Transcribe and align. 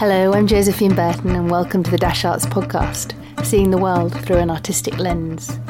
Hello, 0.00 0.32
I'm 0.32 0.46
Josephine 0.46 0.94
Burton, 0.94 1.36
and 1.36 1.50
welcome 1.50 1.82
to 1.82 1.90
the 1.90 1.98
Dash 1.98 2.24
Arts 2.24 2.46
podcast, 2.46 3.12
seeing 3.44 3.70
the 3.70 3.76
world 3.76 4.18
through 4.24 4.38
an 4.38 4.50
artistic 4.50 4.96
lens. 4.96 5.60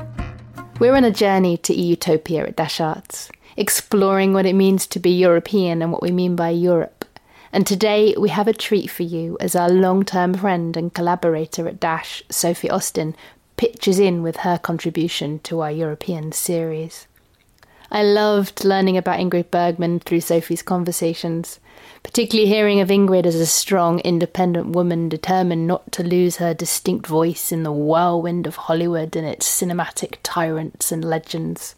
We're 0.79 0.95
on 0.95 1.03
a 1.03 1.10
journey 1.10 1.56
to 1.56 1.75
Utopia 1.75 2.46
at 2.46 2.54
Dash 2.54 2.80
Arts, 2.80 3.28
exploring 3.56 4.32
what 4.32 4.46
it 4.46 4.52
means 4.52 4.86
to 4.86 5.00
be 5.00 5.10
European 5.10 5.82
and 5.82 5.90
what 5.90 6.00
we 6.00 6.12
mean 6.12 6.36
by 6.36 6.50
Europe. 6.50 7.06
And 7.52 7.66
today 7.66 8.14
we 8.16 8.29
have 8.29 8.46
a 8.46 8.52
treat 8.52 8.88
for 8.88 9.02
you 9.02 9.36
as 9.40 9.56
our 9.56 9.68
long 9.68 10.04
term 10.04 10.34
friend 10.34 10.76
and 10.76 10.94
collaborator 10.94 11.66
at 11.66 11.80
Dash, 11.80 12.22
Sophie 12.30 12.70
Austin, 12.70 13.16
pitches 13.56 13.98
in 13.98 14.22
with 14.22 14.36
her 14.36 14.58
contribution 14.58 15.40
to 15.40 15.58
our 15.58 15.72
European 15.72 16.30
series. 16.30 17.08
I 17.90 18.04
loved 18.04 18.64
learning 18.64 18.96
about 18.96 19.18
Ingrid 19.18 19.50
Bergman 19.50 19.98
through 19.98 20.20
Sophie's 20.20 20.62
conversations, 20.62 21.58
particularly 22.02 22.48
hearing 22.48 22.80
of 22.80 22.88
Ingrid 22.88 23.26
as 23.26 23.36
a 23.36 23.46
strong, 23.46 24.00
independent 24.00 24.68
woman 24.68 25.08
determined 25.08 25.66
not 25.66 25.92
to 25.92 26.02
lose 26.02 26.36
her 26.36 26.54
distinct 26.54 27.06
voice 27.06 27.52
in 27.52 27.62
the 27.62 27.72
whirlwind 27.72 28.46
of 28.46 28.56
Hollywood 28.56 29.16
and 29.16 29.27
its 29.27 29.48
cinematic 29.48 30.16
tyrants 30.22 30.91
and 30.91 31.05
legends. 31.05 31.74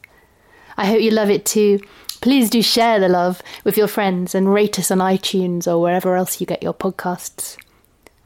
I 0.77 0.87
hope 0.87 1.03
you 1.03 1.11
love 1.11 1.31
it 1.31 1.45
too. 1.45 1.81
Please 2.21 2.49
do 2.49 2.63
share 2.63 3.01
the 3.01 3.09
love 3.09 3.43
with 3.65 3.77
your 3.77 3.89
friends 3.89 4.35
and 4.35 4.53
rate 4.53 4.79
us 4.79 4.91
on 4.91 4.99
iTunes 4.99 5.67
or 5.67 5.81
wherever 5.81 6.15
else 6.15 6.41
you 6.41 6.47
get 6.47 6.63
your 6.63 6.75
podcasts. 6.75 7.57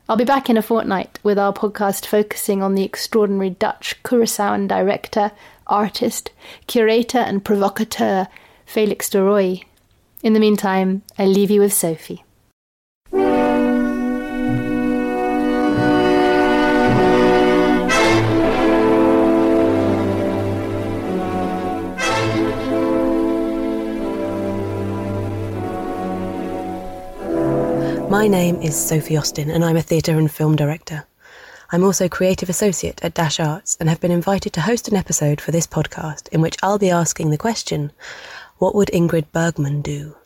I'll 0.08 0.16
be 0.16 0.24
back 0.24 0.48
in 0.48 0.56
a 0.56 0.62
fortnight 0.62 1.18
with 1.22 1.38
our 1.38 1.52
podcast 1.52 2.06
focusing 2.06 2.62
on 2.62 2.74
the 2.74 2.84
extraordinary 2.84 3.50
Dutch 3.50 4.00
Curaçaoan 4.04 4.68
director 4.68 5.32
artist, 5.66 6.30
curator, 6.66 7.18
and 7.18 7.44
provocateur 7.44 8.28
Felix 8.64 9.10
de 9.10 9.18
Rooij. 9.18 9.64
In 10.26 10.32
the 10.32 10.40
meantime, 10.40 11.02
I 11.16 11.26
leave 11.26 11.52
you 11.52 11.60
with 11.60 11.72
Sophie. 11.72 12.24
My 28.10 28.26
name 28.26 28.60
is 28.60 28.74
Sophie 28.74 29.16
Austin, 29.16 29.48
and 29.48 29.64
I'm 29.64 29.76
a 29.76 29.80
theatre 29.80 30.18
and 30.18 30.28
film 30.28 30.56
director. 30.56 31.04
I'm 31.70 31.84
also 31.84 32.08
creative 32.08 32.48
associate 32.48 33.00
at 33.04 33.14
Dash 33.14 33.38
Arts 33.40 33.76
and 33.78 33.88
have 33.88 34.00
been 34.00 34.10
invited 34.10 34.52
to 34.54 34.60
host 34.60 34.88
an 34.88 34.96
episode 34.96 35.40
for 35.40 35.50
this 35.52 35.66
podcast 35.66 36.28
in 36.28 36.40
which 36.40 36.56
I'll 36.62 36.78
be 36.78 36.90
asking 36.90 37.30
the 37.30 37.38
question 37.38 37.92
What 38.58 38.74
would 38.74 38.88
Ingrid 38.88 39.26
Bergman 39.32 39.82
do? 39.82 40.16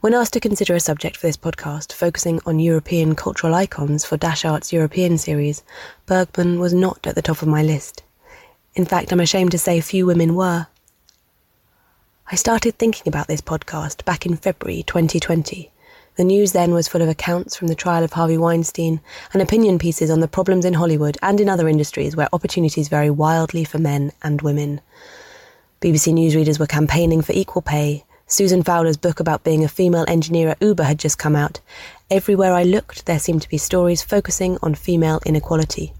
When 0.00 0.14
asked 0.14 0.32
to 0.34 0.40
consider 0.40 0.74
a 0.74 0.80
subject 0.80 1.16
for 1.16 1.26
this 1.26 1.36
podcast 1.36 1.92
focusing 1.92 2.40
on 2.46 2.58
European 2.58 3.14
cultural 3.14 3.54
icons 3.54 4.04
for 4.04 4.16
Dash 4.16 4.44
Arts 4.44 4.72
European 4.72 5.18
series, 5.18 5.62
Bergman 6.06 6.60
was 6.60 6.72
not 6.72 7.06
at 7.06 7.14
the 7.14 7.22
top 7.22 7.42
of 7.42 7.48
my 7.48 7.62
list. 7.62 8.02
In 8.74 8.84
fact, 8.84 9.12
I'm 9.12 9.20
ashamed 9.20 9.50
to 9.50 9.58
say 9.58 9.80
few 9.80 10.06
women 10.06 10.34
were. 10.34 10.68
I 12.30 12.36
started 12.36 12.78
thinking 12.78 13.08
about 13.08 13.26
this 13.26 13.40
podcast 13.40 14.04
back 14.04 14.24
in 14.24 14.36
February 14.36 14.82
2020 14.82 15.72
the 16.16 16.24
news 16.24 16.52
then 16.52 16.72
was 16.72 16.88
full 16.88 17.02
of 17.02 17.10
accounts 17.10 17.56
from 17.56 17.68
the 17.68 17.74
trial 17.74 18.02
of 18.02 18.14
Harvey 18.14 18.38
Weinstein 18.38 19.02
and 19.34 19.42
opinion 19.42 19.78
pieces 19.78 20.10
on 20.10 20.20
the 20.20 20.28
problems 20.28 20.64
in 20.64 20.72
Hollywood 20.72 21.18
and 21.20 21.38
in 21.42 21.48
other 21.48 21.68
industries 21.68 22.16
where 22.16 22.30
opportunities 22.32 22.88
vary 22.88 23.10
wildly 23.10 23.64
for 23.64 23.78
men 23.78 24.12
and 24.22 24.40
women. 24.40 24.80
BBC 25.82 26.14
newsreaders 26.14 26.58
were 26.58 26.66
campaigning 26.66 27.20
for 27.20 27.32
equal 27.32 27.60
pay. 27.60 28.02
Susan 28.26 28.62
Fowler's 28.62 28.96
book 28.96 29.20
about 29.20 29.44
being 29.44 29.62
a 29.62 29.68
female 29.68 30.06
engineer 30.08 30.48
at 30.48 30.62
Uber 30.62 30.84
had 30.84 30.98
just 30.98 31.18
come 31.18 31.36
out. 31.36 31.60
Everywhere 32.10 32.54
I 32.54 32.62
looked, 32.62 33.04
there 33.04 33.18
seemed 33.18 33.42
to 33.42 33.48
be 33.50 33.58
stories 33.58 34.02
focusing 34.02 34.56
on 34.62 34.74
female 34.74 35.20
inequality. 35.26 35.92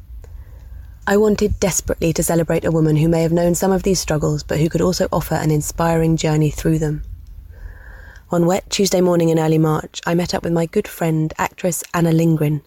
I 1.07 1.19
wanted 1.19 1.61
desperately 1.61 2.15
to 2.15 2.23
celebrate 2.23 2.65
a 2.65 2.71
woman 2.71 2.97
who 2.97 3.09
may 3.09 3.21
have 3.21 3.33
known 3.33 3.55
some 3.55 3.71
of 3.71 3.83
these 3.83 4.01
struggles, 4.01 4.43
but 4.43 4.59
who 4.59 4.71
could 4.71 4.81
also 4.81 5.09
offer 5.13 5.35
an 5.35 5.51
inspiring 5.51 6.17
journey 6.17 6.51
through 6.51 6.79
them. 6.79 7.03
On 8.31 8.47
wet 8.47 8.71
Tuesday 8.71 9.03
morning 9.03 9.29
in 9.29 9.39
early 9.39 9.59
March, 9.59 10.01
I 10.07 10.15
met 10.15 10.33
up 10.35 10.43
with 10.43 10.55
my 10.55 10.65
good 10.65 10.89
friend, 10.89 11.35
actress 11.37 11.85
Anna 11.93 12.13
Lindgren. 12.13 12.63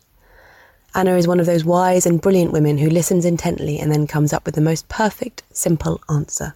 Anna 0.93 1.15
is 1.17 1.27
one 1.27 1.39
of 1.39 1.47
those 1.47 1.65
wise 1.65 2.05
and 2.05 2.21
brilliant 2.21 2.53
women 2.53 2.77
who 2.77 2.89
listens 2.89 3.25
intently 3.25 3.79
and 3.79 3.91
then 3.91 4.05
comes 4.05 4.31
up 4.31 4.45
with 4.45 4.53
the 4.53 4.61
most 4.61 4.87
perfect, 4.89 5.41
simple 5.51 5.99
answer. 6.07 6.53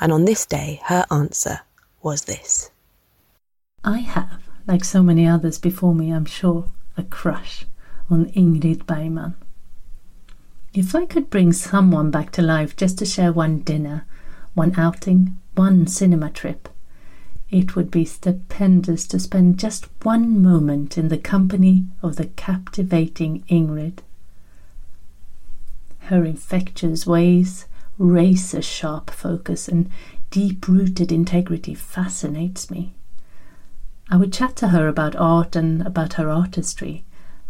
And 0.00 0.12
on 0.12 0.24
this 0.24 0.46
day, 0.46 0.80
her 0.84 1.06
answer 1.10 1.60
was 2.02 2.24
this 2.24 2.70
I 3.84 3.98
have, 3.98 4.42
like 4.66 4.84
so 4.84 5.02
many 5.02 5.26
others 5.26 5.58
before 5.58 5.94
me, 5.94 6.10
I'm 6.10 6.24
sure, 6.24 6.70
a 6.96 7.02
crush 7.02 7.64
on 8.10 8.26
Ingrid 8.32 8.86
Bergman. 8.86 9.34
If 10.74 10.94
I 10.94 11.06
could 11.06 11.30
bring 11.30 11.52
someone 11.52 12.10
back 12.10 12.32
to 12.32 12.42
life 12.42 12.76
just 12.76 12.98
to 12.98 13.06
share 13.06 13.32
one 13.32 13.60
dinner, 13.60 14.04
one 14.54 14.74
outing, 14.76 15.38
one 15.54 15.86
cinema 15.86 16.30
trip, 16.30 16.68
it 17.50 17.76
would 17.76 17.90
be 17.90 18.04
stupendous 18.04 19.06
to 19.06 19.20
spend 19.20 19.58
just 19.58 19.86
one 20.02 20.42
moment 20.42 20.98
in 20.98 21.08
the 21.08 21.18
company 21.18 21.86
of 22.02 22.16
the 22.16 22.26
captivating 22.26 23.44
Ingrid. 23.48 23.98
Her 26.00 26.24
infectious 26.24 27.06
ways, 27.06 27.65
razor 27.98 28.62
sharp 28.62 29.10
focus, 29.10 29.68
and 29.68 29.88
deep 30.30 30.68
rooted 30.68 31.10
integrity 31.10 31.74
fascinates 31.74 32.70
me. 32.70 32.94
I 34.10 34.16
would 34.16 34.32
chat 34.32 34.54
to 34.56 34.68
her 34.68 34.86
about 34.86 35.16
art 35.16 35.56
and 35.56 35.84
about 35.86 36.14
her 36.14 36.30
artistry, 36.30 37.04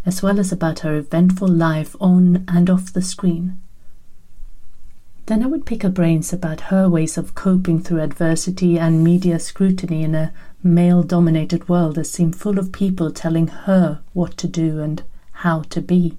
as 0.07 0.23
well 0.23 0.39
as 0.39 0.53
about 0.53 0.81
her 0.81 0.97
eventful 0.97 1.49
life 1.49 1.95
on 2.01 2.45
and 2.49 2.71
off 2.71 2.93
the 2.93 3.03
screen. 3.03 3.59
Then 5.27 5.43
I 5.43 5.47
would 5.47 5.67
pick 5.67 5.83
her 5.83 5.91
brains 5.91 6.33
about 6.33 6.73
her 6.73 6.89
ways 6.89 7.19
of 7.19 7.35
coping 7.35 7.83
through 7.83 8.01
adversity 8.01 8.79
and 8.79 9.03
media 9.03 9.41
scrutiny 9.41 10.05
in 10.05 10.15
a 10.15 10.33
male 10.63 11.03
dominated 11.03 11.69
world 11.69 11.97
that 11.97 12.05
seemed 12.05 12.37
full 12.37 12.59
of 12.59 12.73
people 12.73 13.11
telling 13.11 13.49
her 13.49 14.01
what 14.13 14.37
to 14.37 14.47
do 14.47 14.81
and 14.81 15.03
how 15.33 15.63
to 15.63 15.81
be. 15.81 16.17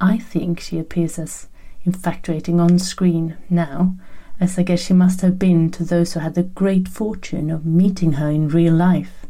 I 0.00 0.18
think 0.18 0.60
she 0.60 0.78
appears 0.78 1.18
as 1.18 1.48
infatuating 1.84 2.60
on 2.60 2.78
screen 2.78 3.36
now 3.48 3.94
as 4.40 4.58
I 4.58 4.62
guess 4.62 4.80
she 4.80 4.94
must 4.94 5.20
have 5.20 5.38
been 5.38 5.70
to 5.72 5.84
those 5.84 6.12
who 6.12 6.20
had 6.20 6.34
the 6.34 6.42
great 6.42 6.88
fortune 6.88 7.50
of 7.50 7.66
meeting 7.66 8.14
her 8.14 8.30
in 8.30 8.48
real 8.48 8.74
life 8.74 9.26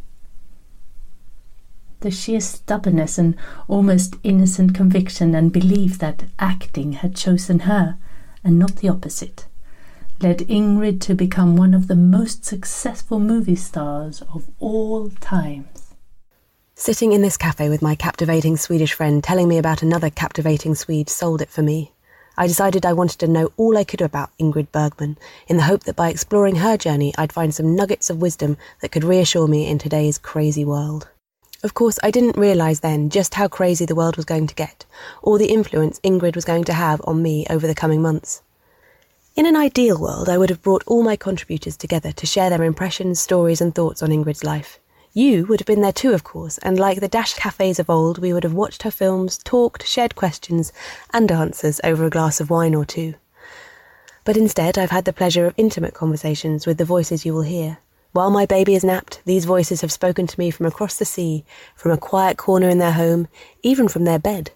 the 2.01 2.11
sheer 2.11 2.41
stubbornness 2.41 3.19
and 3.19 3.37
almost 3.67 4.17
innocent 4.23 4.75
conviction 4.75 5.35
and 5.35 5.53
belief 5.53 5.99
that 5.99 6.25
acting 6.39 6.93
had 6.93 7.17
chosen 7.17 7.61
her 7.61 7.99
and 8.45 8.59
not 8.59 8.77
the 8.77 8.89
opposite 8.89 9.47
led 10.21 10.39
Ingrid 10.39 11.01
to 11.03 11.15
become 11.15 11.57
one 11.57 11.75
of 11.75 11.87
the 11.87 11.95
most 11.95 12.45
successful 12.45 13.21
movie 13.21 13.55
stars 13.55 14.21
of 14.35 14.49
all 14.59 15.11
times. 15.21 15.95
Sitting 16.75 17.13
in 17.13 17.23
this 17.23 17.37
cafe 17.37 17.69
with 17.69 17.83
my 17.83 17.95
captivating 17.95 18.57
Swedish 18.57 18.93
friend 18.93 19.23
telling 19.23 19.49
me 19.49 19.59
about 19.59 19.83
another 19.83 20.11
captivating 20.11 20.75
Swede 20.75 21.09
sold 21.09 21.41
it 21.41 21.51
for 21.51 21.63
me. 21.63 21.93
I 22.41 22.47
decided 22.47 22.87
I 22.87 22.93
wanted 22.93 23.19
to 23.19 23.27
know 23.27 23.51
all 23.57 23.77
I 23.77 23.83
could 23.83 24.01
about 24.01 24.31
Ingrid 24.39 24.71
Bergman 24.71 25.19
in 25.49 25.57
the 25.57 25.65
hope 25.65 25.83
that 25.83 25.97
by 25.97 26.09
exploring 26.09 26.55
her 26.55 26.77
journey 26.77 27.13
I'd 27.19 27.33
find 27.33 27.53
some 27.53 27.75
nuggets 27.75 28.11
of 28.11 28.23
wisdom 28.23 28.57
that 28.81 28.93
could 28.93 29.03
reassure 29.03 29.49
me 29.49 29.67
in 29.67 29.77
today's 29.77 30.19
crazy 30.19 30.65
world. 30.65 31.09
Of 31.65 31.75
course, 31.75 31.99
I 32.01 32.13
didn't 32.13 32.37
realise 32.37 32.79
then 32.79 33.11
just 33.11 33.35
how 33.35 33.49
crazy 33.49 33.87
the 33.87 33.97
world 33.97 34.15
was 34.15 34.25
going 34.25 34.47
to 34.47 34.55
get, 34.55 34.87
or 35.21 35.37
the 35.37 35.53
influence 35.53 35.99
Ingrid 36.05 36.37
was 36.37 36.45
going 36.45 36.63
to 36.63 36.75
have 36.75 37.01
on 37.03 37.21
me 37.23 37.45
over 37.51 37.67
the 37.67 37.75
coming 37.75 38.01
months. 38.01 38.41
In 39.35 39.45
an 39.45 39.57
ideal 39.57 39.99
world, 40.01 40.29
I 40.29 40.39
would 40.39 40.51
have 40.51 40.63
brought 40.63 40.85
all 40.87 41.03
my 41.03 41.17
contributors 41.17 41.77
together 41.77 42.13
to 42.13 42.25
share 42.25 42.51
their 42.51 42.63
impressions, 42.63 43.19
stories, 43.19 43.61
and 43.61 43.75
thoughts 43.75 44.01
on 44.01 44.11
Ingrid's 44.11 44.45
life. 44.45 44.79
You 45.19 45.47
would 45.47 45.59
have 45.59 45.67
been 45.67 45.81
there 45.81 45.91
too, 45.91 46.13
of 46.13 46.23
course, 46.23 46.59
and 46.59 46.79
like 46.79 47.01
the 47.01 47.09
Dash 47.09 47.35
cafes 47.35 47.81
of 47.81 47.91
old, 47.91 48.19
we 48.19 48.33
would 48.33 48.45
have 48.45 48.55
watched 48.55 48.85
her 48.85 48.91
films, 48.93 49.37
talked, 49.39 49.85
shared 49.85 50.15
questions 50.15 50.73
and 51.13 51.33
answers 51.33 51.81
over 51.83 52.05
a 52.05 52.09
glass 52.09 52.39
of 52.39 52.51
wine 52.51 52.73
or 52.73 52.85
two. 52.85 53.15
But 54.23 54.37
instead, 54.37 54.79
I've 54.79 54.93
had 54.93 55.07
the 55.07 55.13
pleasure 55.13 55.45
of 55.45 55.55
intimate 55.57 55.93
conversations 55.93 56.69
with 56.69 56.79
the 56.79 56.85
voices 56.85 57.27
you 57.27 57.35
will 57.35 57.43
hear. 57.43 57.79
While 58.13 58.31
my 58.31 58.47
baby 58.47 58.77
is 58.77 58.85
napped, 58.85 59.21
these 59.25 59.45
voices 59.45 59.81
have 59.81 59.91
spoken 59.91 60.29
to 60.29 60.39
me 60.39 60.53
from 60.53 60.67
across 60.67 60.97
the 60.97 61.05
sea, 61.05 61.45
from 61.75 61.91
a 61.91 61.97
quiet 61.97 62.37
corner 62.37 62.69
in 62.69 62.79
their 62.79 62.93
home, 62.93 63.27
even 63.65 63.89
from 63.89 64.05
their 64.05 64.21
bed. 64.21 64.53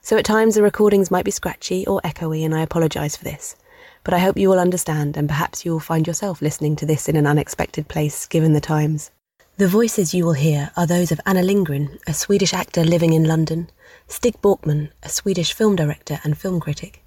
So 0.00 0.16
at 0.16 0.24
times 0.24 0.54
the 0.54 0.62
recordings 0.62 1.10
might 1.10 1.26
be 1.26 1.30
scratchy 1.30 1.86
or 1.86 2.00
echoey, 2.00 2.46
and 2.46 2.54
I 2.54 2.62
apologise 2.62 3.14
for 3.14 3.24
this. 3.24 3.56
But 4.04 4.14
I 4.14 4.20
hope 4.20 4.38
you 4.38 4.48
will 4.48 4.58
understand, 4.58 5.18
and 5.18 5.28
perhaps 5.28 5.66
you 5.66 5.72
will 5.72 5.80
find 5.80 6.06
yourself 6.06 6.40
listening 6.40 6.76
to 6.76 6.86
this 6.86 7.10
in 7.10 7.16
an 7.16 7.26
unexpected 7.26 7.88
place, 7.88 8.24
given 8.24 8.54
the 8.54 8.60
times. 8.62 9.10
The 9.58 9.66
voices 9.66 10.14
you 10.14 10.24
will 10.24 10.34
hear 10.34 10.70
are 10.76 10.86
those 10.86 11.10
of 11.10 11.20
Anna 11.26 11.42
Lindgren, 11.42 11.98
a 12.06 12.14
Swedish 12.14 12.54
actor 12.54 12.84
living 12.84 13.12
in 13.12 13.24
London, 13.24 13.68
Stig 14.06 14.40
Björkman, 14.40 14.90
a 15.02 15.08
Swedish 15.08 15.52
film 15.52 15.74
director 15.74 16.20
and 16.22 16.38
film 16.38 16.60
critic, 16.60 17.04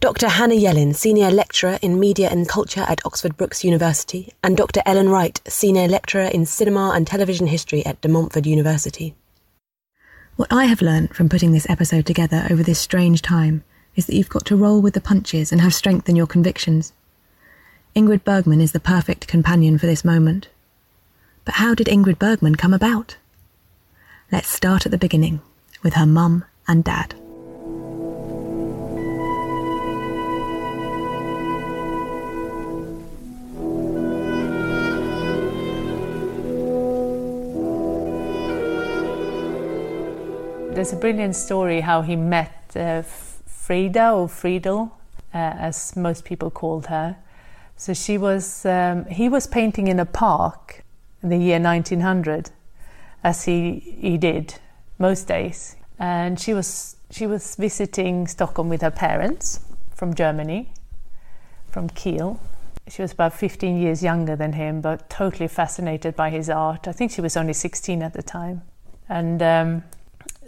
Dr. 0.00 0.28
Hannah 0.28 0.54
Yelin, 0.54 0.94
Senior 0.94 1.30
Lecturer 1.30 1.78
in 1.82 2.00
Media 2.00 2.30
and 2.30 2.48
Culture 2.48 2.86
at 2.88 3.04
Oxford 3.04 3.36
Brookes 3.36 3.64
University, 3.64 4.32
and 4.42 4.56
Dr. 4.56 4.80
Ellen 4.86 5.10
Wright, 5.10 5.38
Senior 5.46 5.86
Lecturer 5.86 6.30
in 6.32 6.46
Cinema 6.46 6.92
and 6.94 7.06
Television 7.06 7.48
History 7.48 7.84
at 7.84 8.00
De 8.00 8.08
Montfort 8.08 8.46
University. 8.46 9.14
What 10.36 10.50
I 10.50 10.64
have 10.64 10.80
learned 10.80 11.14
from 11.14 11.28
putting 11.28 11.52
this 11.52 11.68
episode 11.68 12.06
together 12.06 12.46
over 12.48 12.62
this 12.62 12.78
strange 12.78 13.20
time 13.20 13.62
is 13.94 14.06
that 14.06 14.14
you've 14.14 14.30
got 14.30 14.46
to 14.46 14.56
roll 14.56 14.80
with 14.80 14.94
the 14.94 15.02
punches 15.02 15.52
and 15.52 15.60
have 15.60 15.74
strength 15.74 16.08
in 16.08 16.16
your 16.16 16.26
convictions. 16.26 16.94
Ingrid 17.94 18.24
Bergman 18.24 18.62
is 18.62 18.72
the 18.72 18.80
perfect 18.80 19.26
companion 19.26 19.76
for 19.76 19.84
this 19.84 20.02
moment. 20.02 20.48
But 21.44 21.54
how 21.54 21.74
did 21.74 21.88
Ingrid 21.88 22.18
Bergman 22.18 22.54
come 22.54 22.72
about? 22.72 23.16
Let's 24.32 24.48
start 24.48 24.86
at 24.86 24.92
the 24.92 24.98
beginning 24.98 25.40
with 25.82 25.94
her 25.94 26.06
mum 26.06 26.44
and 26.66 26.82
dad. 26.82 27.14
There's 40.74 40.92
a 40.92 40.96
brilliant 40.96 41.36
story 41.36 41.80
how 41.82 42.02
he 42.02 42.16
met 42.16 42.72
uh, 42.74 43.02
Frida 43.02 44.10
or 44.10 44.28
Friedel, 44.28 44.96
uh, 45.32 45.36
as 45.36 45.94
most 45.94 46.24
people 46.24 46.50
called 46.50 46.86
her. 46.86 47.16
So 47.76 47.92
she 47.92 48.18
was, 48.18 48.64
um, 48.66 49.04
he 49.06 49.28
was 49.28 49.46
painting 49.46 49.88
in 49.88 50.00
a 50.00 50.06
park 50.06 50.83
in 51.24 51.30
the 51.30 51.36
year 51.36 51.58
1900, 51.58 52.50
as 53.24 53.44
he, 53.44 53.80
he 53.80 54.16
did 54.16 54.54
most 54.98 55.26
days. 55.26 55.74
And 55.98 56.38
she 56.38 56.54
was, 56.54 56.96
she 57.10 57.26
was 57.26 57.56
visiting 57.56 58.28
Stockholm 58.28 58.68
with 58.68 58.82
her 58.82 58.92
parents 58.92 59.60
from 59.94 60.14
Germany, 60.14 60.70
from 61.68 61.88
Kiel. 61.88 62.38
She 62.86 63.02
was 63.02 63.12
about 63.12 63.32
15 63.32 63.80
years 63.80 64.02
younger 64.02 64.36
than 64.36 64.52
him, 64.52 64.80
but 64.80 65.10
totally 65.10 65.48
fascinated 65.48 66.14
by 66.14 66.30
his 66.30 66.48
art. 66.48 66.86
I 66.86 66.92
think 66.92 67.10
she 67.10 67.20
was 67.20 67.36
only 67.36 67.54
16 67.54 68.02
at 68.02 68.12
the 68.12 68.22
time. 68.22 68.62
And 69.08 69.42
um, 69.42 69.82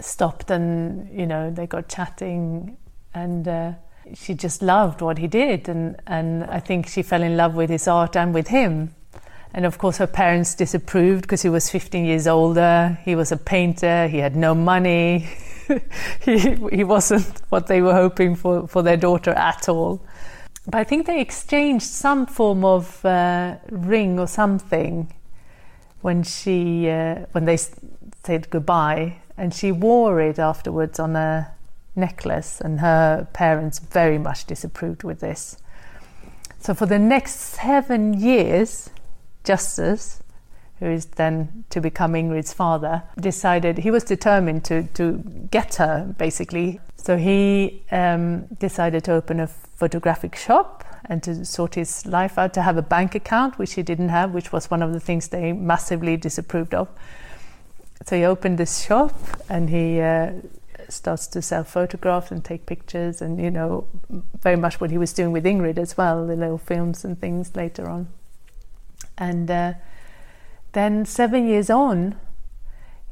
stopped 0.00 0.50
and 0.50 1.08
you 1.18 1.26
know 1.26 1.50
they 1.50 1.66
got 1.66 1.88
chatting 1.88 2.76
and 3.14 3.48
uh, 3.48 3.72
she 4.14 4.34
just 4.34 4.62
loved 4.62 5.00
what 5.00 5.18
he 5.18 5.26
did 5.26 5.68
and 5.68 5.96
and 6.06 6.44
I 6.44 6.60
think 6.60 6.88
she 6.88 7.02
fell 7.02 7.22
in 7.22 7.36
love 7.36 7.54
with 7.54 7.70
his 7.70 7.88
art 7.88 8.16
and 8.16 8.34
with 8.34 8.48
him 8.48 8.94
and 9.54 9.64
of 9.64 9.78
course 9.78 9.98
her 9.98 10.06
parents 10.06 10.54
disapproved 10.54 11.22
because 11.22 11.42
he 11.42 11.48
was 11.48 11.70
15 11.70 12.04
years 12.04 12.26
older. 12.26 12.98
He 13.04 13.14
was 13.14 13.32
a 13.32 13.36
painter. 13.36 14.08
He 14.08 14.18
had 14.18 14.36
no 14.36 14.54
money. 14.54 15.28
He 16.20 16.38
he 16.70 16.84
wasn't 16.84 17.42
what 17.48 17.66
they 17.66 17.82
were 17.82 17.92
hoping 17.92 18.36
for 18.36 18.68
for 18.68 18.82
their 18.82 18.96
daughter 18.96 19.32
at 19.32 19.68
all. 19.68 20.00
But 20.64 20.76
I 20.76 20.84
think 20.84 21.06
they 21.06 21.20
exchanged 21.20 21.86
some 21.86 22.26
form 22.26 22.64
of 22.64 23.04
uh, 23.04 23.56
ring 23.70 24.20
or 24.20 24.28
something 24.28 25.12
when 26.02 26.22
she 26.22 26.88
uh, 26.88 27.26
when 27.32 27.44
they 27.46 27.56
said 27.56 28.50
goodbye. 28.50 29.18
And 29.36 29.52
she 29.52 29.72
wore 29.72 30.20
it 30.20 30.38
afterwards 30.38 30.98
on 30.98 31.16
a 31.16 31.52
necklace, 31.94 32.60
and 32.60 32.80
her 32.80 33.28
parents 33.32 33.78
very 33.78 34.18
much 34.18 34.46
disapproved 34.46 35.02
with 35.02 35.20
this. 35.20 35.58
So 36.58 36.74
for 36.74 36.86
the 36.86 36.98
next 36.98 37.34
seven 37.34 38.14
years, 38.14 38.90
Justus, 39.46 40.22
who 40.80 40.86
is 40.86 41.06
then 41.06 41.64
to 41.70 41.80
become 41.80 42.12
Ingrid's 42.12 42.52
father, 42.52 43.02
decided 43.18 43.78
he 43.78 43.90
was 43.90 44.04
determined 44.04 44.64
to, 44.66 44.82
to 44.94 45.22
get 45.50 45.76
her, 45.76 46.14
basically. 46.18 46.80
So 46.96 47.16
he 47.16 47.82
um, 47.90 48.46
decided 48.58 49.04
to 49.04 49.12
open 49.12 49.40
a 49.40 49.46
photographic 49.46 50.36
shop 50.36 50.84
and 51.08 51.22
to 51.22 51.44
sort 51.44 51.76
his 51.76 52.04
life 52.04 52.36
out, 52.36 52.52
to 52.54 52.62
have 52.62 52.76
a 52.76 52.82
bank 52.82 53.14
account, 53.14 53.58
which 53.58 53.74
he 53.74 53.82
didn't 53.82 54.10
have, 54.10 54.32
which 54.32 54.52
was 54.52 54.70
one 54.70 54.82
of 54.82 54.92
the 54.92 55.00
things 55.00 55.28
they 55.28 55.52
massively 55.52 56.16
disapproved 56.16 56.74
of 56.74 56.88
so 58.04 58.16
he 58.16 58.24
opened 58.24 58.58
this 58.58 58.84
shop 58.84 59.14
and 59.48 59.70
he 59.70 60.00
uh, 60.00 60.32
starts 60.88 61.26
to 61.28 61.40
sell 61.40 61.64
photographs 61.64 62.30
and 62.30 62.44
take 62.44 62.66
pictures 62.66 63.22
and 63.22 63.40
you 63.40 63.50
know 63.50 63.86
very 64.40 64.56
much 64.56 64.80
what 64.80 64.90
he 64.90 64.98
was 64.98 65.12
doing 65.12 65.32
with 65.32 65.44
Ingrid 65.44 65.78
as 65.78 65.96
well 65.96 66.26
the 66.26 66.36
little 66.36 66.58
films 66.58 67.04
and 67.04 67.18
things 67.20 67.56
later 67.56 67.88
on 67.88 68.08
and 69.18 69.50
uh, 69.50 69.72
then 70.72 71.04
seven 71.04 71.46
years 71.46 71.70
on 71.70 72.14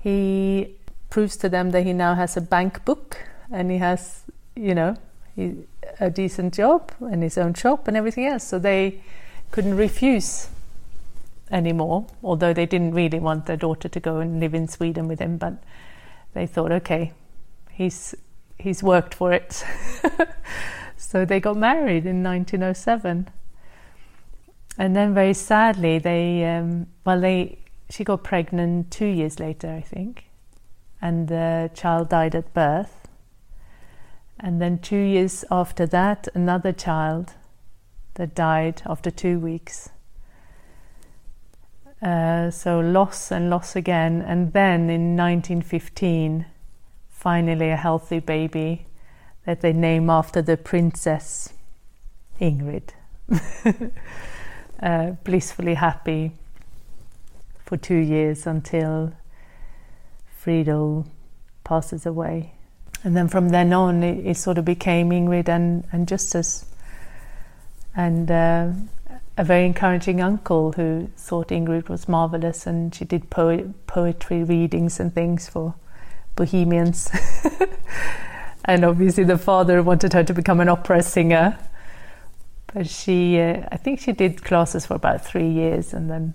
he 0.00 0.76
proves 1.10 1.36
to 1.36 1.48
them 1.48 1.70
that 1.70 1.84
he 1.84 1.92
now 1.92 2.14
has 2.14 2.36
a 2.36 2.40
bank 2.40 2.84
book 2.84 3.18
and 3.50 3.70
he 3.70 3.78
has 3.78 4.22
you 4.54 4.74
know 4.74 4.96
he, 5.34 5.54
a 6.00 6.10
decent 6.10 6.54
job 6.54 6.92
and 7.00 7.22
his 7.22 7.38
own 7.38 7.54
shop 7.54 7.88
and 7.88 7.96
everything 7.96 8.26
else 8.26 8.44
so 8.44 8.58
they 8.58 9.00
couldn't 9.50 9.76
refuse 9.76 10.48
anymore, 11.50 12.06
although 12.22 12.52
they 12.52 12.66
didn't 12.66 12.92
really 12.92 13.18
want 13.18 13.46
their 13.46 13.56
daughter 13.56 13.88
to 13.88 14.00
go 14.00 14.18
and 14.18 14.40
live 14.40 14.54
in 14.54 14.68
Sweden 14.68 15.08
with 15.08 15.20
him, 15.20 15.36
but 15.36 15.54
they 16.32 16.46
thought, 16.46 16.72
okay, 16.72 17.12
he's 17.70 18.14
he's 18.58 18.82
worked 18.82 19.14
for 19.14 19.32
it. 19.32 19.64
so 20.96 21.24
they 21.24 21.40
got 21.40 21.56
married 21.56 22.06
in 22.06 22.22
1907. 22.22 23.28
And 24.76 24.96
then 24.96 25.14
very 25.14 25.34
sadly, 25.34 25.98
they 25.98 26.44
um, 26.44 26.86
well, 27.04 27.20
they 27.20 27.58
she 27.90 28.02
got 28.02 28.24
pregnant 28.24 28.90
two 28.90 29.06
years 29.06 29.38
later, 29.38 29.70
I 29.70 29.80
think, 29.80 30.24
and 31.00 31.28
the 31.28 31.70
child 31.74 32.08
died 32.08 32.34
at 32.34 32.52
birth. 32.54 33.08
And 34.40 34.60
then 34.60 34.78
two 34.78 34.98
years 34.98 35.44
after 35.50 35.86
that, 35.86 36.28
another 36.34 36.72
child 36.72 37.34
that 38.14 38.34
died 38.34 38.82
after 38.84 39.10
two 39.10 39.38
weeks. 39.38 39.90
Uh, 42.02 42.50
so 42.50 42.80
loss 42.80 43.30
and 43.30 43.48
loss 43.48 43.76
again, 43.76 44.20
and 44.20 44.52
then 44.52 44.90
in 44.90 45.16
1915, 45.16 46.46
finally 47.08 47.70
a 47.70 47.76
healthy 47.76 48.18
baby 48.18 48.86
that 49.46 49.60
they 49.60 49.72
name 49.72 50.10
after 50.10 50.42
the 50.42 50.56
princess 50.56 51.54
Ingrid. 52.40 52.90
uh, 54.82 55.12
blissfully 55.24 55.74
happy 55.74 56.32
for 57.64 57.76
two 57.76 57.96
years 57.96 58.46
until 58.46 59.12
Friedel 60.36 61.06
passes 61.64 62.06
away. 62.06 62.52
And 63.02 63.16
then 63.16 63.28
from 63.28 63.50
then 63.50 63.72
on, 63.72 64.02
it, 64.02 64.26
it 64.26 64.36
sort 64.36 64.58
of 64.58 64.64
became 64.64 65.10
Ingrid 65.10 65.48
and, 65.48 65.86
and 65.92 66.08
Justus. 66.08 66.66
And 67.96 68.30
uh, 68.30 68.72
a 69.36 69.44
very 69.44 69.66
encouraging 69.66 70.20
uncle 70.20 70.72
who 70.72 71.08
thought 71.16 71.48
Ingrid 71.48 71.88
was 71.88 72.08
marvelous, 72.08 72.66
and 72.66 72.94
she 72.94 73.04
did 73.04 73.30
poetry 73.30 74.44
readings 74.44 75.00
and 75.00 75.14
things 75.14 75.48
for 75.48 75.74
bohemians. 76.36 77.10
and 78.64 78.84
obviously, 78.84 79.24
the 79.24 79.38
father 79.38 79.82
wanted 79.82 80.12
her 80.12 80.24
to 80.24 80.34
become 80.34 80.60
an 80.60 80.68
opera 80.68 81.02
singer. 81.02 81.58
But 82.74 82.88
she, 82.88 83.40
uh, 83.40 83.68
I 83.70 83.76
think 83.76 84.00
she 84.00 84.10
did 84.10 84.42
classes 84.42 84.84
for 84.84 84.94
about 84.94 85.24
three 85.24 85.48
years 85.48 85.94
and 85.94 86.10
then 86.10 86.34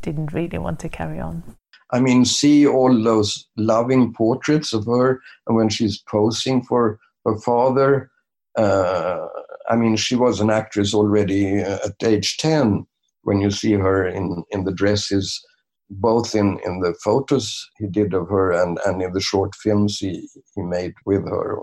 didn't 0.00 0.32
really 0.32 0.56
want 0.56 0.80
to 0.80 0.88
carry 0.88 1.20
on. 1.20 1.42
I 1.90 2.00
mean, 2.00 2.24
see 2.24 2.66
all 2.66 3.02
those 3.02 3.46
loving 3.58 4.14
portraits 4.14 4.72
of 4.72 4.86
her, 4.86 5.20
and 5.46 5.54
when 5.54 5.68
she's 5.68 5.98
posing 5.98 6.62
for 6.64 6.98
her 7.26 7.36
father, 7.36 8.10
uh, 8.56 9.26
I 9.68 9.76
mean, 9.76 9.96
she 9.96 10.16
was 10.16 10.40
an 10.40 10.50
actress 10.50 10.94
already 10.94 11.62
uh, 11.62 11.78
at 11.84 12.02
age 12.02 12.38
10 12.38 12.86
when 13.22 13.40
you 13.40 13.50
see 13.50 13.72
her 13.72 14.06
in, 14.06 14.44
in 14.50 14.64
the 14.64 14.72
dresses, 14.72 15.44
both 15.90 16.34
in, 16.34 16.58
in 16.64 16.80
the 16.80 16.94
photos 17.04 17.68
he 17.78 17.86
did 17.86 18.14
of 18.14 18.28
her 18.28 18.50
and, 18.52 18.78
and 18.86 19.02
in 19.02 19.12
the 19.12 19.20
short 19.20 19.54
films 19.54 19.98
he, 19.98 20.28
he 20.54 20.62
made 20.62 20.94
with 21.04 21.24
her. 21.28 21.58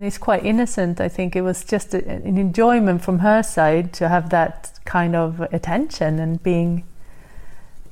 It's 0.00 0.16
quite 0.16 0.46
innocent. 0.46 0.98
I 0.98 1.08
think 1.08 1.36
it 1.36 1.42
was 1.42 1.62
just 1.62 1.92
a, 1.92 2.02
an 2.08 2.38
enjoyment 2.38 3.02
from 3.02 3.18
her 3.18 3.42
side 3.42 3.92
to 3.94 4.08
have 4.08 4.30
that 4.30 4.72
kind 4.86 5.14
of 5.14 5.42
attention 5.52 6.18
and 6.18 6.42
being 6.42 6.84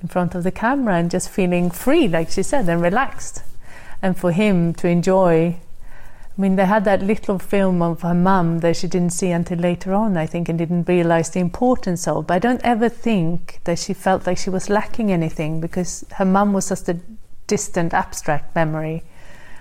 in 0.01 0.09
front 0.09 0.35
of 0.35 0.43
the 0.43 0.51
camera 0.51 0.95
and 0.95 1.11
just 1.11 1.29
feeling 1.29 1.71
free, 1.71 2.09
like 2.09 2.31
she 2.31 2.43
said, 2.43 2.67
and 2.67 2.81
relaxed. 2.81 3.43
And 4.01 4.17
for 4.17 4.33
him 4.33 4.73
to 4.75 4.89
enjoy 4.89 5.61
I 6.39 6.41
mean, 6.41 6.55
they 6.55 6.67
had 6.67 6.85
that 6.85 7.03
little 7.03 7.41
film 7.41 7.83
of 7.83 8.03
her 8.03 8.15
mum 8.15 8.61
that 8.61 8.77
she 8.77 8.87
didn't 8.87 9.11
see 9.11 9.33
until 9.33 9.59
later 9.59 9.93
on, 9.93 10.17
I 10.17 10.25
think, 10.25 10.49
and 10.49 10.57
didn't 10.57 10.87
realize 10.87 11.31
the 11.31 11.41
importance 11.41 12.07
of. 12.07 12.29
But 12.29 12.35
I 12.35 12.39
don't 12.39 12.61
ever 12.63 12.89
think 12.89 13.59
that 13.65 13.81
she 13.81 13.93
felt 13.93 14.25
like 14.25 14.39
she 14.39 14.49
was 14.49 14.71
lacking 14.71 15.11
anything 15.11 15.61
because 15.61 16.05
her 16.13 16.25
mum 16.25 16.53
was 16.53 16.69
just 16.69 16.89
a 16.89 17.01
distant, 17.49 17.93
abstract 17.93 18.55
memory. 18.55 19.03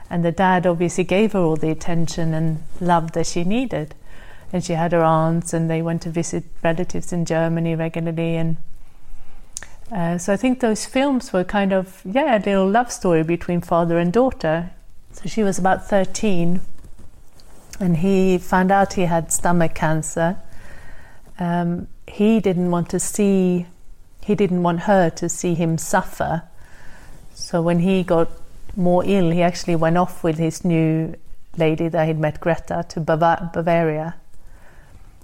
And 0.09 0.23
the 0.23 0.31
dad 0.31 0.65
obviously 0.65 1.03
gave 1.03 1.33
her 1.33 1.39
all 1.39 1.55
the 1.55 1.69
attention 1.69 2.33
and 2.33 2.63
love 2.79 3.11
that 3.11 3.27
she 3.27 3.43
needed. 3.43 3.93
And 4.53 4.63
she 4.63 4.73
had 4.73 4.93
her 4.93 5.03
aunts, 5.03 5.53
and 5.53 5.69
they 5.69 5.81
went 5.81 6.01
to 6.03 6.09
visit 6.09 6.45
relatives 6.63 7.11
in 7.11 7.25
Germany 7.25 7.75
regularly. 7.75 8.35
And 8.37 8.57
uh, 9.91 10.17
so 10.17 10.33
I 10.33 10.37
think 10.37 10.61
those 10.61 10.85
films 10.85 11.33
were 11.33 11.43
kind 11.43 11.73
of, 11.73 12.01
yeah, 12.05 12.37
a 12.37 12.39
little 12.39 12.69
love 12.69 12.91
story 12.91 13.23
between 13.23 13.61
father 13.61 13.97
and 13.97 14.13
daughter 14.13 14.71
so 15.17 15.27
she 15.27 15.41
was 15.41 15.57
about 15.57 15.87
13, 15.87 16.61
and 17.79 17.97
he 17.97 18.37
found 18.37 18.71
out 18.71 18.93
he 18.93 19.05
had 19.05 19.31
stomach 19.31 19.73
cancer. 19.73 20.37
Um, 21.39 21.87
he 22.05 22.39
didn't 22.39 22.69
want 22.69 22.91
to 22.91 22.99
see, 22.99 23.65
he 24.23 24.35
didn't 24.35 24.61
want 24.61 24.81
her 24.81 25.09
to 25.09 25.27
see 25.27 25.55
him 25.55 25.79
suffer. 25.79 26.43
So 27.33 27.63
when 27.63 27.79
he 27.79 28.03
got 28.03 28.29
more 28.77 29.03
ill, 29.05 29.31
he 29.31 29.41
actually 29.41 29.75
went 29.75 29.97
off 29.97 30.23
with 30.23 30.37
his 30.37 30.63
new 30.63 31.15
lady 31.57 31.87
that 31.87 32.07
he'd 32.07 32.19
met, 32.19 32.39
Greta, 32.39 32.85
to 32.89 32.99
Bavaria 32.99 34.15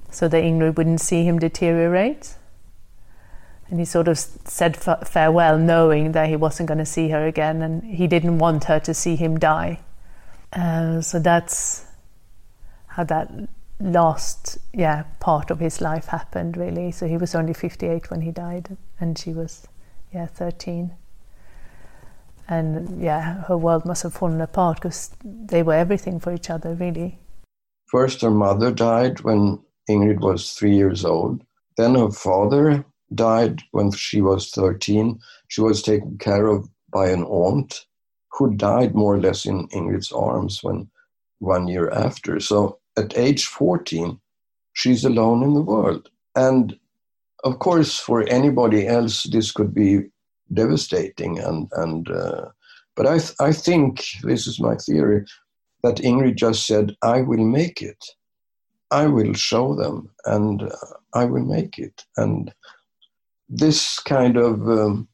so 0.10 0.28
that 0.28 0.44
Ingrid 0.44 0.76
wouldn't 0.76 1.02
see 1.02 1.24
him 1.24 1.40
deteriorate. 1.40 2.36
And 3.70 3.80
he 3.80 3.86
sort 3.86 4.08
of 4.08 4.20
said 4.20 4.78
farewell, 4.78 5.58
knowing 5.58 6.12
that 6.12 6.30
he 6.30 6.36
wasn't 6.36 6.68
going 6.68 6.78
to 6.78 6.86
see 6.86 7.10
her 7.10 7.26
again, 7.26 7.62
and 7.62 7.84
he 7.84 8.08
didn't 8.08 8.38
want 8.38 8.66
her 8.66 8.80
to 8.82 8.94
see 8.94 9.16
him 9.16 9.40
die. 9.40 9.80
Uh, 10.52 11.02
so 11.02 11.20
that's 11.20 11.86
how 12.88 13.04
that 13.04 13.32
last 13.80 14.60
yeah 14.72 15.04
part 15.20 15.50
of 15.50 15.60
his 15.60 15.82
life 15.82 16.06
happened 16.06 16.56
really 16.56 16.92
so 16.92 17.08
he 17.08 17.18
was 17.18 17.36
only 17.36 17.54
58 17.54 18.10
when 18.10 18.22
he 18.22 18.32
died 18.32 18.78
and 19.00 19.18
she 19.18 19.32
was 19.34 19.68
yeah 20.14 20.26
13 20.26 20.92
and 22.48 23.02
yeah 23.02 23.44
her 23.44 23.58
world 23.58 23.86
must 23.86 24.04
have 24.04 24.14
fallen 24.14 24.42
apart 24.42 24.78
because 24.78 25.12
they 25.24 25.64
were 25.64 25.74
everything 25.74 26.20
for 26.20 26.34
each 26.34 26.50
other 26.50 26.74
really. 26.74 27.20
First 27.86 28.22
her 28.22 28.32
mother 28.32 28.72
died 28.72 29.22
when 29.22 29.60
ingrid 29.90 30.20
was 30.20 30.54
3 30.54 30.76
years 30.76 31.06
old. 31.06 31.44
Then 31.78 31.96
her 31.96 32.12
father 32.12 32.86
died 33.14 33.62
when 33.72 33.92
she 33.92 34.22
was 34.22 34.52
13 34.52 35.20
she 35.48 35.62
was 35.62 35.82
taken 35.82 36.18
care 36.18 36.48
of 36.48 36.68
by 36.92 37.10
an 37.10 37.24
aunt 37.24 37.86
who 38.32 38.56
died 38.56 38.96
more 38.96 39.16
or 39.16 39.20
less 39.20 39.46
in 39.46 39.68
ingrid's 39.70 40.12
arms 40.12 40.64
when 40.64 40.90
one 41.40 41.68
year 41.68 41.92
after. 41.92 42.40
So 42.40 42.80
at 42.98 43.18
age 43.18 43.46
14, 43.46 44.20
she's 44.74 45.06
alone 45.06 45.44
in 45.44 45.54
the 45.54 45.62
world. 45.62 46.10
And 46.36 46.78
of 47.44 47.60
course, 47.60 48.00
for 48.00 48.28
anybody 48.30 48.88
else, 48.88 49.24
this 49.24 49.52
could 49.52 49.74
be 49.74 50.06
devastating. 50.52 51.40
And, 51.40 51.70
and 51.74 52.10
uh, 52.10 52.46
but 52.96 53.08
I, 53.08 53.18
th- 53.20 53.36
I 53.40 53.52
think, 53.52 54.04
this 54.24 54.48
is 54.48 54.60
my 54.60 54.76
theory, 54.76 55.26
that 55.84 55.98
Ingrid 55.98 56.36
just 56.36 56.66
said, 56.66 56.96
I 57.02 57.22
will 57.22 57.46
make 57.46 57.82
it. 57.82 58.04
I 58.92 59.08
will 59.08 59.34
show 59.34 59.76
them 59.76 60.10
and 60.26 60.64
uh, 60.64 60.70
I 61.14 61.26
will 61.26 61.46
make 61.46 61.80
it. 61.80 62.06
And 62.18 62.54
this 63.50 64.00
kind 64.00 64.38
of 64.38 64.62
um, 64.70 65.08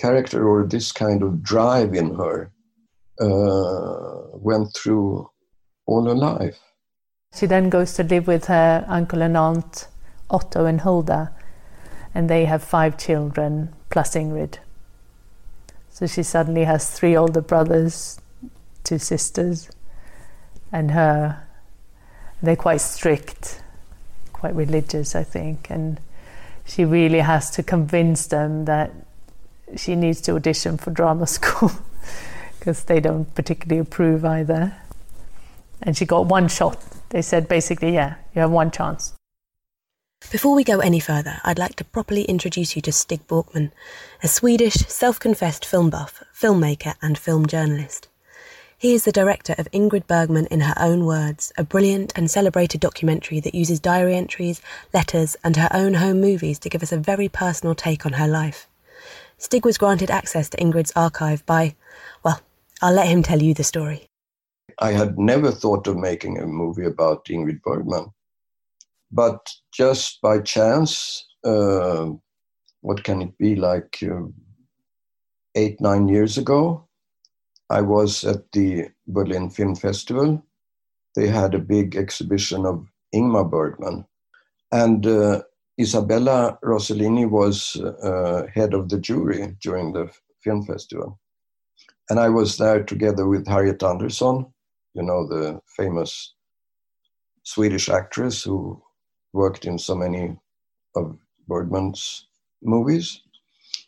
character 0.00 0.48
or 0.48 0.64
this 0.64 0.92
kind 0.92 1.22
of 1.22 1.42
drive 1.42 1.94
in 1.94 2.14
her 2.14 2.52
uh, 3.20 4.38
went 4.38 4.74
through 4.74 5.28
all 5.86 6.04
her 6.04 6.14
life. 6.14 6.58
She 7.34 7.46
then 7.46 7.68
goes 7.68 7.94
to 7.94 8.04
live 8.04 8.26
with 8.26 8.46
her 8.46 8.84
uncle 8.88 9.20
and 9.20 9.36
aunt, 9.36 9.88
Otto 10.30 10.64
and 10.64 10.80
Hulda, 10.80 11.34
and 12.14 12.28
they 12.28 12.44
have 12.44 12.62
five 12.62 12.98
children 12.98 13.74
plus 13.90 14.14
Ingrid. 14.14 14.58
So 15.90 16.06
she 16.06 16.22
suddenly 16.22 16.64
has 16.64 16.90
three 16.90 17.16
older 17.16 17.40
brothers, 17.40 18.20
two 18.84 18.98
sisters, 18.98 19.70
and 20.70 20.92
her. 20.92 21.44
They're 22.42 22.56
quite 22.56 22.80
strict, 22.80 23.62
quite 24.32 24.54
religious, 24.54 25.16
I 25.16 25.24
think, 25.24 25.70
and 25.70 26.00
she 26.64 26.84
really 26.84 27.20
has 27.20 27.50
to 27.52 27.62
convince 27.62 28.26
them 28.26 28.66
that 28.66 28.92
she 29.76 29.96
needs 29.96 30.20
to 30.22 30.34
audition 30.34 30.76
for 30.76 30.90
drama 30.90 31.26
school 31.38 31.72
because 32.58 32.84
they 32.84 33.00
don't 33.00 33.34
particularly 33.34 33.80
approve 33.80 34.24
either. 34.24 34.76
And 35.82 35.96
she 35.96 36.04
got 36.04 36.26
one 36.26 36.48
shot 36.48 36.82
they 37.10 37.22
said 37.22 37.48
basically, 37.48 37.94
yeah, 37.94 38.16
you 38.34 38.40
have 38.40 38.50
one 38.50 38.70
chance. 38.70 39.14
Before 40.30 40.54
we 40.54 40.62
go 40.62 40.80
any 40.80 41.00
further, 41.00 41.40
I'd 41.42 41.58
like 41.58 41.76
to 41.76 41.84
properly 41.84 42.24
introduce 42.24 42.76
you 42.76 42.82
to 42.82 42.92
Stig 42.92 43.26
Björkman, 43.28 43.70
a 44.22 44.28
Swedish, 44.28 44.74
self 44.74 45.18
confessed 45.18 45.64
film 45.64 45.88
buff, 45.88 46.22
filmmaker, 46.38 46.96
and 47.00 47.16
film 47.16 47.46
journalist. 47.46 48.08
He 48.76 48.92
is 48.92 49.04
the 49.04 49.12
director 49.12 49.54
of 49.56 49.70
Ingrid 49.72 50.06
Bergman 50.06 50.44
in 50.46 50.60
Her 50.60 50.74
Own 50.76 51.06
Words, 51.06 51.50
a 51.56 51.64
brilliant 51.64 52.12
and 52.14 52.30
celebrated 52.30 52.78
documentary 52.78 53.40
that 53.40 53.54
uses 53.54 53.80
diary 53.80 54.14
entries, 54.16 54.60
letters, 54.92 55.34
and 55.42 55.56
her 55.56 55.70
own 55.72 55.94
home 55.94 56.20
movies 56.20 56.58
to 56.58 56.68
give 56.68 56.82
us 56.82 56.92
a 56.92 56.98
very 56.98 57.30
personal 57.30 57.74
take 57.74 58.04
on 58.04 58.12
her 58.12 58.28
life. 58.28 58.68
Stig 59.38 59.64
was 59.64 59.78
granted 59.78 60.10
access 60.10 60.50
to 60.50 60.58
Ingrid's 60.58 60.92
archive 60.94 61.46
by, 61.46 61.74
well, 62.22 62.42
I'll 62.82 62.92
let 62.92 63.08
him 63.08 63.22
tell 63.22 63.40
you 63.40 63.54
the 63.54 63.64
story. 63.64 64.06
I 64.78 64.92
had 64.92 65.18
never 65.18 65.50
thought 65.50 65.86
of 65.86 65.96
making 65.96 66.38
a 66.38 66.46
movie 66.46 66.84
about 66.84 67.24
Ingrid 67.24 67.62
Bergman. 67.62 68.12
But 69.10 69.48
just 69.72 70.20
by 70.20 70.40
chance, 70.40 71.26
uh, 71.44 72.10
what 72.80 73.04
can 73.04 73.22
it 73.22 73.38
be, 73.38 73.56
like 73.56 73.98
uh, 74.02 74.26
eight, 75.54 75.80
nine 75.80 76.08
years 76.08 76.38
ago, 76.38 76.88
I 77.70 77.80
was 77.80 78.24
at 78.24 78.50
the 78.52 78.88
Berlin 79.06 79.50
Film 79.50 79.76
Festival. 79.76 80.42
They 81.14 81.26
had 81.26 81.54
a 81.54 81.58
big 81.58 81.96
exhibition 81.96 82.64
of 82.64 82.86
Ingmar 83.14 83.50
Bergman. 83.50 84.06
And 84.72 85.06
uh, 85.06 85.42
Isabella 85.80 86.58
Rossellini 86.62 87.28
was 87.28 87.76
uh, 87.76 88.46
head 88.54 88.74
of 88.74 88.88
the 88.88 88.98
jury 88.98 89.56
during 89.62 89.92
the 89.92 90.10
film 90.42 90.64
festival. 90.64 91.18
And 92.10 92.18
I 92.18 92.28
was 92.28 92.56
there 92.56 92.82
together 92.82 93.26
with 93.26 93.46
Harriet 93.46 93.82
Andersson, 93.82 94.46
you 94.94 95.02
know, 95.02 95.26
the 95.26 95.60
famous 95.76 96.34
Swedish 97.42 97.88
actress 97.88 98.42
who 98.42 98.82
worked 99.32 99.64
in 99.64 99.78
so 99.78 99.94
many 99.94 100.36
of 100.94 101.16
Bergman's 101.46 102.26
movies. 102.62 103.22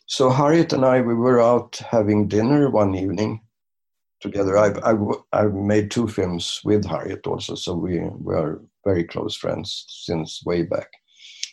So 0.05 0.29
Harriet 0.29 0.73
and 0.73 0.85
I, 0.85 1.01
we 1.01 1.13
were 1.13 1.41
out 1.41 1.81
having 1.89 2.27
dinner 2.27 2.69
one 2.69 2.95
evening 2.95 3.41
together. 4.19 4.57
I've, 4.57 4.77
I've, 4.83 4.99
I've 5.33 5.53
made 5.53 5.89
two 5.89 6.07
films 6.07 6.61
with 6.63 6.85
Harriet 6.85 7.25
also, 7.25 7.55
so 7.55 7.73
we, 7.73 7.99
we 7.99 8.35
are 8.35 8.61
very 8.85 9.03
close 9.03 9.35
friends 9.35 9.85
since 9.87 10.43
way 10.45 10.63
back. 10.63 10.89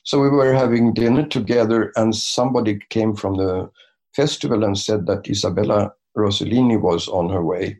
So 0.05 0.21
we 0.21 0.31
were 0.31 0.55
having 0.55 0.95
dinner 0.95 1.27
together, 1.27 1.93
and 1.97 2.15
somebody 2.15 2.81
came 2.89 3.15
from 3.15 3.37
the 3.37 3.71
festival 4.15 4.65
and 4.65 4.79
said 4.79 5.07
that 5.07 5.29
Isabella 5.29 5.93
Rossellini 6.17 6.81
was 6.81 7.09
on 7.09 7.29
her 7.29 7.45
way 7.45 7.79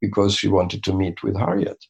because 0.00 0.34
she 0.34 0.48
wanted 0.48 0.82
to 0.84 0.94
meet 0.94 1.22
with 1.22 1.36
Harriet. 1.36 1.84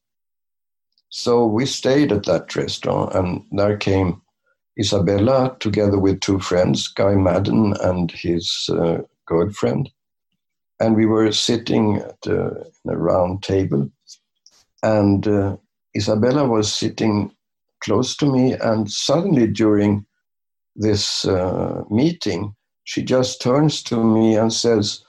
So 1.11 1.47
we 1.47 1.67
stayed 1.67 2.13
at 2.13 2.25
that 2.27 2.55
restaurant, 2.55 3.15
and 3.15 3.45
there 3.51 3.77
came 3.77 4.21
Isabella 4.79 5.57
together 5.59 5.99
with 5.99 6.21
two 6.21 6.39
friends, 6.39 6.89
Guy 6.89 7.15
Maddin 7.15 7.75
and 7.81 8.11
his 8.11 8.69
uh, 8.71 8.99
girlfriend. 9.27 9.91
And 10.81 10.95
we 10.95 11.07
were 11.07 11.33
sitting 11.33 11.97
at 11.97 12.27
a, 12.27 12.67
a 12.87 12.97
round 12.97 13.43
table, 13.43 13.91
and 14.83 15.27
uh, 15.27 15.57
Isabella 15.97 16.47
was 16.47 16.73
sitting 16.73 17.33
close 17.83 18.17
to 18.19 18.27
me, 18.27 18.53
and 18.53 18.91
suddenly 18.91 19.47
during 19.47 20.07
this 20.77 21.25
uh, 21.25 21.83
meeting, 21.91 22.55
she 22.85 23.03
just 23.03 23.43
turns 23.43 23.83
to 23.85 24.03
me 24.03 24.37
and 24.37 24.53
says, 24.53 25.03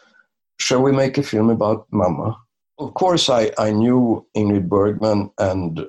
Shall 0.59 0.81
we 0.81 0.91
make 0.91 1.17
a 1.17 1.23
film 1.23 1.49
about 1.49 1.87
Mama? 1.91 2.37
Of 2.79 2.93
course, 2.93 3.29
I, 3.29 3.51
I 3.57 3.71
knew 3.71 4.25
Ingrid 4.35 4.69
Bergman 4.69 5.31
and 5.37 5.85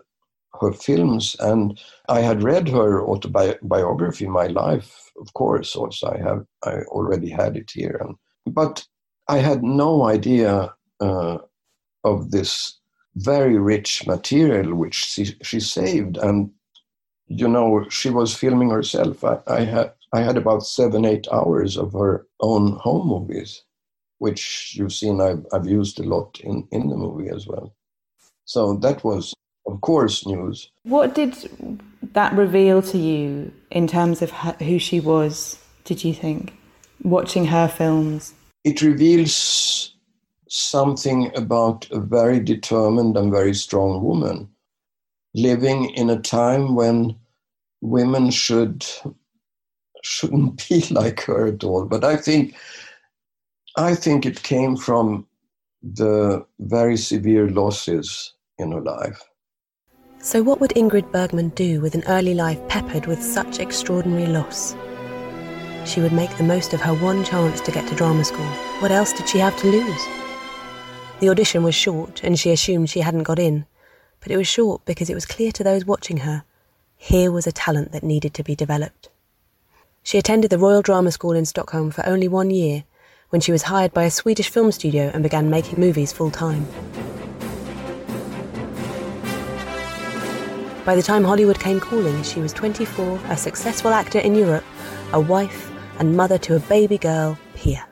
her 0.60 0.72
films, 0.72 1.36
and 1.38 1.80
I 2.08 2.20
had 2.20 2.42
read 2.42 2.68
her 2.68 3.02
autobiography, 3.02 4.26
My 4.26 4.48
Life, 4.48 5.10
of 5.20 5.32
course. 5.34 5.76
Also, 5.76 6.12
I 6.12 6.18
have 6.18 6.44
I 6.64 6.82
already 6.88 7.30
had 7.30 7.56
it 7.56 7.70
here, 7.72 7.96
and, 8.00 8.16
but 8.54 8.86
I 9.28 9.38
had 9.38 9.62
no 9.62 10.04
idea 10.04 10.74
uh, 11.00 11.38
of 12.04 12.32
this 12.32 12.78
very 13.16 13.58
rich 13.58 14.06
material 14.06 14.74
which 14.74 14.94
she, 14.94 15.36
she 15.42 15.60
saved, 15.60 16.16
and 16.18 16.50
you 17.28 17.48
know 17.48 17.86
she 17.88 18.10
was 18.10 18.34
filming 18.34 18.70
herself. 18.70 19.24
I, 19.24 19.38
I 19.46 19.60
had 19.60 19.92
I 20.12 20.20
had 20.22 20.36
about 20.36 20.66
seven 20.66 21.04
eight 21.04 21.28
hours 21.32 21.76
of 21.76 21.92
her 21.92 22.26
own 22.40 22.72
home 22.82 23.06
movies 23.06 23.62
which 24.20 24.74
you've 24.76 24.92
seen 24.92 25.20
I've, 25.20 25.44
I've 25.52 25.66
used 25.66 25.98
a 25.98 26.04
lot 26.04 26.38
in, 26.40 26.68
in 26.70 26.88
the 26.88 26.96
movie 26.96 27.30
as 27.30 27.46
well. 27.46 27.74
So 28.44 28.74
that 28.74 29.02
was, 29.02 29.34
of 29.66 29.80
course, 29.80 30.26
news. 30.26 30.70
What 30.82 31.14
did 31.14 31.34
that 32.12 32.32
reveal 32.34 32.82
to 32.82 32.98
you 32.98 33.52
in 33.70 33.86
terms 33.86 34.20
of 34.22 34.30
who 34.30 34.78
she 34.78 35.00
was, 35.00 35.58
did 35.84 36.04
you 36.04 36.12
think, 36.12 36.52
watching 37.02 37.46
her 37.46 37.66
films? 37.66 38.34
It 38.62 38.82
reveals 38.82 39.94
something 40.50 41.32
about 41.34 41.90
a 41.90 41.98
very 41.98 42.40
determined 42.40 43.16
and 43.16 43.30
very 43.30 43.54
strong 43.54 44.02
woman 44.02 44.48
living 45.34 45.90
in 45.90 46.10
a 46.10 46.18
time 46.18 46.74
when 46.74 47.16
women 47.80 48.30
should 48.30 48.84
shouldn't 50.02 50.62
be 50.68 50.80
like 50.90 51.20
her 51.20 51.46
at 51.46 51.62
all 51.62 51.84
but 51.84 52.02
i 52.02 52.16
think 52.16 52.56
I 53.76 53.94
think 53.94 54.26
it 54.26 54.42
came 54.42 54.76
from 54.76 55.26
the 55.82 56.44
very 56.58 56.96
severe 56.96 57.48
losses 57.48 58.34
in 58.58 58.72
her 58.72 58.80
life. 58.80 59.22
So, 60.18 60.42
what 60.42 60.60
would 60.60 60.72
Ingrid 60.72 61.10
Bergman 61.12 61.50
do 61.50 61.80
with 61.80 61.94
an 61.94 62.04
early 62.06 62.34
life 62.34 62.60
peppered 62.68 63.06
with 63.06 63.22
such 63.22 63.58
extraordinary 63.58 64.26
loss? 64.26 64.74
She 65.86 66.00
would 66.00 66.12
make 66.12 66.36
the 66.36 66.44
most 66.44 66.74
of 66.74 66.80
her 66.82 66.94
one 66.94 67.24
chance 67.24 67.60
to 67.62 67.70
get 67.70 67.88
to 67.88 67.94
drama 67.94 68.24
school. 68.24 68.50
What 68.80 68.90
else 68.90 69.12
did 69.14 69.28
she 69.28 69.38
have 69.38 69.56
to 69.58 69.70
lose? 69.70 70.06
The 71.20 71.30
audition 71.30 71.62
was 71.62 71.74
short, 71.74 72.22
and 72.22 72.38
she 72.38 72.50
assumed 72.50 72.90
she 72.90 73.00
hadn't 73.00 73.22
got 73.22 73.38
in. 73.38 73.66
But 74.20 74.30
it 74.30 74.36
was 74.36 74.46
short 74.46 74.84
because 74.84 75.08
it 75.08 75.14
was 75.14 75.24
clear 75.24 75.52
to 75.52 75.64
those 75.64 75.86
watching 75.86 76.18
her 76.18 76.44
here 77.02 77.32
was 77.32 77.46
a 77.46 77.52
talent 77.52 77.92
that 77.92 78.02
needed 78.02 78.34
to 78.34 78.44
be 78.44 78.54
developed. 78.54 79.08
She 80.02 80.18
attended 80.18 80.50
the 80.50 80.58
Royal 80.58 80.82
Drama 80.82 81.10
School 81.10 81.32
in 81.32 81.46
Stockholm 81.46 81.90
for 81.90 82.06
only 82.06 82.28
one 82.28 82.50
year 82.50 82.84
when 83.30 83.40
she 83.40 83.52
was 83.52 83.62
hired 83.62 83.92
by 83.92 84.04
a 84.04 84.10
Swedish 84.10 84.48
film 84.48 84.70
studio 84.70 85.10
and 85.14 85.22
began 85.22 85.50
making 85.50 85.80
movies 85.80 86.12
full 86.12 86.30
time. 86.30 86.66
By 90.84 90.96
the 90.96 91.02
time 91.02 91.24
Hollywood 91.24 91.60
came 91.60 91.78
calling, 91.78 92.22
she 92.22 92.40
was 92.40 92.52
24, 92.52 93.20
a 93.28 93.36
successful 93.36 93.92
actor 93.92 94.18
in 94.18 94.34
Europe, 94.34 94.64
a 95.12 95.20
wife, 95.20 95.70
and 95.98 96.16
mother 96.16 96.38
to 96.38 96.56
a 96.56 96.60
baby 96.60 96.98
girl, 96.98 97.38
Pia. 97.54 97.86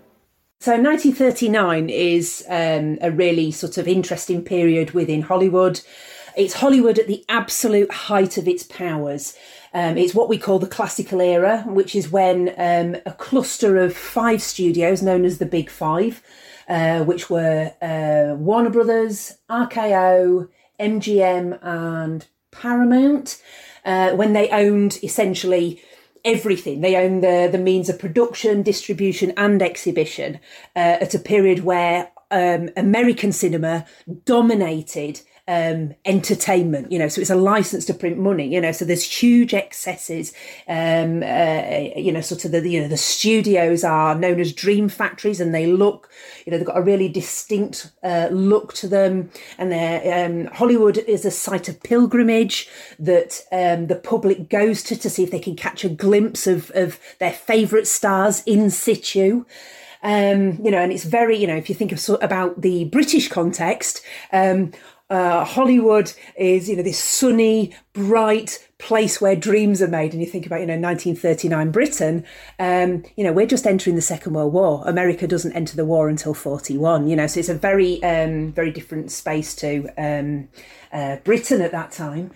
So 0.61 0.73
1939 0.73 1.89
is 1.89 2.45
um, 2.49 2.99
a 3.01 3.13
really 3.13 3.53
sort 3.53 3.79
of 3.79 3.87
interesting 3.87 4.43
period 4.43 4.91
within 4.91 5.23
Hollywood. 5.23 5.81
It's 6.37 6.55
Hollywood 6.55 6.99
at 6.99 7.07
the 7.07 7.25
absolute 7.29 7.93
height 7.93 8.39
of 8.39 8.49
its 8.49 8.65
powers. 8.65 9.37
Um, 9.75 9.99
it's 9.99 10.15
what 10.15 10.29
we 10.29 10.39
call 10.39 10.59
the 10.59 10.67
classical 10.67 11.21
era, 11.21 11.65
which 11.67 11.95
is 11.95 12.11
when 12.11 12.55
um, 12.57 13.01
a 13.07 13.13
cluster 13.13 13.77
of 13.79 13.97
five 13.97 14.43
studios, 14.43 15.03
known 15.03 15.25
as 15.25 15.39
the 15.39 15.47
Big 15.47 15.71
Five, 15.71 16.23
uh, 16.69 17.05
which 17.05 17.29
were 17.31 17.73
uh, 17.83 18.35
Warner 18.37 18.71
Brothers, 18.71 19.39
RKO, 19.51 20.49
MGM, 20.81 21.59
and 21.63 22.27
Paramount, 22.51 23.43
uh, 23.85 24.13
when 24.13 24.33
they 24.33 24.49
owned 24.51 24.99
essentially 25.03 25.83
everything. 26.25 26.81
They 26.81 26.97
owned 26.97 27.23
the, 27.23 27.49
the 27.51 27.59
means 27.59 27.89
of 27.89 27.99
production, 27.99 28.63
distribution, 28.63 29.33
and 29.37 29.63
exhibition 29.63 30.41
uh, 30.77 30.99
at 31.01 31.15
a 31.15 31.19
period 31.19 31.65
where 31.65 32.11
um, 32.31 32.71
American 32.77 33.33
cinema 33.33 33.87
dominated 34.25 35.23
um, 35.49 35.95
entertainment, 36.05 36.93
you 36.93 36.99
know, 36.99 37.09
so 37.09 37.23
it's 37.23 37.31
a 37.31 37.35
license 37.35 37.87
to 37.87 37.95
print 37.95 38.19
money, 38.19 38.47
you 38.47 38.61
know, 38.61 38.71
so 38.71 38.85
there's 38.85 39.03
huge 39.03 39.55
excesses, 39.55 40.35
um, 40.69 41.23
uh, 41.23 41.89
you 41.97 42.13
know, 42.13 42.21
sort 42.21 42.45
of 42.45 42.53
the, 42.53 42.69
you 42.69 42.83
know, 42.83 42.87
the 42.87 42.99
studios 42.99 43.83
are 43.83 44.15
known 44.15 44.41
as 44.41 44.53
dream 44.53 44.91
factories 44.91 45.41
and 45.41 45.55
they 45.55 45.67
look, 45.67 46.11
you 46.45 46.53
know, 46.53 46.59
they've 46.59 46.67
got 46.67 46.77
a 46.77 46.83
really 46.83 47.09
distinct 47.09 47.91
uh, 48.03 48.29
look 48.31 48.75
to 48.75 48.87
them. 48.87 49.31
And 49.57 49.73
they're, 49.73 50.27
um, 50.27 50.47
Hollywood 50.53 50.99
is 50.99 51.25
a 51.25 51.31
site 51.31 51.69
of 51.71 51.83
pilgrimage 51.83 52.69
that 52.99 53.43
um, 53.51 53.87
the 53.87 53.97
public 53.97 54.51
goes 54.51 54.83
to 54.85 54.97
to 54.97 55.09
see 55.09 55.23
if 55.23 55.31
they 55.31 55.41
can 55.41 55.57
catch 55.57 55.83
a 55.83 55.89
glimpse 55.89 56.47
of, 56.47 56.71
of 56.75 57.01
their 57.21 57.33
favourite 57.33 57.87
stars 57.87 58.43
in 58.45 58.69
situ. 58.69 59.47
Um, 60.03 60.65
you 60.65 60.71
know, 60.71 60.79
and 60.79 60.93
it's 60.93 61.05
very, 61.05 61.37
you 61.39 61.47
know, 61.47 61.57
if 61.57 61.69
you 61.69 61.75
think 61.75 61.91
of 61.91 62.23
about 62.23 62.61
the 62.61 62.85
British 62.85 63.29
context, 63.29 64.01
um, 64.33 64.73
uh, 65.11 65.45
Hollywood 65.45 66.13
is, 66.37 66.69
you 66.69 66.77
know, 66.77 66.83
this 66.83 66.99
sunny, 66.99 67.75
bright 67.93 68.69
place 68.79 69.21
where 69.21 69.35
dreams 69.35 69.81
are 69.83 69.89
made. 69.89 70.13
And 70.13 70.23
you 70.23 70.29
think 70.29 70.47
about, 70.47 70.61
you 70.61 70.67
know, 70.67 70.79
1939 70.79 71.71
Britain, 71.71 72.25
um, 72.59 73.05
you 73.17 73.25
know, 73.25 73.33
we're 73.33 73.47
just 73.47 73.67
entering 73.67 73.97
the 73.97 74.03
Second 74.03 74.35
World 74.35 74.53
War. 74.53 74.83
America 74.87 75.27
doesn't 75.27 75.53
enter 75.53 75.77
the 75.77 75.85
war 75.87 76.09
until 76.09 76.35
41, 76.35 77.09
you 77.09 77.17
know, 77.17 77.27
so 77.27 77.41
it's 77.41 77.49
a 77.49 77.55
very, 77.55 78.03
um, 78.03 78.53
very 78.53 78.71
different 78.71 79.11
space 79.11 79.55
to 79.57 79.89
um, 79.97 80.49
uh, 80.93 81.17
Britain 81.25 81.63
at 81.63 81.73
that 81.73 81.91
time 81.91 82.31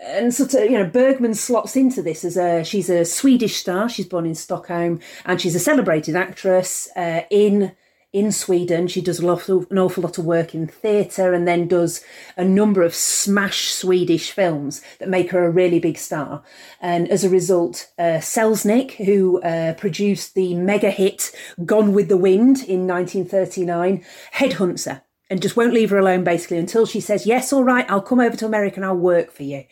and 0.00 0.32
sort 0.32 0.54
of, 0.54 0.64
you 0.64 0.78
know, 0.78 0.86
Bergman 0.86 1.34
slots 1.34 1.74
into 1.74 2.02
this 2.02 2.24
as 2.24 2.36
a 2.36 2.62
she's 2.62 2.88
a 2.88 3.04
Swedish 3.04 3.56
star. 3.56 3.88
She's 3.88 4.06
born 4.06 4.26
in 4.26 4.34
Stockholm, 4.34 5.00
and 5.24 5.40
she's 5.40 5.56
a 5.56 5.58
celebrated 5.58 6.14
actress 6.14 6.88
uh, 6.94 7.22
in 7.30 7.72
in 8.12 8.32
Sweden. 8.32 8.88
She 8.88 9.00
does 9.00 9.18
an 9.20 9.28
awful 9.28 10.02
lot 10.02 10.18
of 10.18 10.24
work 10.24 10.54
in 10.54 10.66
theatre 10.66 11.32
and 11.34 11.46
then 11.46 11.68
does 11.68 12.02
a 12.36 12.44
number 12.44 12.82
of 12.82 12.94
smash 12.94 13.70
Swedish 13.70 14.30
films 14.30 14.82
that 14.98 15.08
make 15.08 15.30
her 15.30 15.44
a 15.44 15.50
really 15.50 15.78
big 15.78 15.98
star. 15.98 16.42
And 16.80 17.08
as 17.08 17.24
a 17.24 17.30
result, 17.30 17.88
uh, 17.98 18.20
Selznick, 18.20 18.92
who 18.92 19.40
uh, 19.42 19.74
produced 19.74 20.34
the 20.34 20.54
mega 20.54 20.90
hit 20.90 21.32
Gone 21.64 21.92
with 21.92 22.08
the 22.08 22.16
Wind 22.16 22.64
in 22.64 22.86
1939, 22.86 24.04
headhunts 24.34 24.90
her 24.90 25.02
and 25.30 25.42
just 25.42 25.56
won't 25.56 25.74
leave 25.74 25.90
her 25.90 25.98
alone 25.98 26.24
basically 26.24 26.58
until 26.58 26.86
she 26.86 27.00
says, 27.00 27.26
Yes, 27.26 27.52
all 27.52 27.64
right, 27.64 27.88
I'll 27.90 28.00
come 28.00 28.20
over 28.20 28.36
to 28.36 28.46
America 28.46 28.76
and 28.76 28.84
I'll 28.84 28.96
work 28.96 29.30
for 29.30 29.42
you. 29.42 29.64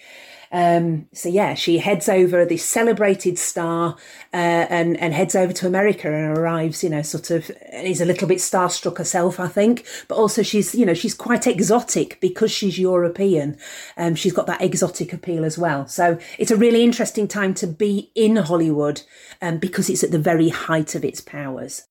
Um, 0.57 1.07
so 1.13 1.29
yeah, 1.29 1.53
she 1.53 1.77
heads 1.77 2.09
over 2.09 2.47
this 2.47 2.65
celebrated 2.65 3.39
star 3.39 3.95
uh, 4.33 4.65
and 4.71 4.97
and 4.97 5.13
heads 5.13 5.37
over 5.37 5.53
to 5.53 5.67
America 5.67 6.11
and 6.11 6.39
arrives, 6.39 6.83
you 6.83 6.89
know, 6.89 7.03
sort 7.03 7.31
of 7.31 7.51
is 7.75 8.01
a 8.01 8.07
little 8.07 8.27
bit 8.27 8.39
starstruck 8.39 8.97
herself, 8.97 9.39
I 9.39 9.49
think, 9.49 9.87
but 10.09 10.15
also 10.15 10.43
she's 10.43 10.75
you 10.75 10.87
know 10.87 10.95
she's 10.95 11.13
quite 11.13 11.47
exotic 11.47 12.19
because 12.23 12.51
she's 12.51 12.79
European. 12.79 13.59
Um, 13.99 14.15
she's 14.15 14.33
got 14.33 14.47
that 14.47 14.63
exotic 14.63 15.13
appeal 15.13 15.45
as 15.45 15.59
well. 15.59 15.87
So 15.89 16.19
it's 16.39 16.51
a 16.51 16.57
really 16.57 16.83
interesting 16.83 17.29
time 17.29 17.53
to 17.53 17.67
be 17.67 18.11
in 18.15 18.37
Hollywood 18.37 19.03
um, 19.43 19.59
because 19.59 19.91
it's 19.91 20.05
at 20.05 20.11
the 20.11 20.19
very 20.19 20.49
height 20.49 20.95
of 20.95 21.05
its 21.05 21.21
powers. 21.21 21.87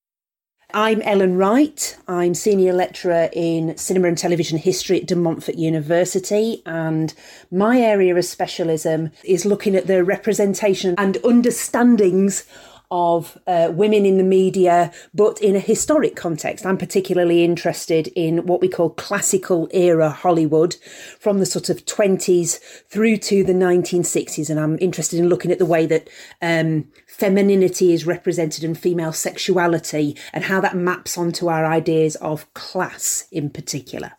I'm 0.74 1.00
Ellen 1.02 1.36
Wright. 1.36 1.96
I'm 2.08 2.34
Senior 2.34 2.72
Lecturer 2.72 3.30
in 3.32 3.76
Cinema 3.76 4.08
and 4.08 4.18
Television 4.18 4.58
History 4.58 5.00
at 5.00 5.06
De 5.06 5.14
Montfort 5.14 5.54
University, 5.54 6.60
and 6.66 7.14
my 7.52 7.80
area 7.80 8.16
of 8.16 8.24
specialism 8.24 9.12
is 9.22 9.46
looking 9.46 9.76
at 9.76 9.86
the 9.86 10.02
representation 10.02 10.96
and 10.98 11.18
understandings 11.24 12.44
of 12.90 13.38
uh, 13.46 13.70
women 13.72 14.06
in 14.06 14.16
the 14.16 14.24
media, 14.24 14.92
but 15.14 15.40
in 15.40 15.56
a 15.56 15.60
historic 15.60 16.16
context. 16.16 16.64
I'm 16.64 16.78
particularly 16.78 17.44
interested 17.44 18.08
in 18.08 18.46
what 18.46 18.60
we 18.60 18.68
call 18.68 18.90
classical 18.90 19.68
era 19.72 20.10
Hollywood 20.10 20.76
from 21.18 21.38
the 21.38 21.46
sort 21.46 21.68
of 21.68 21.84
20s 21.84 22.58
through 22.88 23.16
to 23.18 23.44
the 23.44 23.52
1960s. 23.52 24.50
And 24.50 24.60
I'm 24.60 24.78
interested 24.80 25.18
in 25.18 25.28
looking 25.28 25.50
at 25.50 25.58
the 25.58 25.66
way 25.66 25.86
that 25.86 26.08
um, 26.40 26.88
femininity 27.06 27.92
is 27.92 28.06
represented 28.06 28.64
and 28.64 28.78
female 28.78 29.12
sexuality 29.12 30.16
and 30.32 30.44
how 30.44 30.60
that 30.60 30.76
maps 30.76 31.18
onto 31.18 31.48
our 31.48 31.66
ideas 31.66 32.16
of 32.16 32.52
class 32.54 33.26
in 33.32 33.50
particular. 33.50 34.12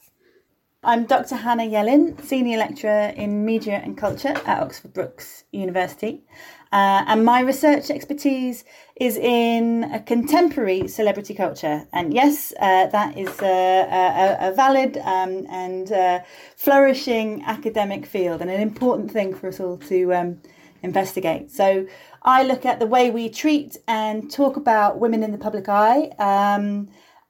I'm 0.88 1.04
Dr. 1.04 1.36
Hannah 1.36 1.63
Yelin, 1.63 2.17
Senior 2.23 2.60
Lecturer 2.60 3.12
in 3.17 3.43
Media 3.43 3.82
and 3.84 3.97
Culture 3.97 4.30
at 4.45 4.63
Oxford 4.63 4.93
Brookes 4.93 5.43
University. 5.52 6.23
Uh, 6.71 7.04
and 7.08 7.26
my 7.26 7.41
research 7.41 7.89
expertise 7.89 8.63
is 8.95 9.17
in 9.17 10.02
contemporary 10.06 10.88
celebrity 10.88 11.34
culture. 11.34 11.86
And 11.91 12.13
yes, 12.13 12.54
uh, 12.62 12.88
that 12.88 13.17
is 13.17 13.28
a, 13.41 13.82
a, 13.91 14.47
a 14.47 14.54
valid 14.54 14.95
um, 15.00 15.45
and 15.50 15.91
uh, 15.91 16.21
flourishing 16.56 17.43
academic 17.43 18.06
field 18.06 18.39
and 18.39 18.50
an 18.50 18.62
important 18.62 19.12
thing 19.12 19.36
for 19.36 19.50
us 19.50 19.60
all 19.60 19.76
to 19.89 20.13
um, 20.13 20.41
investigate. 20.84 21.52
So 21.52 21.86
I 22.23 22.43
look 22.43 22.65
at 22.65 22.80
the 22.80 22.88
way 22.88 23.12
we 23.12 23.28
treat 23.28 23.76
and 23.89 24.32
talk 24.32 24.56
about 24.56 25.00
women 25.00 25.21
in 25.21 25.34
the 25.34 25.38
public 25.38 25.67
eye. 25.67 26.13
Um, 26.17 26.88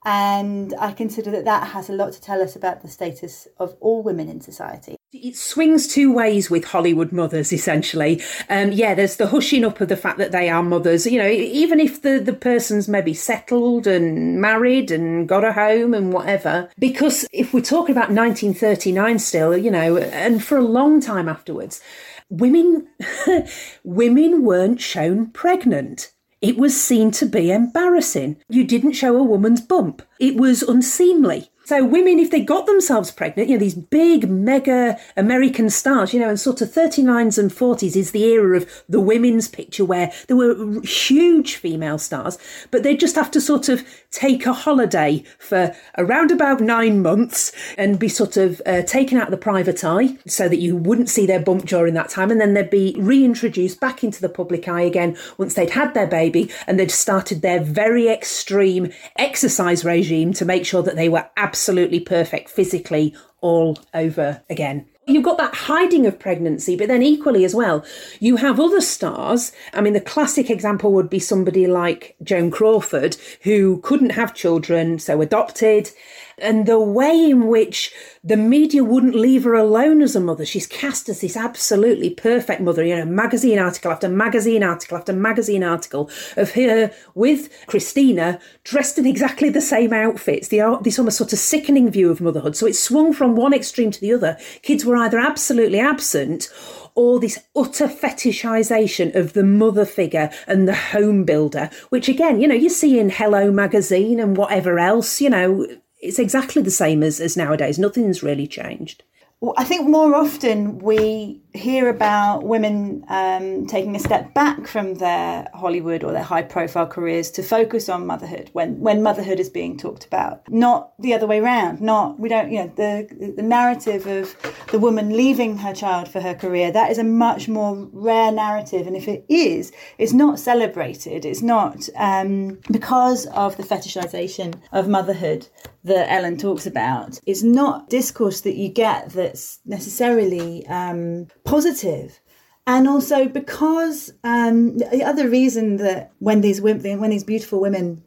and 0.07 0.73
I 0.79 0.93
consider 0.93 1.31
that 1.31 1.43
that 1.43 1.67
has 1.67 1.89
a 1.89 1.93
lot 1.93 2.13
to 2.13 2.21
tell 2.21 2.41
us 2.41 2.55
about 2.55 2.81
the 2.81 2.87
status 2.87 3.45
of 3.59 3.75
all 3.81 4.01
women 4.01 4.29
in 4.29 4.39
society. 4.39 4.95
It 5.11 5.35
swings 5.35 5.85
two 5.85 6.13
ways 6.13 6.49
with 6.49 6.63
Hollywood 6.63 7.11
mothers, 7.11 7.51
essentially. 7.51 8.21
Um, 8.49 8.71
yeah, 8.71 8.95
there's 8.95 9.17
the 9.17 9.27
hushing 9.27 9.65
up 9.65 9.81
of 9.81 9.89
the 9.89 9.97
fact 9.97 10.17
that 10.19 10.31
they 10.31 10.47
are 10.47 10.63
mothers. 10.63 11.05
You 11.05 11.19
know, 11.19 11.27
even 11.27 11.81
if 11.81 12.03
the, 12.03 12.19
the 12.19 12.31
person's 12.31 12.87
maybe 12.87 13.13
settled 13.13 13.85
and 13.85 14.39
married 14.39 14.91
and 14.91 15.27
got 15.27 15.43
a 15.43 15.51
home 15.51 15.93
and 15.93 16.13
whatever. 16.13 16.69
Because 16.79 17.27
if 17.33 17.53
we're 17.53 17.59
talking 17.59 17.91
about 17.91 18.09
1939 18.09 19.19
still, 19.19 19.57
you 19.57 19.69
know, 19.69 19.97
and 19.97 20.41
for 20.41 20.57
a 20.57 20.61
long 20.61 21.01
time 21.01 21.27
afterwards, 21.27 21.81
women 22.29 22.87
women 23.83 24.43
weren't 24.45 24.79
shown 24.79 25.31
pregnant. 25.31 26.13
It 26.41 26.57
was 26.57 26.79
seen 26.79 27.09
to 27.11 27.25
be 27.25 27.51
embarrassing. 27.51 28.37
You 28.47 28.63
didn't 28.63 28.93
show 28.93 29.17
a 29.17 29.23
woman's 29.23 29.61
bump. 29.61 30.03
It 30.19 30.37
was 30.37 30.61
unseemly. 30.61 31.49
So 31.67 31.83
women, 31.83 32.17
if 32.17 32.31
they 32.31 32.39
got 32.39 32.65
themselves 32.65 33.11
pregnant, 33.11 33.49
you 33.49 33.55
know, 33.55 33.59
these 33.59 33.75
big 33.75 34.29
mega 34.29 34.97
American 35.17 35.69
stars, 35.69 36.13
you 36.13 36.19
know, 36.21 36.29
and 36.29 36.39
sort 36.39 36.61
of 36.61 36.69
39s 36.69 37.37
and 37.37 37.51
40s 37.51 37.97
is 37.97 38.11
the 38.11 38.23
era 38.23 38.55
of 38.55 38.83
the 38.87 39.01
women's 39.01 39.49
picture 39.49 39.83
where 39.83 40.13
there 40.27 40.37
were 40.37 40.81
huge 40.83 41.55
female 41.55 41.97
stars, 41.97 42.37
but 42.71 42.83
they'd 42.83 43.01
just 43.01 43.17
have 43.17 43.29
to 43.31 43.41
sort 43.41 43.67
of 43.67 43.85
take 44.11 44.45
a 44.45 44.53
holiday 44.53 45.21
for 45.39 45.75
around 45.97 46.31
about 46.31 46.61
nine 46.61 47.01
months 47.01 47.51
and 47.77 47.99
be 47.99 48.07
sort 48.07 48.37
of 48.37 48.61
uh, 48.65 48.83
taken 48.83 49.17
out 49.17 49.27
of 49.27 49.31
the 49.31 49.35
private 49.35 49.83
eye 49.83 50.17
so 50.25 50.47
that 50.47 50.61
you 50.61 50.73
wouldn't 50.73 51.09
see 51.09 51.25
their 51.25 51.41
bump 51.41 51.65
during 51.65 51.95
that 51.95 52.07
time. 52.07 52.31
And 52.31 52.39
then 52.39 52.53
they'd 52.53 52.69
be 52.69 52.95
reintroduced 52.97 53.81
back 53.81 54.05
into 54.05 54.21
the 54.21 54.29
public 54.29 54.69
eye 54.69 54.83
again 54.83 55.17
once 55.37 55.55
they'd 55.55 55.71
had 55.71 55.93
their 55.93 56.07
baby 56.07 56.49
and 56.65 56.79
they'd 56.79 56.89
started 56.91 57.41
their 57.41 57.59
very 57.59 58.07
extreme 58.07 58.93
exercise 59.17 59.83
regime 59.83 60.31
to 60.31 60.45
make 60.45 60.65
sure 60.65 60.81
that 60.81 60.95
they 60.95 61.09
were 61.09 61.29
absolutely 61.35 61.56
absolutely 61.57 61.99
perfect 61.99 62.51
physically 62.51 63.15
all 63.41 63.79
over 63.91 64.43
again. 64.47 64.85
You've 65.07 65.23
got 65.23 65.37
that 65.37 65.55
hiding 65.55 66.05
of 66.05 66.19
pregnancy, 66.19 66.75
but 66.75 66.89
then 66.89 67.01
equally 67.01 67.45
as 67.45 67.55
well, 67.55 67.85
you 68.19 68.35
have 68.35 68.59
other 68.59 68.81
stars. 68.81 69.53
I 69.73 69.79
mean, 69.79 69.93
the 69.93 70.01
classic 70.01 70.49
example 70.49 70.91
would 70.91 71.09
be 71.09 71.19
somebody 71.19 71.65
like 71.65 72.17
Joan 72.21 72.51
Crawford, 72.51 73.15
who 73.43 73.79
couldn't 73.83 74.11
have 74.11 74.33
children, 74.33 74.99
so 74.99 75.21
adopted 75.21 75.91
and 76.39 76.67
the 76.67 76.79
way 76.79 77.29
in 77.29 77.47
which 77.47 77.91
the 78.23 78.37
media 78.37 78.83
wouldn't 78.83 79.15
leave 79.15 79.43
her 79.43 79.55
alone 79.55 80.01
as 80.01 80.15
a 80.15 80.19
mother. 80.19 80.45
She's 80.45 80.67
cast 80.67 81.09
as 81.09 81.21
this 81.21 81.35
absolutely 81.35 82.11
perfect 82.11 82.61
mother. 82.61 82.83
You 82.83 82.97
know, 82.97 83.05
magazine 83.05 83.57
article 83.57 83.91
after 83.91 84.07
magazine 84.07 84.63
article 84.63 84.97
after 84.97 85.13
magazine 85.13 85.63
article 85.63 86.11
of 86.35 86.51
her 86.51 86.91
with 87.15 87.49
Christina 87.65 88.39
dressed 88.63 88.99
in 88.99 89.07
exactly 89.07 89.49
the 89.49 89.61
same 89.61 89.93
outfits. 89.93 90.49
The 90.49 90.77
this 90.81 90.99
almost 90.99 91.17
sort 91.17 91.33
of 91.33 91.39
sickening 91.39 91.89
view 91.89 92.11
of 92.11 92.21
motherhood. 92.21 92.55
So 92.55 92.67
it 92.67 92.75
swung 92.75 93.13
from 93.13 93.35
one 93.35 93.53
extreme 93.53 93.89
to 93.91 94.01
the 94.01 94.13
other. 94.13 94.37
Kids 94.61 94.85
were 94.85 94.96
either 94.97 95.19
absolutely 95.19 95.79
absent 95.79 96.49
or 96.95 97.19
this 97.19 97.39
utter 97.55 97.87
fetishization 97.87 99.15
of 99.15 99.33
the 99.33 99.43
mother 99.43 99.85
figure 99.85 100.31
and 100.47 100.67
the 100.67 100.75
home 100.75 101.23
builder, 101.23 101.69
which 101.89 102.09
again, 102.09 102.41
you 102.41 102.47
know, 102.47 102.55
you 102.55 102.69
see 102.69 102.99
in 102.99 103.09
Hello 103.09 103.51
magazine 103.51 104.19
and 104.19 104.35
whatever 104.35 104.79
else, 104.79 105.21
you 105.21 105.29
know, 105.29 105.67
it's 106.01 106.19
exactly 106.19 106.61
the 106.61 106.71
same 106.71 107.03
as, 107.03 107.19
as 107.19 107.37
nowadays. 107.37 107.77
Nothing's 107.77 108.23
really 108.23 108.47
changed. 108.47 109.03
Well, 109.39 109.53
I 109.57 109.63
think 109.63 109.87
more 109.87 110.15
often 110.15 110.79
we 110.79 111.43
hear 111.57 111.89
about 111.89 112.43
women 112.43 113.03
um, 113.09 113.67
taking 113.67 113.95
a 113.95 113.99
step 113.99 114.33
back 114.33 114.67
from 114.67 114.95
their 114.95 115.47
Hollywood 115.53 116.03
or 116.03 116.11
their 116.11 116.23
high 116.23 116.43
profile 116.43 116.87
careers 116.87 117.31
to 117.31 117.43
focus 117.43 117.89
on 117.89 118.05
motherhood 118.05 118.49
when, 118.53 118.79
when 118.79 119.03
motherhood 119.03 119.39
is 119.39 119.49
being 119.49 119.77
talked 119.77 120.05
about, 120.05 120.49
not 120.49 120.93
the 120.99 121.13
other 121.13 121.27
way 121.27 121.39
around. 121.39 121.81
Not, 121.81 122.19
we 122.19 122.29
don't, 122.29 122.51
you 122.51 122.59
know, 122.59 122.71
the, 122.75 123.33
the 123.35 123.43
narrative 123.43 124.05
of 124.07 124.35
the 124.71 124.79
woman 124.79 125.15
leaving 125.15 125.57
her 125.57 125.73
child 125.73 126.07
for 126.07 126.21
her 126.21 126.33
career, 126.33 126.71
that 126.71 126.91
is 126.91 126.97
a 126.97 127.03
much 127.03 127.47
more 127.47 127.87
rare 127.91 128.31
narrative. 128.31 128.87
And 128.87 128.95
if 128.95 129.07
it 129.07 129.25
is, 129.27 129.71
it's 129.97 130.13
not 130.13 130.39
celebrated. 130.39 131.25
It's 131.25 131.41
not 131.41 131.89
um, 131.95 132.59
because 132.71 133.25
of 133.27 133.57
the 133.57 133.63
fetishization 133.63 134.55
of 134.71 134.87
motherhood 134.87 135.47
that 135.83 136.11
Ellen 136.11 136.37
talks 136.37 136.65
about 136.65 137.19
It's 137.25 137.43
not 137.43 137.89
discourse 137.89 138.41
that 138.41 138.55
you 138.55 138.69
get 138.69 139.09
that's 139.09 139.59
necessarily 139.65 140.65
um, 140.67 141.27
positive. 141.47 142.19
And 142.67 142.87
also 142.87 143.27
because 143.27 144.11
um, 144.23 144.77
the 144.77 145.03
other 145.03 145.29
reason 145.29 145.77
that 145.77 146.11
when 146.19 146.41
these 146.41 146.59
women, 146.59 146.99
when 146.99 147.11
these 147.11 147.23
beautiful 147.23 147.61
women 147.61 148.03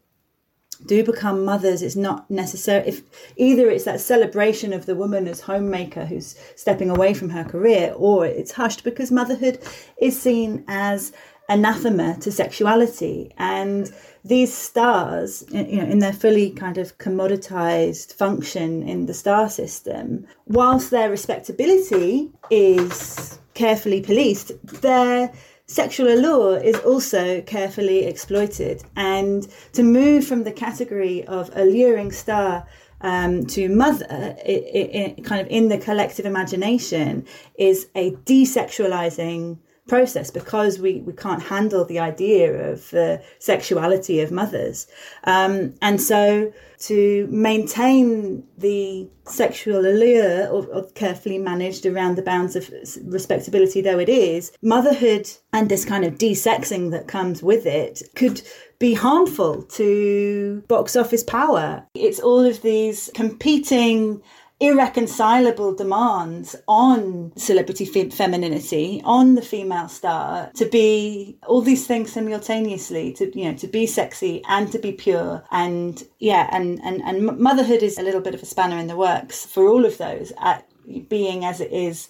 do 0.86 1.02
become 1.02 1.44
mothers, 1.44 1.82
it's 1.82 1.96
not 1.96 2.30
necessary. 2.30 2.86
If 2.86 3.02
either 3.36 3.70
it's 3.70 3.84
that 3.84 4.00
celebration 4.00 4.72
of 4.72 4.86
the 4.86 4.94
woman 4.94 5.26
as 5.28 5.40
homemaker 5.40 6.04
who's 6.04 6.34
stepping 6.56 6.90
away 6.90 7.14
from 7.14 7.30
her 7.30 7.44
career, 7.44 7.92
or 7.96 8.26
it's 8.26 8.52
hushed 8.52 8.84
because 8.84 9.10
motherhood 9.10 9.58
is 10.00 10.20
seen 10.20 10.64
as 10.68 11.12
anathema 11.48 12.16
to 12.20 12.30
sexuality 12.30 13.32
and 13.36 13.92
these 14.24 14.52
stars, 14.52 15.44
you 15.50 15.78
know, 15.78 15.84
in 15.84 15.98
their 15.98 16.12
fully 16.12 16.50
kind 16.50 16.78
of 16.78 16.96
commoditized 16.98 18.12
function 18.14 18.82
in 18.82 19.06
the 19.06 19.14
star 19.14 19.48
system, 19.48 20.26
whilst 20.46 20.90
their 20.90 21.10
respectability 21.10 22.30
is 22.50 23.38
carefully 23.54 24.00
policed, 24.00 24.52
their 24.82 25.32
sexual 25.66 26.08
allure 26.08 26.58
is 26.58 26.76
also 26.80 27.40
carefully 27.42 28.04
exploited. 28.04 28.82
And 28.96 29.46
to 29.72 29.82
move 29.82 30.26
from 30.26 30.44
the 30.44 30.52
category 30.52 31.24
of 31.26 31.50
alluring 31.54 32.12
star 32.12 32.66
um, 33.02 33.46
to 33.46 33.68
mother, 33.68 34.36
it, 34.44 34.64
it, 34.64 34.94
it, 34.94 35.24
kind 35.24 35.40
of 35.40 35.46
in 35.46 35.68
the 35.68 35.78
collective 35.78 36.26
imagination, 36.26 37.24
is 37.54 37.88
a 37.94 38.10
desexualizing 38.26 39.58
process 39.90 40.30
because 40.30 40.78
we, 40.78 41.00
we 41.00 41.12
can't 41.12 41.42
handle 41.42 41.84
the 41.84 41.98
idea 41.98 42.70
of 42.70 42.88
the 42.90 43.20
sexuality 43.40 44.20
of 44.20 44.30
mothers. 44.30 44.86
Um, 45.24 45.74
and 45.82 46.00
so 46.00 46.52
to 46.88 47.28
maintain 47.30 48.44
the 48.56 49.08
sexual 49.24 49.80
allure 49.80 50.46
or, 50.46 50.64
or, 50.66 50.84
carefully 50.94 51.38
managed 51.38 51.84
around 51.84 52.16
the 52.16 52.22
bounds 52.22 52.54
of 52.56 52.70
respectability 53.04 53.80
though 53.82 53.98
it 53.98 54.08
is, 54.08 54.52
motherhood 54.62 55.28
and 55.52 55.68
this 55.68 55.84
kind 55.84 56.04
of 56.04 56.14
desexing 56.14 56.92
that 56.92 57.08
comes 57.08 57.42
with 57.42 57.66
it 57.66 58.02
could 58.14 58.40
be 58.78 58.94
harmful 58.94 59.62
to 59.64 60.62
box 60.68 60.96
office 60.96 61.22
power. 61.22 61.84
It's 61.94 62.20
all 62.20 62.44
of 62.44 62.62
these 62.62 63.10
competing 63.14 64.22
irreconcilable 64.60 65.74
demands 65.74 66.54
on 66.68 67.32
celebrity 67.36 67.86
femininity, 68.10 69.00
on 69.04 69.34
the 69.34 69.42
female 69.42 69.88
star, 69.88 70.50
to 70.54 70.66
be 70.66 71.38
all 71.46 71.62
these 71.62 71.86
things 71.86 72.12
simultaneously, 72.12 73.12
to 73.14 73.36
you 73.38 73.50
know, 73.50 73.56
to 73.56 73.66
be 73.66 73.86
sexy 73.86 74.42
and 74.48 74.70
to 74.70 74.78
be 74.78 74.92
pure, 74.92 75.42
and 75.50 76.04
yeah, 76.18 76.48
and 76.52 76.78
and 76.84 77.02
and 77.02 77.38
motherhood 77.38 77.82
is 77.82 77.98
a 77.98 78.02
little 78.02 78.20
bit 78.20 78.34
of 78.34 78.42
a 78.42 78.46
spanner 78.46 78.76
in 78.76 78.86
the 78.86 78.96
works 78.96 79.46
for 79.46 79.66
all 79.66 79.84
of 79.84 79.96
those, 79.98 80.32
at 80.38 80.66
being 81.08 81.44
as 81.44 81.60
it 81.60 81.72
is 81.72 82.08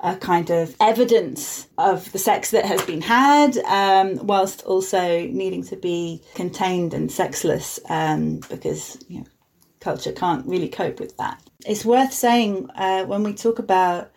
a 0.00 0.14
kind 0.14 0.50
of 0.50 0.76
evidence 0.80 1.66
of 1.76 2.12
the 2.12 2.18
sex 2.20 2.52
that 2.52 2.64
has 2.64 2.80
been 2.82 3.00
had, 3.00 3.58
um, 3.58 4.24
whilst 4.24 4.62
also 4.62 5.26
needing 5.26 5.64
to 5.64 5.74
be 5.74 6.22
contained 6.36 6.94
and 6.94 7.10
sexless, 7.10 7.80
um, 7.88 8.38
because 8.48 8.96
you 9.08 9.18
know 9.18 9.26
culture 9.80 10.12
can't 10.12 10.46
really 10.46 10.68
cope 10.68 11.00
with 11.00 11.16
that. 11.16 11.42
It's 11.66 11.84
worth 11.84 12.12
saying 12.12 12.70
uh, 12.76 13.04
when 13.06 13.24
we 13.24 13.34
talk 13.34 13.58
about 13.58 14.12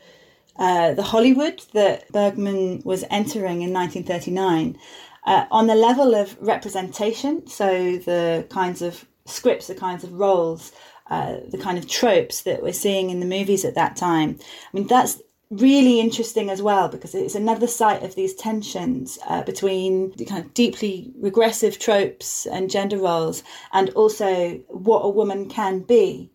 uh, 0.58 0.94
the 0.94 1.02
Hollywood 1.02 1.64
that 1.74 2.08
Bergman 2.12 2.84
was 2.86 3.04
entering 3.10 3.64
in 3.64 3.74
1939, 3.74 4.78
uh, 5.26 5.46
on 5.50 5.66
the 5.66 5.74
level 5.74 6.14
of 6.14 6.38
representation, 6.40 7.48
so 7.48 7.98
the 7.98 8.46
kinds 8.50 8.84
of 8.84 9.06
scripts, 9.26 9.66
the 9.66 9.74
kinds 9.74 10.04
of 10.04 10.14
roles, 10.14 10.72
uh, 11.10 11.38
the 11.50 11.58
kind 11.58 11.80
of 11.80 11.88
tropes 11.88 12.44
that 12.44 12.62
we're 12.62 12.74
seeing 12.74 13.10
in 13.10 13.20
the 13.20 13.26
movies 13.26 13.66
at 13.66 13.74
that 13.74 13.96
time. 13.96 14.38
I 14.40 14.78
mean, 14.78 14.86
that's 14.86 15.20
really 15.50 16.00
interesting 16.00 16.52
as 16.52 16.62
well 16.62 16.90
because 16.90 17.16
it's 17.16 17.36
another 17.36 17.68
site 17.68 18.04
of 18.04 18.14
these 18.14 18.36
tensions 18.36 19.18
uh, 19.28 19.42
between 19.42 20.12
the 20.18 20.26
kind 20.26 20.46
of 20.46 20.54
deeply 20.54 21.12
regressive 21.18 21.80
tropes 21.80 22.46
and 22.46 22.70
gender 22.70 23.00
roles 23.00 23.42
and 23.74 23.90
also 23.92 24.60
what 24.68 25.00
a 25.00 25.10
woman 25.10 25.50
can 25.50 25.80
be. 25.80 26.30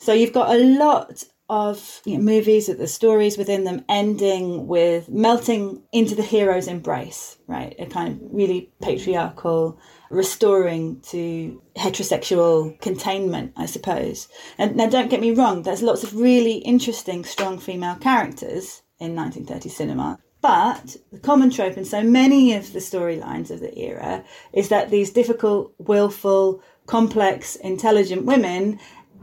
So 0.00 0.14
you've 0.14 0.32
got 0.32 0.54
a 0.54 0.58
lot 0.58 1.24
of 1.50 2.00
you 2.06 2.16
know, 2.16 2.22
movies 2.22 2.68
with 2.68 2.78
the 2.78 2.86
stories 2.86 3.36
within 3.36 3.64
them 3.64 3.84
ending 3.86 4.66
with 4.66 5.10
melting 5.10 5.82
into 5.92 6.14
the 6.14 6.22
hero's 6.22 6.68
embrace, 6.68 7.36
right? 7.46 7.74
A 7.78 7.84
kind 7.84 8.14
of 8.14 8.18
really 8.32 8.72
patriarchal 8.80 9.78
restoring 10.08 11.00
to 11.02 11.62
heterosexual 11.76 12.80
containment, 12.80 13.52
I 13.56 13.66
suppose. 13.66 14.28
And 14.56 14.74
now, 14.74 14.88
don't 14.88 15.10
get 15.10 15.20
me 15.20 15.32
wrong, 15.32 15.62
there's 15.62 15.82
lots 15.82 16.02
of 16.02 16.16
really 16.16 16.58
interesting, 16.58 17.24
strong 17.24 17.58
female 17.58 17.96
characters 17.96 18.82
in 18.98 19.14
1930s 19.14 19.70
cinema. 19.70 20.18
But 20.40 20.96
the 21.12 21.18
common 21.18 21.50
trope 21.50 21.76
in 21.76 21.84
so 21.84 22.02
many 22.02 22.54
of 22.54 22.72
the 22.72 22.78
storylines 22.78 23.50
of 23.50 23.60
the 23.60 23.78
era 23.78 24.24
is 24.54 24.70
that 24.70 24.88
these 24.88 25.10
difficult, 25.10 25.74
willful, 25.78 26.62
complex, 26.86 27.56
intelligent 27.56 28.24
women 28.24 28.80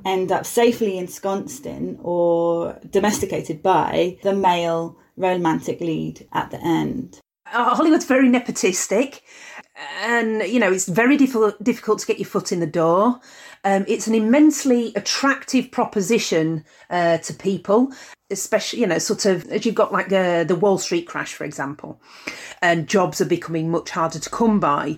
end 0.08 0.32
up 0.32 0.46
safely 0.46 0.98
ensconced 0.98 1.65
in 1.65 2.00
or 2.02 2.80
domesticated 2.89 3.62
by 3.62 4.17
the 4.24 4.34
male 4.34 4.98
romantic 5.17 5.82
lead 5.82 6.28
at 6.34 6.50
the 6.52 6.63
end. 6.63 7.20
Uh, 7.52 7.76
Hollywood's 7.76 8.06
very 8.06 8.30
nepotistic, 8.30 9.22
and 10.02 10.43
you 10.43 10.60
know 10.60 10.72
it's 10.72 10.88
very 10.88 11.17
difficult 11.17 11.62
difficult 11.63 12.00
to 12.00 12.08
get 12.08 12.20
your 12.20 12.28
foot 12.28 12.52
in 12.52 12.60
the 12.60 12.67
door. 12.67 13.20
Um, 13.63 13.86
it's 13.88 14.08
an 14.08 14.15
immensely 14.15 14.93
attractive 14.96 15.72
proposition 15.72 16.63
uh, 16.89 17.17
to 17.20 17.34
people, 17.34 17.91
especially 18.30 18.82
you 18.82 18.88
know 18.88 19.00
sort 19.00 19.26
of 19.26 19.50
as 19.50 19.65
you've 19.65 19.76
got 19.76 19.93
like 19.93 20.10
the 20.10 20.46
the 20.48 20.56
Wall 20.56 20.78
Street 20.78 21.08
crash, 21.08 21.34
for 21.34 21.46
example, 21.46 22.02
and 22.62 22.88
jobs 22.88 23.22
are 23.22 23.26
becoming 23.26 23.70
much 23.70 23.91
harder 23.91 24.20
to 24.20 24.30
come 24.30 24.60
by. 24.60 24.98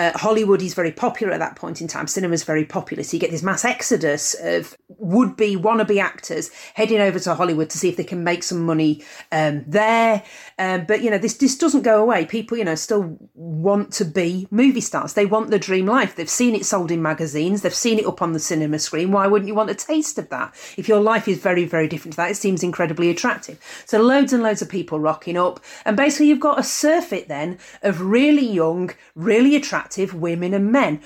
Uh, 0.00 0.16
Hollywood 0.16 0.62
is 0.62 0.72
very 0.72 0.92
popular 0.92 1.30
at 1.30 1.40
that 1.40 1.56
point 1.56 1.82
in 1.82 1.86
time. 1.86 2.06
Cinema 2.06 2.32
is 2.32 2.42
very 2.42 2.64
popular. 2.64 3.02
So 3.02 3.16
you 3.16 3.20
get 3.20 3.30
this 3.30 3.42
mass 3.42 3.66
exodus 3.66 4.34
of 4.40 4.74
would 4.88 5.36
be 5.36 5.56
wannabe 5.56 6.00
actors 6.00 6.50
heading 6.72 7.00
over 7.00 7.18
to 7.18 7.34
Hollywood 7.34 7.68
to 7.68 7.76
see 7.76 7.90
if 7.90 7.98
they 7.98 8.04
can 8.04 8.24
make 8.24 8.42
some 8.42 8.64
money 8.64 9.04
um, 9.30 9.62
there. 9.66 10.22
Um, 10.58 10.86
but, 10.86 11.02
you 11.02 11.10
know, 11.10 11.18
this, 11.18 11.34
this 11.34 11.58
doesn't 11.58 11.82
go 11.82 12.00
away. 12.00 12.24
People, 12.24 12.56
you 12.56 12.64
know, 12.64 12.76
still 12.76 13.18
want 13.34 13.92
to 13.92 14.06
be 14.06 14.48
movie 14.50 14.80
stars. 14.80 15.12
They 15.12 15.26
want 15.26 15.50
the 15.50 15.58
dream 15.58 15.84
life. 15.84 16.16
They've 16.16 16.30
seen 16.30 16.54
it 16.54 16.64
sold 16.64 16.90
in 16.90 17.02
magazines, 17.02 17.60
they've 17.60 17.74
seen 17.74 17.98
it 17.98 18.06
up 18.06 18.22
on 18.22 18.32
the 18.32 18.40
cinema 18.40 18.78
screen. 18.78 19.12
Why 19.12 19.26
wouldn't 19.26 19.48
you 19.48 19.54
want 19.54 19.68
a 19.68 19.74
taste 19.74 20.16
of 20.16 20.30
that? 20.30 20.54
If 20.78 20.88
your 20.88 21.00
life 21.00 21.28
is 21.28 21.36
very, 21.36 21.66
very 21.66 21.88
different 21.88 22.14
to 22.14 22.16
that, 22.18 22.30
it 22.30 22.36
seems 22.36 22.62
incredibly 22.62 23.10
attractive. 23.10 23.58
So 23.84 24.00
loads 24.00 24.32
and 24.32 24.42
loads 24.42 24.62
of 24.62 24.70
people 24.70 24.98
rocking 24.98 25.36
up. 25.36 25.60
And 25.84 25.94
basically, 25.94 26.28
you've 26.28 26.40
got 26.40 26.58
a 26.58 26.62
surfeit 26.62 27.28
then 27.28 27.58
of 27.82 28.00
really 28.00 28.46
young, 28.46 28.92
really 29.14 29.56
attractive 29.56 29.89
women 29.98 30.54
and 30.54 30.70
men. 30.72 31.00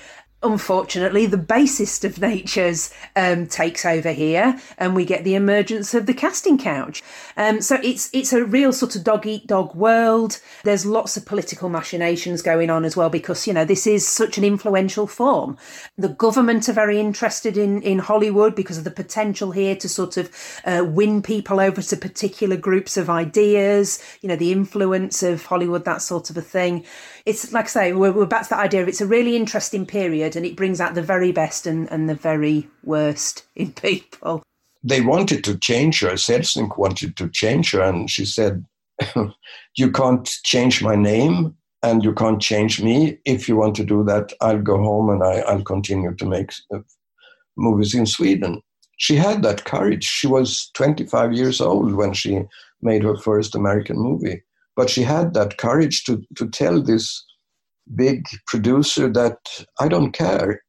unfortunately, 0.44 1.26
the 1.26 1.38
basest 1.38 2.04
of 2.04 2.20
natures 2.20 2.92
um, 3.16 3.46
takes 3.46 3.84
over 3.84 4.12
here, 4.12 4.60
and 4.78 4.94
we 4.94 5.04
get 5.04 5.24
the 5.24 5.34
emergence 5.34 5.94
of 5.94 6.06
the 6.06 6.14
casting 6.14 6.58
couch. 6.58 7.02
Um, 7.36 7.60
so 7.60 7.78
it's 7.82 8.10
it's 8.12 8.32
a 8.32 8.44
real 8.44 8.72
sort 8.72 8.94
of 8.94 9.02
dog 9.02 9.26
eat 9.26 9.46
dog 9.46 9.74
world. 9.74 10.40
There's 10.62 10.86
lots 10.86 11.16
of 11.16 11.26
political 11.26 11.68
machinations 11.68 12.42
going 12.42 12.70
on 12.70 12.84
as 12.84 12.96
well 12.96 13.10
because 13.10 13.46
you 13.46 13.52
know 13.52 13.64
this 13.64 13.86
is 13.86 14.06
such 14.06 14.38
an 14.38 14.44
influential 14.44 15.06
form. 15.06 15.56
The 15.96 16.10
government 16.10 16.68
are 16.68 16.74
very 16.74 17.00
interested 17.00 17.56
in 17.56 17.82
in 17.82 17.98
Hollywood 17.98 18.54
because 18.54 18.78
of 18.78 18.84
the 18.84 18.90
potential 18.90 19.50
here 19.52 19.74
to 19.76 19.88
sort 19.88 20.16
of 20.16 20.30
uh, 20.64 20.84
win 20.86 21.22
people 21.22 21.58
over 21.58 21.82
to 21.82 21.96
particular 21.96 22.56
groups 22.56 22.96
of 22.96 23.10
ideas. 23.10 23.98
You 24.20 24.28
know, 24.28 24.36
the 24.36 24.52
influence 24.52 25.22
of 25.22 25.46
Hollywood, 25.46 25.84
that 25.86 26.02
sort 26.02 26.30
of 26.30 26.36
a 26.36 26.42
thing. 26.42 26.84
It's 27.26 27.52
like 27.52 27.66
I 27.66 27.68
say, 27.68 27.92
we're, 27.92 28.12
we're 28.12 28.26
back 28.26 28.42
to 28.44 28.50
that 28.50 28.58
idea. 28.58 28.82
Of 28.82 28.88
it's 28.88 29.00
a 29.00 29.06
really 29.06 29.36
interesting 29.36 29.86
period, 29.86 30.36
and 30.36 30.44
it 30.44 30.56
brings 30.56 30.80
out 30.80 30.94
the 30.94 31.02
very 31.02 31.32
best 31.32 31.66
and, 31.66 31.90
and 31.90 32.08
the 32.08 32.14
very 32.14 32.68
worst 32.82 33.46
in 33.56 33.72
people. 33.72 34.42
They 34.82 35.00
wanted 35.00 35.44
to 35.44 35.58
change 35.58 36.00
her. 36.00 36.12
Selznick 36.12 36.76
wanted 36.76 37.16
to 37.16 37.28
change 37.30 37.72
her, 37.72 37.80
and 37.80 38.10
she 38.10 38.26
said, 38.26 38.64
"You 39.76 39.90
can't 39.90 40.26
change 40.44 40.82
my 40.82 40.96
name." 40.96 41.56
And 41.82 42.02
you 42.02 42.14
can't 42.14 42.40
change 42.40 42.82
me. 42.82 43.18
If 43.26 43.46
you 43.46 43.56
want 43.56 43.74
to 43.76 43.84
do 43.84 44.04
that, 44.04 44.32
I'll 44.40 44.62
go 44.62 44.78
home 44.78 45.10
and 45.10 45.22
I, 45.22 45.40
I'll 45.40 45.62
continue 45.62 46.14
to 46.14 46.24
make 46.24 46.50
uh, 46.72 46.78
movies 47.58 47.94
in 47.94 48.06
Sweden. 48.06 48.62
She 48.96 49.16
had 49.16 49.42
that 49.42 49.64
courage. 49.64 50.02
She 50.02 50.26
was 50.26 50.70
25 50.72 51.34
years 51.34 51.60
old 51.60 51.92
when 51.92 52.14
she 52.14 52.40
made 52.80 53.02
her 53.02 53.18
first 53.18 53.54
American 53.54 53.98
movie. 53.98 54.42
But 54.76 54.90
she 54.90 55.02
had 55.02 55.34
that 55.34 55.56
courage 55.58 56.04
to, 56.04 56.22
to 56.36 56.48
tell 56.48 56.82
this 56.82 57.24
big 57.94 58.24
producer 58.46 59.08
that 59.12 59.38
I 59.78 59.88
don't 59.88 60.12
care. 60.12 60.62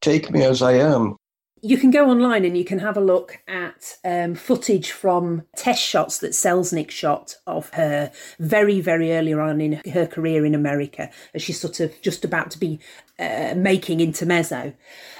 Take 0.00 0.30
me 0.30 0.44
as 0.44 0.62
I 0.62 0.72
am. 0.72 1.16
You 1.62 1.78
can 1.78 1.90
go 1.90 2.10
online 2.10 2.44
and 2.44 2.58
you 2.58 2.64
can 2.64 2.80
have 2.80 2.98
a 2.98 3.00
look 3.00 3.38
at 3.48 3.96
um, 4.04 4.34
footage 4.34 4.90
from 4.90 5.44
test 5.56 5.82
shots 5.82 6.18
that 6.18 6.32
Selznick 6.32 6.90
shot 6.90 7.36
of 7.46 7.70
her 7.70 8.12
very, 8.38 8.82
very 8.82 9.12
early 9.12 9.32
on 9.32 9.62
in 9.62 9.80
her 9.90 10.06
career 10.06 10.44
in 10.44 10.54
America, 10.54 11.10
as 11.32 11.42
she's 11.42 11.58
sort 11.58 11.80
of 11.80 11.98
just 12.02 12.22
about 12.22 12.50
to 12.50 12.58
be 12.58 12.80
uh, 13.18 13.54
making 13.56 14.00
intermezzo. 14.00 14.74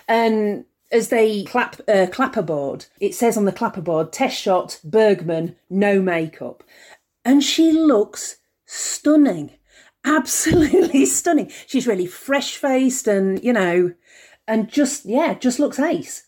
And 0.07 0.67
as 0.93 1.09
they 1.09 1.45
clap 1.45 1.81
uh, 1.89 2.07
clapperboard, 2.13 2.89
it 3.01 3.15
says 3.15 3.39
on 3.39 3.47
the 3.47 3.53
clapperboard, 3.53 4.13
test 4.13 4.39
shot 4.39 4.79
Bergman, 4.85 5.57
no 5.71 6.03
makeup. 6.03 6.63
And 7.25 7.43
she 7.43 7.73
looks 7.73 8.37
stunning 8.67 9.51
absolutely 10.05 11.07
stunning. 11.07 11.51
She's 11.67 11.87
really 11.87 12.07
fresh 12.07 12.57
faced 12.57 13.07
and, 13.09 13.43
you 13.43 13.53
know, 13.53 13.93
and 14.47 14.69
just, 14.69 15.05
yeah, 15.07 15.35
just 15.35 15.59
looks 15.59 15.79
ace. 15.79 16.27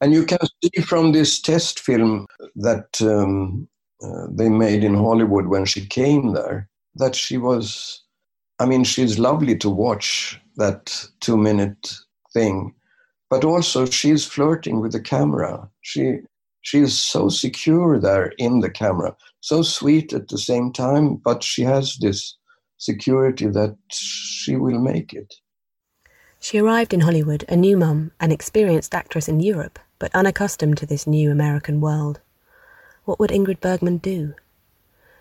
And 0.00 0.12
you 0.12 0.24
can 0.24 0.38
see 0.62 0.80
from 0.82 1.12
this 1.12 1.40
test 1.40 1.80
film 1.80 2.26
that 2.56 3.00
um, 3.02 3.68
uh, 4.02 4.26
they 4.30 4.48
made 4.48 4.82
in 4.82 4.94
Hollywood 4.94 5.48
when 5.48 5.66
she 5.66 5.84
came 5.84 6.32
there 6.32 6.68
that 6.94 7.14
she 7.14 7.36
was, 7.36 8.02
I 8.58 8.66
mean, 8.66 8.84
she's 8.84 9.18
lovely 9.18 9.56
to 9.58 9.68
watch, 9.68 10.40
that 10.56 11.06
two 11.20 11.36
minute 11.36 11.94
thing. 12.32 12.74
But 13.28 13.44
also, 13.44 13.86
she's 13.86 14.24
flirting 14.24 14.80
with 14.80 14.92
the 14.92 15.00
camera. 15.00 15.68
She, 15.82 16.18
she 16.62 16.80
is 16.80 16.98
so 16.98 17.28
secure 17.28 17.98
there 17.98 18.32
in 18.38 18.60
the 18.60 18.70
camera, 18.70 19.16
so 19.40 19.62
sweet 19.62 20.12
at 20.12 20.28
the 20.28 20.38
same 20.38 20.72
time, 20.72 21.16
but 21.16 21.42
she 21.42 21.62
has 21.62 21.96
this 22.00 22.36
security 22.78 23.46
that 23.46 23.76
she 23.90 24.56
will 24.56 24.78
make 24.78 25.12
it. 25.12 25.34
She 26.38 26.58
arrived 26.58 26.94
in 26.94 27.00
Hollywood 27.00 27.44
a 27.48 27.56
new 27.56 27.76
mum, 27.76 28.12
an 28.20 28.32
experienced 28.32 28.94
actress 28.94 29.28
in 29.28 29.40
Europe, 29.40 29.78
but 29.98 30.14
unaccustomed 30.14 30.78
to 30.78 30.86
this 30.86 31.06
new 31.06 31.30
American 31.30 31.80
world. 31.80 32.20
What 33.04 33.18
would 33.18 33.30
Ingrid 33.30 33.60
Bergman 33.60 33.98
do? 33.98 34.34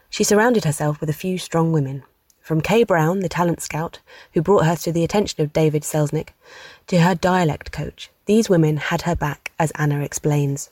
She 0.10 0.24
surrounded 0.24 0.64
herself 0.64 1.02
with 1.02 1.10
a 1.10 1.14
few 1.14 1.38
strong 1.38 1.72
women, 1.72 2.04
from 2.42 2.62
Kay 2.62 2.84
Brown, 2.84 3.20
the 3.20 3.30
talent 3.30 3.62
scout, 3.62 4.00
who 4.34 4.42
brought 4.42 4.66
her 4.66 4.76
to 4.78 4.92
the 4.92 5.04
attention 5.04 5.44
of 5.44 5.54
David 5.54 5.84
Selznick, 5.84 6.30
to 6.88 7.02
her 7.02 7.16
dialect 7.16 7.72
coach. 7.72 8.10
These 8.26 8.50
women 8.50 8.78
had 8.78 9.04
her 9.04 9.16
back, 9.16 9.52
as 9.60 9.72
Anna 9.72 10.00
explains. 10.00 10.72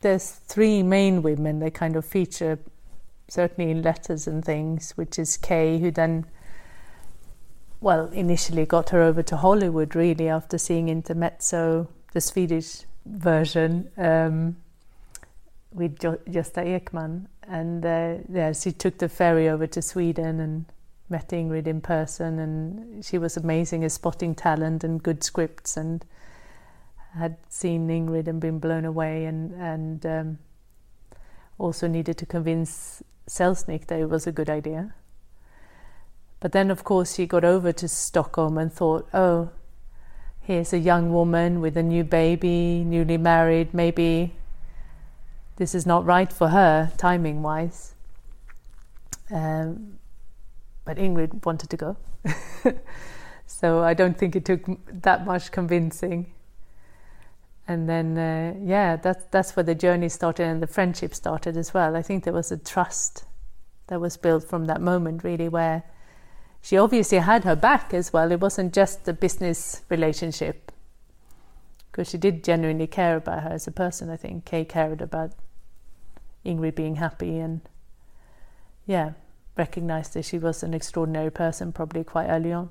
There's 0.00 0.30
three 0.30 0.82
main 0.82 1.22
women 1.22 1.58
that 1.60 1.74
kind 1.74 1.96
of 1.96 2.04
feature 2.04 2.58
certainly 3.28 3.70
in 3.70 3.82
letters 3.82 4.26
and 4.26 4.44
things, 4.44 4.92
which 4.92 5.18
is 5.18 5.36
Kay, 5.36 5.78
who 5.78 5.90
then, 5.90 6.24
well, 7.80 8.06
initially 8.06 8.66
got 8.66 8.90
her 8.90 9.02
over 9.02 9.22
to 9.22 9.36
Hollywood 9.36 9.94
really 9.94 10.28
after 10.28 10.58
seeing 10.58 10.88
Intermezzo, 10.88 11.88
the 12.12 12.20
Swedish 12.20 12.84
version, 13.04 13.90
um, 13.96 14.56
with 15.72 15.98
jo- 15.98 16.20
Ekman. 16.26 17.26
And 17.46 17.84
uh, 17.84 18.16
yeah, 18.30 18.52
she 18.52 18.72
took 18.72 18.98
the 18.98 19.08
ferry 19.08 19.48
over 19.48 19.66
to 19.66 19.82
Sweden 19.82 20.40
and 20.40 20.64
met 21.10 21.28
Ingrid 21.28 21.66
in 21.66 21.80
person, 21.80 22.38
and 22.38 23.04
she 23.04 23.18
was 23.18 23.36
amazing 23.36 23.84
as 23.84 23.94
spotting 23.94 24.34
talent 24.34 24.84
and 24.84 25.02
good 25.02 25.24
scripts, 25.24 25.76
and 25.76 26.04
had 27.14 27.36
seen 27.48 27.88
Ingrid 27.88 28.28
and 28.28 28.40
been 28.40 28.58
blown 28.58 28.84
away, 28.84 29.24
and 29.24 29.52
and 29.52 30.06
um, 30.06 30.38
also 31.58 31.86
needed 31.86 32.16
to 32.18 32.26
convince 32.26 33.02
Selznick 33.28 33.86
that 33.86 34.00
it 34.00 34.08
was 34.08 34.26
a 34.26 34.32
good 34.32 34.50
idea. 34.50 34.94
But 36.40 36.52
then, 36.52 36.70
of 36.70 36.84
course, 36.84 37.16
he 37.16 37.26
got 37.26 37.44
over 37.44 37.72
to 37.72 37.88
Stockholm 37.88 38.58
and 38.58 38.72
thought, 38.72 39.08
oh, 39.12 39.50
here's 40.40 40.72
a 40.72 40.78
young 40.78 41.12
woman 41.12 41.60
with 41.60 41.76
a 41.76 41.82
new 41.82 42.04
baby, 42.04 42.84
newly 42.84 43.18
married, 43.18 43.74
maybe 43.74 44.34
this 45.56 45.74
is 45.74 45.84
not 45.84 46.04
right 46.06 46.32
for 46.32 46.48
her, 46.48 46.92
timing 46.96 47.42
wise. 47.42 47.94
Um, 49.30 49.98
but 50.84 50.96
Ingrid 50.96 51.44
wanted 51.44 51.68
to 51.70 51.76
go. 51.76 51.96
so 53.46 53.82
I 53.82 53.92
don't 53.92 54.16
think 54.16 54.36
it 54.36 54.44
took 54.44 54.62
that 55.02 55.26
much 55.26 55.50
convincing 55.50 56.32
and 57.68 57.86
then 57.86 58.16
uh, 58.16 58.54
yeah 58.64 58.96
that's 58.96 59.24
that's 59.30 59.54
where 59.54 59.62
the 59.62 59.74
journey 59.74 60.08
started 60.08 60.44
and 60.44 60.62
the 60.62 60.66
friendship 60.66 61.14
started 61.14 61.56
as 61.56 61.74
well. 61.74 61.94
I 61.94 62.02
think 62.02 62.24
there 62.24 62.32
was 62.32 62.50
a 62.50 62.56
trust 62.56 63.24
that 63.88 64.00
was 64.00 64.16
built 64.16 64.42
from 64.44 64.64
that 64.64 64.80
moment 64.80 65.22
really 65.22 65.48
where 65.48 65.84
she 66.62 66.78
obviously 66.78 67.18
had 67.18 67.44
her 67.44 67.54
back 67.54 67.94
as 67.94 68.12
well. 68.12 68.32
It 68.32 68.40
wasn't 68.40 68.74
just 68.74 69.06
a 69.06 69.12
business 69.12 69.82
relationship 69.90 70.72
because 71.90 72.08
she 72.08 72.18
did 72.18 72.42
genuinely 72.42 72.86
care 72.86 73.16
about 73.16 73.42
her 73.42 73.50
as 73.50 73.66
a 73.66 73.70
person 73.70 74.08
i 74.08 74.16
think. 74.16 74.46
Kay 74.46 74.64
cared 74.64 75.02
about 75.02 75.32
ingrid 76.46 76.74
being 76.74 76.96
happy 76.96 77.38
and 77.38 77.60
yeah 78.86 79.12
recognized 79.56 80.14
that 80.14 80.24
she 80.24 80.38
was 80.38 80.62
an 80.62 80.72
extraordinary 80.72 81.30
person 81.30 81.72
probably 81.72 82.02
quite 82.02 82.28
early 82.28 82.52
on. 82.52 82.70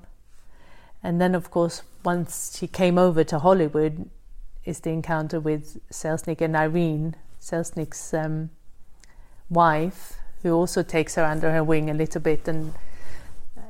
And 1.04 1.20
then 1.20 1.36
of 1.36 1.52
course 1.52 1.82
once 2.04 2.58
she 2.58 2.66
came 2.66 2.98
over 2.98 3.22
to 3.22 3.38
hollywood 3.38 4.10
is 4.68 4.80
the 4.80 4.90
encounter 4.90 5.40
with 5.40 5.80
Selznick 5.90 6.40
and 6.40 6.54
Irene, 6.54 7.16
Selznick's 7.40 8.12
um, 8.12 8.50
wife, 9.48 10.18
who 10.42 10.52
also 10.52 10.82
takes 10.82 11.14
her 11.14 11.24
under 11.24 11.52
her 11.52 11.64
wing 11.64 11.88
a 11.90 11.94
little 11.94 12.20
bit 12.20 12.46
and 12.46 12.74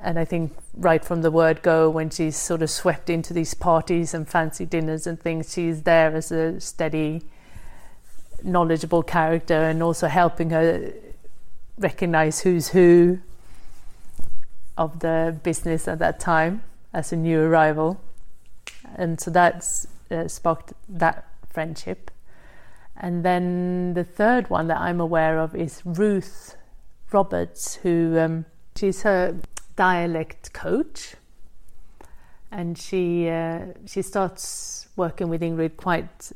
and 0.01 0.19
I 0.19 0.25
think 0.25 0.53
right 0.75 1.05
from 1.05 1.23
the 1.23 1.31
word 1.31 1.63
go, 1.63 1.91
when 1.91 2.09
she's 2.11 2.37
sort 2.37 2.63
of 2.63 2.71
swept 2.71 3.11
into 3.11 3.35
these 3.35 3.55
parties 3.55 4.15
and 4.15 4.29
fancy 4.29 4.65
dinners 4.65 5.07
and 5.07 5.21
things, 5.21 5.53
she's 5.53 5.83
there 5.83 6.15
as 6.15 6.31
a 6.31 6.61
steady, 6.61 7.23
knowledgeable 8.43 9.03
character 9.03 9.65
and 9.65 9.83
also 9.83 10.07
helping 10.07 10.51
her 10.51 10.93
recognize 11.79 12.41
who's 12.43 12.69
who 12.69 13.19
of 14.77 15.01
the 15.01 15.37
business 15.43 15.89
at 15.89 15.99
that 15.99 16.21
time 16.21 16.63
as 16.95 17.13
a 17.13 17.17
new 17.17 17.41
arrival. 17.41 18.01
And 18.95 19.21
so 19.21 19.33
that's 19.33 19.89
uh, 20.11 20.29
sparked 20.29 20.73
that 20.89 21.27
friendship. 21.49 22.11
And 22.97 23.25
then 23.25 23.95
the 23.95 24.05
third 24.05 24.51
one 24.51 24.67
that 24.69 24.79
I'm 24.79 25.01
aware 25.01 25.39
of 25.39 25.55
is 25.55 25.83
Ruth 25.85 26.57
Roberts, 27.13 27.77
who 27.77 28.19
um, 28.19 28.45
she's 28.77 29.03
her 29.03 29.37
dialect 29.77 30.53
coach, 30.53 31.15
and 32.51 32.77
she 32.77 33.29
uh, 33.29 33.67
she 33.87 34.03
starts 34.03 34.89
working 34.97 35.29
with 35.29 35.43
Ingrid 35.43 35.77
quite 35.77 36.33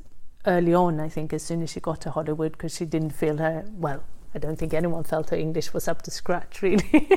early 0.46 0.72
on. 0.72 1.00
I 1.00 1.08
think 1.08 1.32
as 1.32 1.42
soon 1.42 1.62
as 1.62 1.70
she 1.70 1.80
got 1.80 2.00
to 2.02 2.10
Hollywood, 2.12 2.52
because 2.52 2.76
she 2.76 2.84
didn't 2.84 3.10
feel 3.10 3.38
her 3.38 3.64
well. 3.72 4.02
I 4.34 4.38
don't 4.38 4.56
think 4.56 4.72
anyone 4.72 5.04
felt 5.04 5.30
her 5.30 5.36
English 5.36 5.74
was 5.74 5.88
up 5.88 6.02
to 6.02 6.10
scratch, 6.10 6.62
really. 6.66 7.08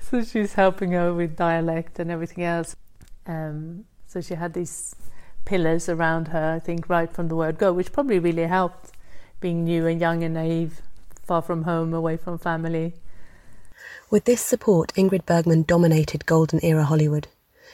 so 0.00 0.22
she's 0.22 0.54
helping 0.54 0.92
her 0.92 1.14
with 1.14 1.36
dialect 1.36 1.98
and 1.98 2.10
everything 2.10 2.44
else. 2.44 2.76
Um, 3.26 3.84
so 4.06 4.20
she 4.20 4.34
had 4.34 4.52
these 4.52 4.94
pillars 5.44 5.88
around 5.88 6.28
her, 6.28 6.54
I 6.54 6.58
think, 6.58 6.88
right 6.88 7.12
from 7.12 7.28
the 7.28 7.36
word 7.36 7.58
go, 7.58 7.72
which 7.72 7.92
probably 7.92 8.18
really 8.18 8.44
helped 8.44 8.92
being 9.40 9.64
new 9.64 9.86
and 9.86 10.00
young 10.00 10.22
and 10.22 10.34
naive, 10.34 10.80
far 11.22 11.42
from 11.42 11.64
home, 11.64 11.92
away 11.92 12.16
from 12.16 12.38
family. 12.38 12.94
With 14.10 14.24
this 14.24 14.40
support, 14.40 14.92
Ingrid 14.94 15.26
Bergman 15.26 15.62
dominated 15.62 16.26
Golden 16.26 16.60
Era 16.62 16.84
Hollywood. 16.84 17.28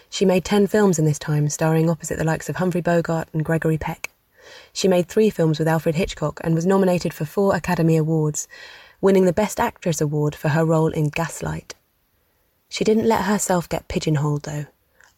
She 0.09 0.24
made 0.24 0.44
10 0.44 0.66
films 0.66 0.98
in 0.98 1.04
this 1.04 1.18
time, 1.18 1.48
starring 1.48 1.88
opposite 1.88 2.18
the 2.18 2.24
likes 2.24 2.48
of 2.48 2.56
Humphrey 2.56 2.80
Bogart 2.80 3.28
and 3.33 3.44
Gregory 3.44 3.78
Peck. 3.78 4.11
She 4.72 4.88
made 4.88 5.06
three 5.06 5.30
films 5.30 5.59
with 5.59 5.68
Alfred 5.68 5.94
Hitchcock 5.94 6.40
and 6.42 6.54
was 6.54 6.66
nominated 6.66 7.14
for 7.14 7.24
four 7.24 7.54
Academy 7.54 7.96
Awards, 7.96 8.48
winning 9.00 9.24
the 9.24 9.33
Best 9.33 9.61
Actress 9.61 10.00
Award 10.00 10.35
for 10.35 10.48
her 10.48 10.64
role 10.64 10.88
in 10.88 11.09
Gaslight. 11.09 11.74
She 12.68 12.85
didn't 12.85 13.09
let 13.09 13.24
herself 13.24 13.68
get 13.68 13.88
pigeonholed, 13.88 14.42
though. 14.42 14.66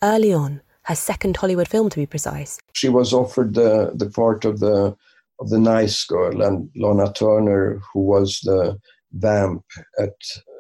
Early 0.03 0.33
on, 0.33 0.61
her 0.85 0.95
second 0.95 1.37
Hollywood 1.37 1.69
film 1.69 1.91
to 1.91 1.99
be 1.99 2.07
precise. 2.07 2.59
She 2.73 2.89
was 2.89 3.13
offered 3.13 3.55
the, 3.55 3.93
the 3.95 4.11
part 4.11 4.45
of 4.45 4.61
the 4.61 4.97
of 5.41 5.51
the 5.51 5.59
nice 5.59 6.05
girl, 6.05 6.41
and 6.43 6.71
Lana 6.77 7.13
Turner, 7.13 7.81
who 7.93 8.01
was 8.01 8.41
the 8.45 8.79
vamp 9.13 9.65
at 9.99 10.15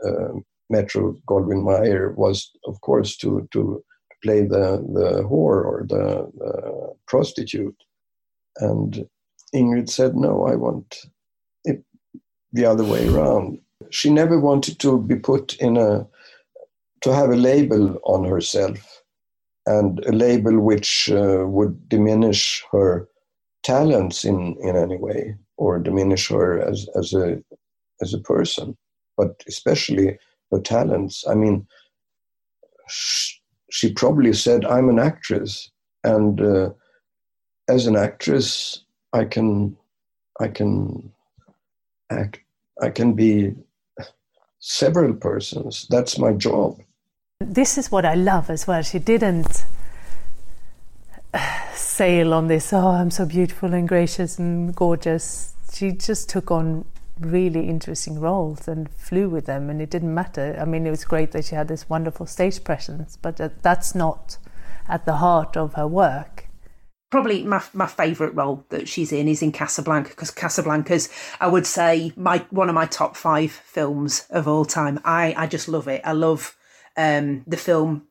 uh, 0.04 0.32
Metro 0.70 1.14
Goldwyn 1.28 1.62
Mayer, 1.62 2.12
was 2.12 2.50
of 2.66 2.80
course 2.80 3.16
to 3.18 3.48
to 3.52 3.84
play 4.22 4.40
the 4.40 4.84
the 4.92 5.22
whore 5.22 5.64
or 5.64 5.84
the, 5.88 6.30
the 6.38 6.94
prostitute, 7.06 7.76
and 8.58 9.06
Ingrid 9.54 9.88
said, 9.88 10.16
"No, 10.16 10.44
I 10.46 10.56
want 10.56 11.06
it 11.64 11.84
the 12.52 12.64
other 12.64 12.84
way 12.84 13.08
around." 13.08 13.58
She 13.90 14.10
never 14.10 14.38
wanted 14.40 14.78
to 14.80 15.00
be 15.02 15.16
put 15.16 15.54
in 15.56 15.76
a 15.76 16.06
to 17.02 17.14
have 17.14 17.30
a 17.30 17.36
label 17.36 17.98
on 18.04 18.24
herself 18.24 19.01
and 19.66 20.04
a 20.04 20.12
label 20.12 20.60
which 20.60 21.10
uh, 21.10 21.44
would 21.46 21.88
diminish 21.88 22.64
her 22.72 23.08
talents 23.62 24.24
in, 24.24 24.56
in 24.60 24.76
any 24.76 24.96
way 24.96 25.36
or 25.56 25.78
diminish 25.78 26.28
her 26.28 26.60
as, 26.60 26.88
as 26.96 27.12
a 27.12 27.42
as 28.00 28.12
a 28.12 28.18
person, 28.18 28.76
but 29.16 29.42
especially 29.46 30.18
her 30.50 30.60
talents. 30.60 31.24
I 31.28 31.34
mean, 31.34 31.66
she, 32.88 33.92
probably 33.92 34.32
said, 34.32 34.64
"I'm 34.64 34.88
an 34.88 34.98
actress, 34.98 35.70
and 36.02 36.40
uh, 36.40 36.70
as 37.68 37.86
an 37.86 37.96
actress, 37.96 38.84
I 39.12 39.24
can 39.24 39.76
I 40.40 40.48
can 40.48 41.12
act. 42.10 42.40
I 42.80 42.90
can 42.90 43.12
be 43.12 43.54
several 44.58 45.14
persons. 45.14 45.86
That's 45.88 46.18
my 46.18 46.32
job." 46.32 46.80
This 47.50 47.78
is 47.78 47.90
what 47.90 48.04
I 48.04 48.14
love 48.14 48.50
as 48.50 48.66
well. 48.66 48.82
She 48.82 48.98
didn't 48.98 49.64
sail 51.74 52.34
on 52.34 52.48
this, 52.48 52.72
oh, 52.72 52.88
I'm 52.88 53.10
so 53.10 53.26
beautiful 53.26 53.72
and 53.74 53.88
gracious 53.88 54.38
and 54.38 54.74
gorgeous. 54.74 55.54
She 55.72 55.92
just 55.92 56.28
took 56.28 56.50
on 56.50 56.84
really 57.18 57.68
interesting 57.68 58.18
roles 58.18 58.68
and 58.68 58.90
flew 58.90 59.28
with 59.28 59.46
them, 59.46 59.70
and 59.70 59.80
it 59.80 59.90
didn't 59.90 60.14
matter. 60.14 60.56
I 60.60 60.64
mean, 60.64 60.86
it 60.86 60.90
was 60.90 61.04
great 61.04 61.32
that 61.32 61.44
she 61.44 61.54
had 61.54 61.68
this 61.68 61.88
wonderful 61.88 62.26
stage 62.26 62.62
presence, 62.64 63.16
but 63.20 63.62
that's 63.62 63.94
not 63.94 64.38
at 64.88 65.04
the 65.04 65.16
heart 65.16 65.56
of 65.56 65.74
her 65.74 65.86
work. 65.86 66.48
Probably 67.10 67.44
my 67.44 67.62
my 67.74 67.86
favourite 67.86 68.34
role 68.34 68.64
that 68.70 68.88
she's 68.88 69.12
in 69.12 69.28
is 69.28 69.42
in 69.42 69.52
Casablanca 69.52 70.10
because 70.10 70.30
Casablanca's 70.30 71.10
I 71.40 71.46
would 71.46 71.66
say 71.66 72.10
my 72.16 72.38
one 72.48 72.70
of 72.70 72.74
my 72.74 72.86
top 72.86 73.16
five 73.16 73.52
films 73.52 74.26
of 74.30 74.48
all 74.48 74.64
time. 74.64 74.98
I 75.04 75.34
I 75.36 75.46
just 75.46 75.68
love 75.68 75.88
it. 75.88 76.00
I 76.06 76.12
love 76.12 76.56
um, 76.96 77.44
the 77.46 77.56
film 77.56 78.06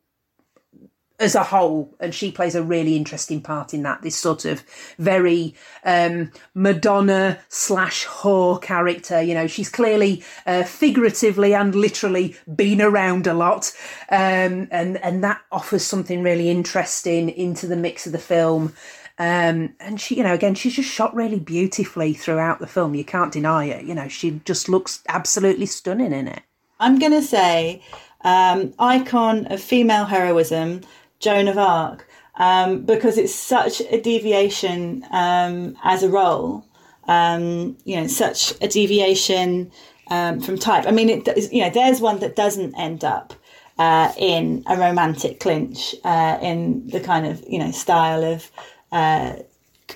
as 1.22 1.36
a 1.36 1.44
whole, 1.44 1.94
and 2.00 2.14
she 2.16 2.32
plays 2.32 2.56
a 2.56 2.64
really 2.64 2.98
interesting 2.98 3.42
part 3.42 3.74
in 3.74 3.84
that. 3.84 4.02
This 4.02 4.16
sort 4.16 4.44
of 4.44 4.64
very 4.98 5.54
um, 5.86 6.32
Madonna 6.56 7.40
slash 7.48 8.06
whore 8.06 8.60
character. 8.62 9.22
You 9.22 9.36
know, 9.36 9.48
she's 9.48 9.70
clearly 9.70 10.24
uh, 10.46 10.64
figuratively 10.64 11.54
and 11.54 11.76
literally 11.76 12.36
been 12.54 12.82
around 12.82 13.28
a 13.28 13.36
lot, 13.36 13.72
um, 14.10 14.68
and 14.72 14.98
and 14.98 15.24
that 15.24 15.42
offers 15.52 15.86
something 15.86 16.24
really 16.24 16.50
interesting 16.50 17.30
into 17.30 17.68
the 17.68 17.78
mix 17.78 18.08
of 18.08 18.12
the 18.12 18.18
film. 18.18 18.74
Um, 19.20 19.76
and 19.80 20.02
she, 20.02 20.16
you 20.16 20.24
know, 20.24 20.34
again, 20.34 20.56
she's 20.56 20.76
just 20.76 20.90
shot 20.90 21.14
really 21.14 21.40
beautifully 21.40 22.14
throughout 22.14 22.58
the 22.58 22.66
film. 22.66 22.96
You 22.96 23.06
can't 23.06 23.32
deny 23.32 23.66
it. 23.66 23.86
You 23.86 23.94
know, 23.94 24.08
she 24.08 24.42
just 24.46 24.68
looks 24.68 25.04
absolutely 25.08 25.68
stunning 25.68 26.12
in 26.12 26.28
it. 26.28 26.42
I'm 26.80 26.98
to 27.12 27.22
say 27.22 27.84
um, 28.24 28.74
icon 28.80 29.48
of 29.48 29.62
female 29.62 30.06
heroism, 30.06 30.82
Joan 31.20 31.48
of 31.48 31.58
Arc, 31.58 32.08
um, 32.36 32.84
because 32.84 33.18
it's 33.18 33.34
such 33.34 33.82
a 33.82 34.02
deviation 34.02 35.06
um, 35.12 35.78
as 35.84 36.04
a 36.04 36.10
role. 36.10 36.66
Um, 37.08 37.78
you 37.84 37.98
know, 37.98 38.08
such 38.08 38.54
a 38.62 38.68
deviation 38.68 39.72
um, 40.10 40.40
from 40.40 40.58
type. 40.58 40.86
I 40.86 40.92
mean, 40.92 41.10
it, 41.10 41.52
you 41.52 41.62
know, 41.62 41.70
there's 41.70 42.00
one 42.00 42.20
that 42.20 42.36
doesn't 42.36 42.76
end 42.76 43.04
up 43.04 43.34
uh, 43.80 44.14
in 44.18 44.64
a 44.68 44.78
romantic 44.78 45.40
clinch 45.40 45.96
uh, 46.04 46.38
in 46.42 46.88
the 46.88 47.00
kind 47.00 47.26
of 47.26 47.44
you 47.48 47.60
know 47.60 47.72
style 47.72 48.24
of. 48.24 48.52
Uh, 48.92 49.38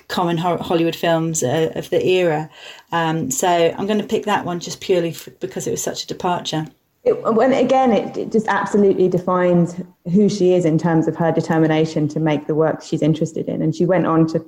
common 0.08 0.36
Hollywood 0.36 0.94
films 0.94 1.42
uh, 1.42 1.72
of 1.74 1.88
the 1.88 2.06
era. 2.06 2.50
Um, 2.92 3.30
so 3.30 3.48
I'm 3.48 3.86
going 3.86 4.00
to 4.00 4.06
pick 4.06 4.26
that 4.26 4.44
one 4.44 4.60
just 4.60 4.82
purely 4.82 5.10
for, 5.10 5.30
because 5.30 5.66
it 5.66 5.70
was 5.70 5.82
such 5.82 6.04
a 6.04 6.06
departure 6.06 6.66
it, 7.06 7.22
when 7.34 7.52
again, 7.52 7.92
it, 7.92 8.16
it, 8.16 8.32
just 8.32 8.48
absolutely 8.48 9.08
defines 9.08 9.80
who 10.12 10.28
she 10.28 10.54
is 10.54 10.64
in 10.64 10.76
terms 10.76 11.06
of 11.06 11.16
her 11.16 11.30
determination 11.30 12.08
to 12.08 12.20
make 12.20 12.48
the 12.48 12.54
work 12.54 12.82
she's 12.82 13.00
interested 13.00 13.48
in. 13.48 13.62
And 13.62 13.74
she 13.74 13.86
went 13.86 14.06
on 14.06 14.26
to, 14.28 14.44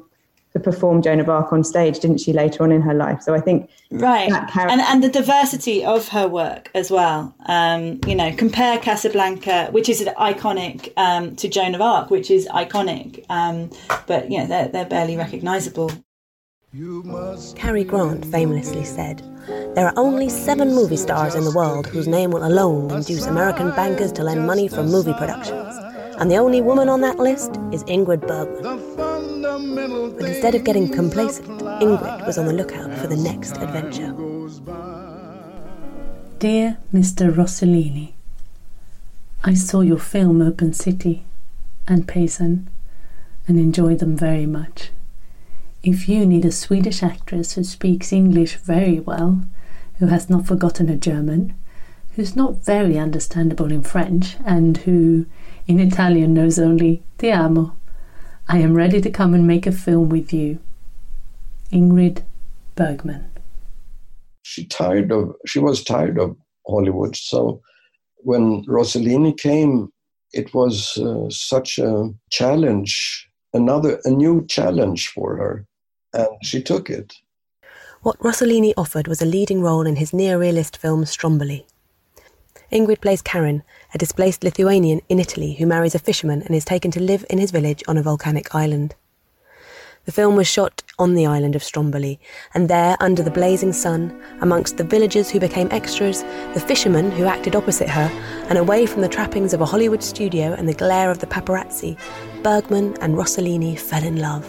to 0.52 0.58
perform 0.58 1.00
Joan 1.00 1.20
of 1.20 1.28
Arc 1.28 1.52
on 1.52 1.62
stage, 1.62 2.00
didn't 2.00 2.18
she, 2.18 2.32
later 2.32 2.64
on 2.64 2.72
in 2.72 2.80
her 2.80 2.94
life? 2.94 3.22
So 3.22 3.32
I 3.32 3.40
think 3.40 3.70
right, 3.92 4.28
character- 4.28 4.72
and 4.72 4.80
and 4.80 5.04
the 5.04 5.08
diversity 5.08 5.84
of 5.84 6.08
her 6.08 6.26
work 6.26 6.70
as 6.74 6.90
well. 6.90 7.32
Um, 7.46 8.00
you 8.08 8.16
know, 8.16 8.34
compare 8.34 8.78
Casablanca, 8.78 9.68
which 9.70 9.88
is 9.88 10.02
iconic, 10.02 10.92
um, 10.96 11.36
to 11.36 11.48
Joan 11.48 11.76
of 11.76 11.80
Arc, 11.80 12.10
which 12.10 12.28
is 12.28 12.48
iconic, 12.48 13.24
um, 13.28 13.70
but 14.08 14.32
you 14.32 14.38
know 14.38 14.46
they're 14.46 14.68
they're 14.68 14.84
barely 14.84 15.16
recognisable. 15.16 15.92
Cary 16.70 17.82
Grant 17.82 18.26
famously 18.26 18.84
said, 18.84 19.22
There 19.74 19.86
are 19.86 19.94
only 19.96 20.28
seven 20.28 20.74
movie 20.74 20.98
stars 20.98 21.34
in 21.34 21.44
the 21.44 21.52
world 21.52 21.86
whose 21.86 22.06
name 22.06 22.30
will 22.30 22.46
alone 22.46 22.90
induce 22.90 23.24
American 23.24 23.70
bankers 23.70 24.12
to 24.12 24.22
lend 24.22 24.46
money 24.46 24.68
for 24.68 24.82
movie 24.82 25.14
productions. 25.14 25.76
And 26.18 26.30
the 26.30 26.36
only 26.36 26.60
woman 26.60 26.90
on 26.90 27.00
that 27.00 27.16
list 27.16 27.52
is 27.72 27.84
Ingrid 27.84 28.26
Bergman. 28.26 30.16
But 30.16 30.26
instead 30.26 30.54
of 30.54 30.64
getting 30.64 30.90
complacent, 30.92 31.48
Ingrid 31.80 32.26
was 32.26 32.36
on 32.36 32.44
the 32.44 32.52
lookout 32.52 32.92
for 32.98 33.06
the 33.06 33.16
next 33.16 33.56
adventure. 33.56 34.12
Dear 36.38 36.76
Mr. 36.92 37.34
Rossellini, 37.34 38.12
I 39.42 39.54
saw 39.54 39.80
your 39.80 39.98
film 39.98 40.42
Open 40.42 40.74
City 40.74 41.24
and 41.86 42.06
Paisan 42.06 42.66
and 43.46 43.58
enjoyed 43.58 44.00
them 44.00 44.18
very 44.18 44.44
much. 44.44 44.90
If 45.82 46.08
you 46.08 46.26
need 46.26 46.44
a 46.44 46.52
Swedish 46.52 47.02
actress 47.02 47.52
who 47.52 47.64
speaks 47.64 48.12
English 48.12 48.56
very 48.56 48.98
well, 48.98 49.42
who 49.98 50.06
has 50.06 50.28
not 50.28 50.46
forgotten 50.46 50.88
her 50.88 50.96
German, 50.96 51.54
who's 52.14 52.34
not 52.34 52.64
very 52.64 52.98
understandable 52.98 53.70
in 53.70 53.82
French, 53.82 54.36
and 54.44 54.76
who 54.78 55.26
in 55.66 55.78
Italian 55.78 56.34
knows 56.34 56.58
only 56.58 57.02
Ti 57.18 57.30
amo, 57.30 57.76
I 58.48 58.58
am 58.58 58.74
ready 58.74 59.00
to 59.00 59.10
come 59.10 59.34
and 59.34 59.46
make 59.46 59.66
a 59.66 59.72
film 59.72 60.08
with 60.08 60.32
you. 60.32 60.58
Ingrid 61.70 62.22
Bergman. 62.74 63.30
She 64.42 64.64
tired 64.64 65.12
of 65.12 65.34
she 65.46 65.58
was 65.58 65.84
tired 65.84 66.18
of 66.18 66.36
Hollywood, 66.66 67.14
so 67.14 67.60
when 68.18 68.64
Rossellini 68.64 69.36
came, 69.36 69.92
it 70.32 70.54
was 70.54 70.96
uh, 70.96 71.28
such 71.28 71.78
a 71.78 72.10
challenge, 72.30 73.27
another 73.52 74.00
a 74.04 74.10
new 74.10 74.46
challenge 74.46 75.08
for 75.08 75.36
her 75.36 75.66
and 76.12 76.28
she 76.42 76.62
took 76.62 76.90
it. 76.90 77.14
What 78.02 78.18
Rossellini 78.20 78.72
offered 78.76 79.08
was 79.08 79.20
a 79.20 79.26
leading 79.26 79.60
role 79.60 79.86
in 79.86 79.96
his 79.96 80.12
neo-realist 80.12 80.76
film 80.76 81.04
Stromboli. 81.04 81.66
Ingrid 82.70 83.00
plays 83.00 83.22
Karin, 83.22 83.62
a 83.94 83.98
displaced 83.98 84.44
Lithuanian 84.44 85.00
in 85.08 85.18
Italy 85.18 85.54
who 85.54 85.66
marries 85.66 85.94
a 85.94 85.98
fisherman 85.98 86.42
and 86.42 86.54
is 86.54 86.64
taken 86.64 86.90
to 86.92 87.00
live 87.00 87.24
in 87.30 87.38
his 87.38 87.50
village 87.50 87.82
on 87.88 87.96
a 87.96 88.02
volcanic 88.02 88.54
island. 88.54 88.94
The 90.04 90.12
film 90.12 90.36
was 90.36 90.46
shot 90.46 90.82
on 90.98 91.14
the 91.14 91.26
island 91.26 91.54
of 91.54 91.62
Stromboli, 91.62 92.18
and 92.54 92.70
there, 92.70 92.96
under 92.98 93.22
the 93.22 93.30
blazing 93.30 93.74
sun, 93.74 94.18
amongst 94.40 94.78
the 94.78 94.84
villagers 94.84 95.28
who 95.28 95.38
became 95.38 95.68
extras, 95.70 96.22
the 96.54 96.64
fishermen 96.66 97.10
who 97.10 97.24
acted 97.24 97.54
opposite 97.54 97.90
her, 97.90 98.10
and 98.48 98.56
away 98.56 98.86
from 98.86 99.02
the 99.02 99.08
trappings 99.08 99.52
of 99.52 99.60
a 99.60 99.66
Hollywood 99.66 100.02
studio 100.02 100.54
and 100.54 100.66
the 100.66 100.72
glare 100.72 101.10
of 101.10 101.18
the 101.18 101.26
paparazzi, 101.26 101.98
Bergman 102.42 102.96
and 103.00 103.14
Rossellini 103.14 103.78
fell 103.78 104.04
in 104.04 104.16
love. 104.16 104.46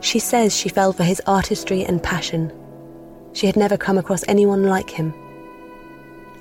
She 0.00 0.18
says 0.18 0.54
she 0.54 0.68
fell 0.68 0.92
for 0.92 1.04
his 1.04 1.22
artistry 1.26 1.84
and 1.84 2.02
passion. 2.02 2.52
She 3.32 3.46
had 3.46 3.56
never 3.56 3.76
come 3.76 3.98
across 3.98 4.24
anyone 4.28 4.64
like 4.64 4.90
him. 4.90 5.14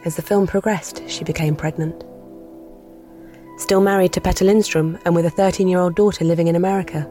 As 0.06 0.16
the 0.16 0.22
film 0.22 0.48
progressed, 0.48 1.02
she 1.08 1.24
became 1.24 1.56
pregnant. 1.56 2.04
Still 3.58 3.82
married 3.82 4.14
to 4.14 4.22
Petter 4.22 4.46
Lindstrom 4.46 4.98
and 5.06 5.16
with 5.16 5.26
a 5.26 5.30
13 5.30 5.68
year 5.68 5.80
old 5.80 5.96
daughter 5.96 6.26
living 6.26 6.48
in 6.48 6.56
America, 6.56 7.10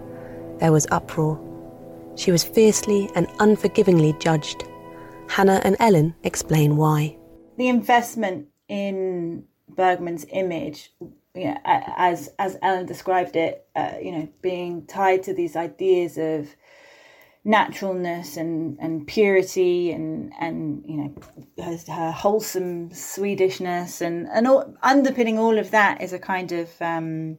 there 0.58 0.72
was 0.72 0.86
uproar. 0.90 1.40
She 2.16 2.30
was 2.30 2.44
fiercely 2.44 3.10
and 3.14 3.26
unforgivingly 3.38 4.14
judged. 4.18 4.64
Hannah 5.28 5.60
and 5.64 5.76
Ellen 5.80 6.14
explain 6.24 6.76
why. 6.76 7.16
The 7.56 7.68
investment 7.68 8.48
in 8.68 9.44
Bergman's 9.68 10.26
image 10.30 10.92
you 11.34 11.46
know, 11.46 11.56
as 11.64 12.30
as 12.38 12.58
Ellen 12.62 12.86
described 12.86 13.36
it, 13.36 13.66
uh, 13.74 13.94
you 14.00 14.12
know, 14.12 14.28
being 14.42 14.86
tied 14.86 15.22
to 15.24 15.34
these 15.34 15.56
ideas 15.56 16.18
of 16.18 16.54
naturalness 17.44 18.36
and, 18.36 18.78
and 18.80 19.06
purity 19.06 19.90
and 19.90 20.32
and 20.38 20.84
you 20.86 20.96
know 20.96 21.14
her, 21.64 21.92
her 21.92 22.12
wholesome 22.12 22.90
Swedishness 22.90 24.00
and 24.00 24.28
and 24.28 24.46
all, 24.46 24.74
underpinning 24.82 25.38
all 25.38 25.58
of 25.58 25.72
that 25.72 26.00
is 26.00 26.12
a 26.12 26.18
kind 26.18 26.52
of 26.52 26.70
um, 26.80 27.38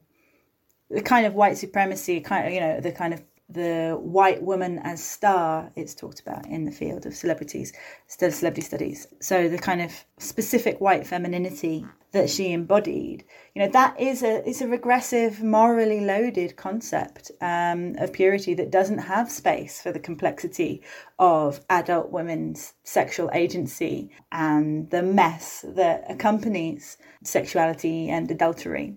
the 0.89 1.01
kind 1.01 1.25
of 1.25 1.35
white 1.35 1.57
supremacy 1.57 2.19
kind 2.19 2.47
of 2.47 2.53
you 2.53 2.59
know 2.59 2.81
the 2.81 2.91
kind 2.91 3.13
of 3.13 3.23
the 3.53 3.97
white 3.99 4.41
woman 4.43 4.79
as 4.83 5.03
star 5.03 5.71
it's 5.75 5.93
talked 5.93 6.19
about 6.19 6.45
in 6.47 6.65
the 6.65 6.71
field 6.71 7.05
of 7.05 7.15
celebrities 7.15 7.73
celebrity 8.07 8.61
studies. 8.61 9.07
So 9.19 9.47
the 9.47 9.57
kind 9.57 9.81
of 9.81 9.91
specific 10.17 10.79
white 10.81 11.05
femininity 11.05 11.85
that 12.13 12.29
she 12.29 12.53
embodied 12.53 13.25
you 13.55 13.61
know 13.61 13.69
that 13.69 13.99
is 13.99 14.23
a 14.23 14.47
it's 14.47 14.61
a 14.61 14.67
regressive 14.67 15.43
morally 15.43 16.01
loaded 16.01 16.55
concept 16.55 17.31
um, 17.41 17.95
of 17.97 18.13
purity 18.13 18.53
that 18.53 18.71
doesn't 18.71 18.99
have 18.99 19.29
space 19.29 19.81
for 19.81 19.91
the 19.91 19.99
complexity 19.99 20.81
of 21.19 21.59
adult 21.69 22.11
women's 22.11 22.73
sexual 22.83 23.29
agency 23.33 24.09
and 24.31 24.89
the 24.91 25.03
mess 25.03 25.65
that 25.69 26.03
accompanies 26.09 26.97
sexuality 27.23 28.09
and 28.09 28.29
adultery 28.29 28.95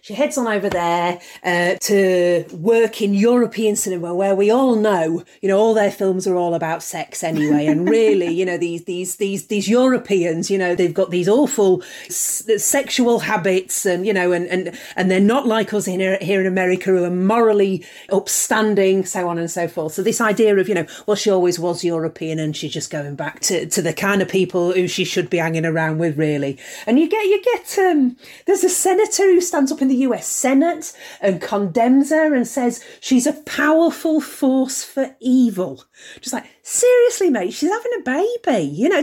she 0.00 0.14
heads 0.14 0.38
on 0.38 0.46
over 0.46 0.68
there 0.68 1.20
uh, 1.42 1.74
to 1.80 2.44
work 2.52 3.02
in 3.02 3.14
European 3.14 3.74
cinema, 3.74 4.14
where 4.14 4.34
we 4.34 4.48
all 4.48 4.76
know, 4.76 5.24
you 5.42 5.48
know, 5.48 5.58
all 5.58 5.74
their 5.74 5.90
films 5.90 6.26
are 6.26 6.36
all 6.36 6.54
about 6.54 6.84
sex 6.84 7.24
anyway. 7.24 7.66
And 7.66 7.88
really, 7.90 8.28
you 8.28 8.46
know, 8.46 8.56
these 8.56 8.84
these 8.84 9.16
these 9.16 9.48
these 9.48 9.68
Europeans, 9.68 10.50
you 10.50 10.56
know, 10.56 10.76
they've 10.76 10.94
got 10.94 11.10
these 11.10 11.28
awful 11.28 11.82
s- 12.06 12.48
sexual 12.58 13.18
habits, 13.18 13.84
and 13.84 14.06
you 14.06 14.12
know, 14.12 14.30
and 14.30 14.46
and 14.46 14.78
and 14.94 15.10
they're 15.10 15.20
not 15.20 15.48
like 15.48 15.74
us 15.74 15.88
in 15.88 15.98
here 15.98 16.40
in 16.40 16.46
America, 16.46 16.90
who 16.90 17.02
are 17.02 17.10
morally 17.10 17.84
upstanding, 18.10 19.04
so 19.04 19.28
on 19.28 19.36
and 19.36 19.50
so 19.50 19.66
forth. 19.66 19.94
So 19.94 20.02
this 20.02 20.20
idea 20.20 20.56
of, 20.56 20.68
you 20.68 20.74
know, 20.76 20.86
well, 21.06 21.16
she 21.16 21.28
always 21.28 21.58
was 21.58 21.82
European, 21.82 22.38
and 22.38 22.56
she's 22.56 22.72
just 22.72 22.90
going 22.90 23.16
back 23.16 23.40
to 23.40 23.66
to 23.66 23.82
the 23.82 23.92
kind 23.92 24.22
of 24.22 24.28
people 24.28 24.72
who 24.72 24.86
she 24.86 25.04
should 25.04 25.28
be 25.28 25.38
hanging 25.38 25.66
around 25.66 25.98
with, 25.98 26.16
really. 26.16 26.56
And 26.86 27.00
you 27.00 27.08
get 27.08 27.24
you 27.24 27.42
get 27.42 27.78
um, 27.80 28.16
there's 28.46 28.62
a 28.62 28.70
senator 28.70 29.24
who 29.24 29.40
stands 29.40 29.72
up 29.72 29.82
in 29.82 29.87
the 29.88 29.96
US 29.96 30.26
Senate 30.26 30.92
and 31.20 31.40
condemns 31.40 32.10
her 32.10 32.34
and 32.34 32.46
says 32.46 32.84
she's 33.00 33.26
a 33.26 33.32
powerful 33.32 34.20
force 34.20 34.84
for 34.84 35.16
evil. 35.20 35.84
Just 36.20 36.32
like, 36.32 36.46
seriously, 36.68 37.30
mate, 37.30 37.52
she's 37.52 37.70
having 37.70 37.92
a 37.98 38.02
baby, 38.02 38.64
you 38.64 38.88
know, 38.88 39.02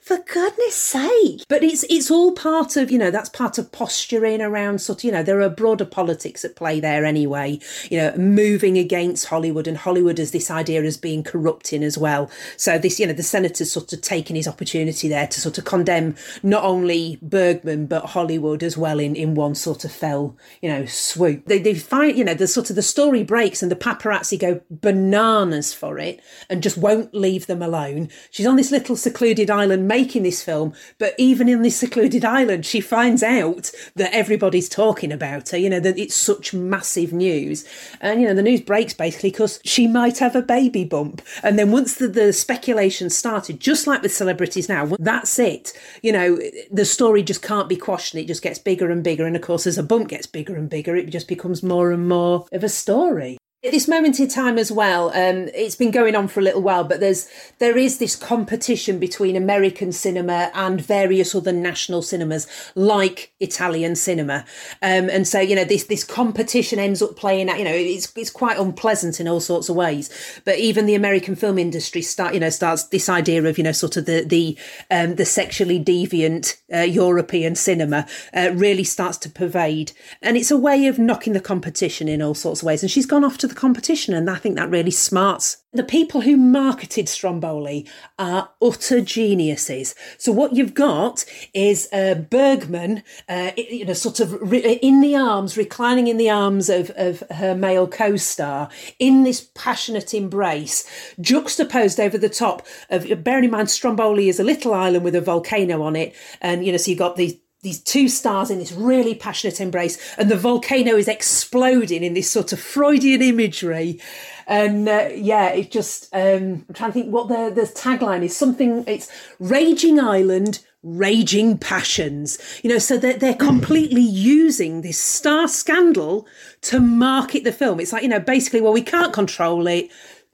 for 0.00 0.18
goodness 0.18 0.74
sake. 0.74 1.42
But 1.48 1.64
it's 1.64 1.84
it's 1.90 2.10
all 2.10 2.32
part 2.32 2.76
of, 2.76 2.90
you 2.90 2.98
know, 2.98 3.10
that's 3.10 3.28
part 3.28 3.58
of 3.58 3.72
posturing 3.72 4.40
around 4.40 4.80
sort 4.80 5.00
of, 5.00 5.04
you 5.04 5.12
know, 5.12 5.22
there 5.22 5.42
are 5.42 5.48
broader 5.48 5.84
politics 5.84 6.44
at 6.44 6.56
play 6.56 6.78
there 6.80 7.04
anyway, 7.04 7.58
you 7.90 7.98
know, 7.98 8.16
moving 8.16 8.78
against 8.78 9.26
Hollywood 9.26 9.66
and 9.66 9.76
Hollywood 9.76 10.20
as 10.20 10.30
this 10.30 10.50
idea 10.50 10.82
as 10.82 10.96
being 10.96 11.22
corrupting 11.24 11.82
as 11.82 11.98
well. 11.98 12.30
So 12.56 12.78
this, 12.78 13.00
you 13.00 13.06
know, 13.06 13.12
the 13.12 13.22
senator's 13.22 13.72
sort 13.72 13.92
of 13.92 14.00
taken 14.00 14.36
his 14.36 14.46
opportunity 14.46 15.08
there 15.08 15.26
to 15.26 15.40
sort 15.40 15.58
of 15.58 15.64
condemn 15.64 16.14
not 16.42 16.64
only 16.64 17.18
Bergman 17.22 17.86
but 17.86 18.06
Hollywood 18.06 18.62
as 18.62 18.76
well 18.76 19.00
in, 19.00 19.16
in 19.16 19.34
one 19.34 19.54
sort 19.54 19.84
of 19.84 19.92
fell, 19.92 20.36
you 20.62 20.68
know, 20.68 20.86
swoop. 20.86 21.46
They, 21.46 21.58
they 21.58 21.74
find, 21.74 22.16
you 22.16 22.24
know, 22.24 22.34
the 22.34 22.46
sort 22.46 22.70
of 22.70 22.76
the 22.76 22.82
story 22.82 23.24
breaks 23.24 23.62
and 23.62 23.70
the 23.70 23.76
paparazzi 23.76 24.38
go 24.38 24.60
bananas 24.70 25.74
for 25.74 25.98
it 25.98 26.20
and 26.48 26.62
just 26.62 26.76
won't 26.76 26.99
leave 27.12 27.46
them 27.46 27.62
alone. 27.62 28.08
She's 28.30 28.46
on 28.46 28.56
this 28.56 28.70
little 28.70 28.96
secluded 28.96 29.50
island 29.50 29.88
making 29.88 30.22
this 30.22 30.42
film, 30.42 30.74
but 30.98 31.14
even 31.18 31.48
in 31.48 31.62
this 31.62 31.76
secluded 31.76 32.24
island, 32.24 32.66
she 32.66 32.80
finds 32.80 33.22
out 33.22 33.70
that 33.96 34.14
everybody's 34.14 34.68
talking 34.68 35.12
about 35.12 35.50
her, 35.50 35.56
you 35.56 35.70
know, 35.70 35.80
that 35.80 35.98
it's 35.98 36.14
such 36.14 36.52
massive 36.52 37.12
news. 37.12 37.64
And, 38.00 38.20
you 38.20 38.26
know, 38.26 38.34
the 38.34 38.42
news 38.42 38.60
breaks 38.60 38.94
basically 38.94 39.30
because 39.30 39.60
she 39.64 39.86
might 39.86 40.18
have 40.18 40.36
a 40.36 40.42
baby 40.42 40.84
bump. 40.84 41.22
And 41.42 41.58
then 41.58 41.70
once 41.70 41.94
the, 41.94 42.08
the 42.08 42.32
speculation 42.32 43.10
started, 43.10 43.60
just 43.60 43.86
like 43.86 44.02
with 44.02 44.14
celebrities 44.14 44.68
now, 44.68 44.86
that's 44.98 45.38
it. 45.38 45.72
You 46.02 46.12
know, 46.12 46.38
the 46.70 46.84
story 46.84 47.22
just 47.22 47.42
can't 47.42 47.68
be 47.68 47.76
quashed 47.76 48.14
and 48.14 48.22
it 48.22 48.26
just 48.26 48.42
gets 48.42 48.58
bigger 48.58 48.90
and 48.90 49.04
bigger. 49.04 49.26
And 49.26 49.36
of 49.36 49.42
course, 49.42 49.66
as 49.66 49.78
a 49.78 49.82
bump 49.82 50.08
gets 50.08 50.26
bigger 50.26 50.56
and 50.56 50.68
bigger, 50.68 50.96
it 50.96 51.10
just 51.10 51.28
becomes 51.28 51.62
more 51.62 51.90
and 51.90 52.08
more 52.08 52.46
of 52.52 52.64
a 52.64 52.68
story. 52.68 53.38
At 53.62 53.72
this 53.72 53.88
moment 53.88 54.18
in 54.18 54.26
time 54.26 54.56
as 54.56 54.72
well, 54.72 55.10
um, 55.10 55.50
it's 55.54 55.76
been 55.76 55.90
going 55.90 56.16
on 56.16 56.28
for 56.28 56.40
a 56.40 56.42
little 56.42 56.62
while, 56.62 56.82
but 56.82 56.98
there's 56.98 57.28
there 57.58 57.76
is 57.76 57.98
this 57.98 58.16
competition 58.16 58.98
between 58.98 59.36
American 59.36 59.92
cinema 59.92 60.50
and 60.54 60.80
various 60.80 61.34
other 61.34 61.52
national 61.52 62.00
cinemas, 62.00 62.46
like 62.74 63.34
Italian 63.38 63.96
cinema, 63.96 64.46
um, 64.80 65.10
and 65.10 65.28
so 65.28 65.40
you 65.40 65.54
know 65.54 65.64
this 65.64 65.84
this 65.84 66.04
competition 66.04 66.78
ends 66.78 67.02
up 67.02 67.16
playing 67.16 67.50
out. 67.50 67.58
You 67.58 67.66
know, 67.66 67.74
it's 67.74 68.10
it's 68.16 68.30
quite 68.30 68.58
unpleasant 68.58 69.20
in 69.20 69.28
all 69.28 69.40
sorts 69.40 69.68
of 69.68 69.76
ways. 69.76 70.08
But 70.46 70.56
even 70.56 70.86
the 70.86 70.94
American 70.94 71.36
film 71.36 71.58
industry 71.58 72.00
start 72.00 72.32
you 72.32 72.40
know 72.40 72.48
starts 72.48 72.84
this 72.84 73.10
idea 73.10 73.44
of 73.44 73.58
you 73.58 73.64
know 73.64 73.72
sort 73.72 73.98
of 73.98 74.06
the 74.06 74.24
the 74.24 74.56
um, 74.90 75.16
the 75.16 75.26
sexually 75.26 75.78
deviant 75.78 76.56
uh, 76.74 76.78
European 76.78 77.54
cinema 77.54 78.06
uh, 78.34 78.52
really 78.54 78.84
starts 78.84 79.18
to 79.18 79.28
pervade, 79.28 79.92
and 80.22 80.38
it's 80.38 80.50
a 80.50 80.56
way 80.56 80.86
of 80.86 80.98
knocking 80.98 81.34
the 81.34 81.40
competition 81.42 82.08
in 82.08 82.22
all 82.22 82.34
sorts 82.34 82.62
of 82.62 82.66
ways. 82.66 82.82
And 82.82 82.90
she's 82.90 83.04
gone 83.04 83.22
off 83.22 83.36
to 83.36 83.49
the 83.50 83.54
competition, 83.54 84.14
and 84.14 84.30
I 84.30 84.36
think 84.36 84.56
that 84.56 84.70
really 84.70 84.90
smarts. 84.90 85.58
The 85.72 85.84
people 85.84 86.22
who 86.22 86.36
marketed 86.36 87.08
Stromboli 87.08 87.86
are 88.18 88.50
utter 88.60 89.00
geniuses. 89.00 89.94
So 90.18 90.32
what 90.32 90.54
you've 90.54 90.74
got 90.74 91.24
is 91.54 91.88
uh, 91.92 92.14
Bergman, 92.14 93.02
uh, 93.28 93.52
you 93.56 93.84
know, 93.84 93.92
sort 93.92 94.18
of 94.18 94.36
re- 94.40 94.78
in 94.82 95.00
the 95.00 95.14
arms, 95.14 95.56
reclining 95.56 96.08
in 96.08 96.16
the 96.16 96.30
arms 96.30 96.68
of, 96.68 96.90
of 96.96 97.22
her 97.30 97.54
male 97.54 97.86
co-star, 97.86 98.68
in 98.98 99.22
this 99.22 99.48
passionate 99.54 100.14
embrace, 100.14 100.88
juxtaposed 101.20 102.00
over 102.00 102.18
the 102.18 102.28
top 102.28 102.66
of. 102.88 103.06
Bearing 103.22 103.44
in 103.44 103.50
mind, 103.50 103.70
Stromboli 103.70 104.28
is 104.28 104.40
a 104.40 104.44
little 104.44 104.72
island 104.72 105.04
with 105.04 105.14
a 105.14 105.20
volcano 105.20 105.82
on 105.82 105.94
it, 105.94 106.14
and 106.40 106.64
you 106.64 106.72
know, 106.72 106.78
so 106.78 106.90
you 106.90 106.96
have 106.96 107.10
got 107.10 107.16
these 107.16 107.36
these 107.62 107.80
two 107.80 108.08
stars 108.08 108.50
in 108.50 108.58
this 108.58 108.72
really 108.72 109.14
passionate 109.14 109.60
embrace, 109.60 109.98
and 110.16 110.30
the 110.30 110.36
volcano 110.36 110.96
is 110.96 111.08
exploding 111.08 112.02
in 112.02 112.14
this 112.14 112.30
sort 112.30 112.52
of 112.52 112.60
Freudian 112.60 113.20
imagery. 113.20 114.00
And 114.46 114.88
uh, 114.88 115.10
yeah, 115.14 115.50
it 115.50 115.70
just, 115.70 116.08
um, 116.12 116.64
I'm 116.68 116.74
trying 116.74 116.90
to 116.90 116.94
think 116.94 117.12
what 117.12 117.28
the, 117.28 117.52
the 117.54 117.66
tagline 117.66 118.24
is 118.24 118.36
something, 118.36 118.84
it's 118.86 119.12
Raging 119.38 120.00
Island, 120.00 120.64
Raging 120.82 121.58
Passions. 121.58 122.38
You 122.64 122.70
know, 122.70 122.78
so 122.78 122.96
they're, 122.96 123.18
they're 123.18 123.34
completely 123.34 124.00
using 124.00 124.80
this 124.80 124.98
star 124.98 125.46
scandal 125.46 126.26
to 126.62 126.80
market 126.80 127.44
the 127.44 127.52
film. 127.52 127.78
It's 127.78 127.92
like, 127.92 128.02
you 128.02 128.08
know, 128.08 128.20
basically, 128.20 128.62
well, 128.62 128.72
we 128.72 128.82
can't 128.82 129.12
control 129.12 129.66
it, 129.66 129.90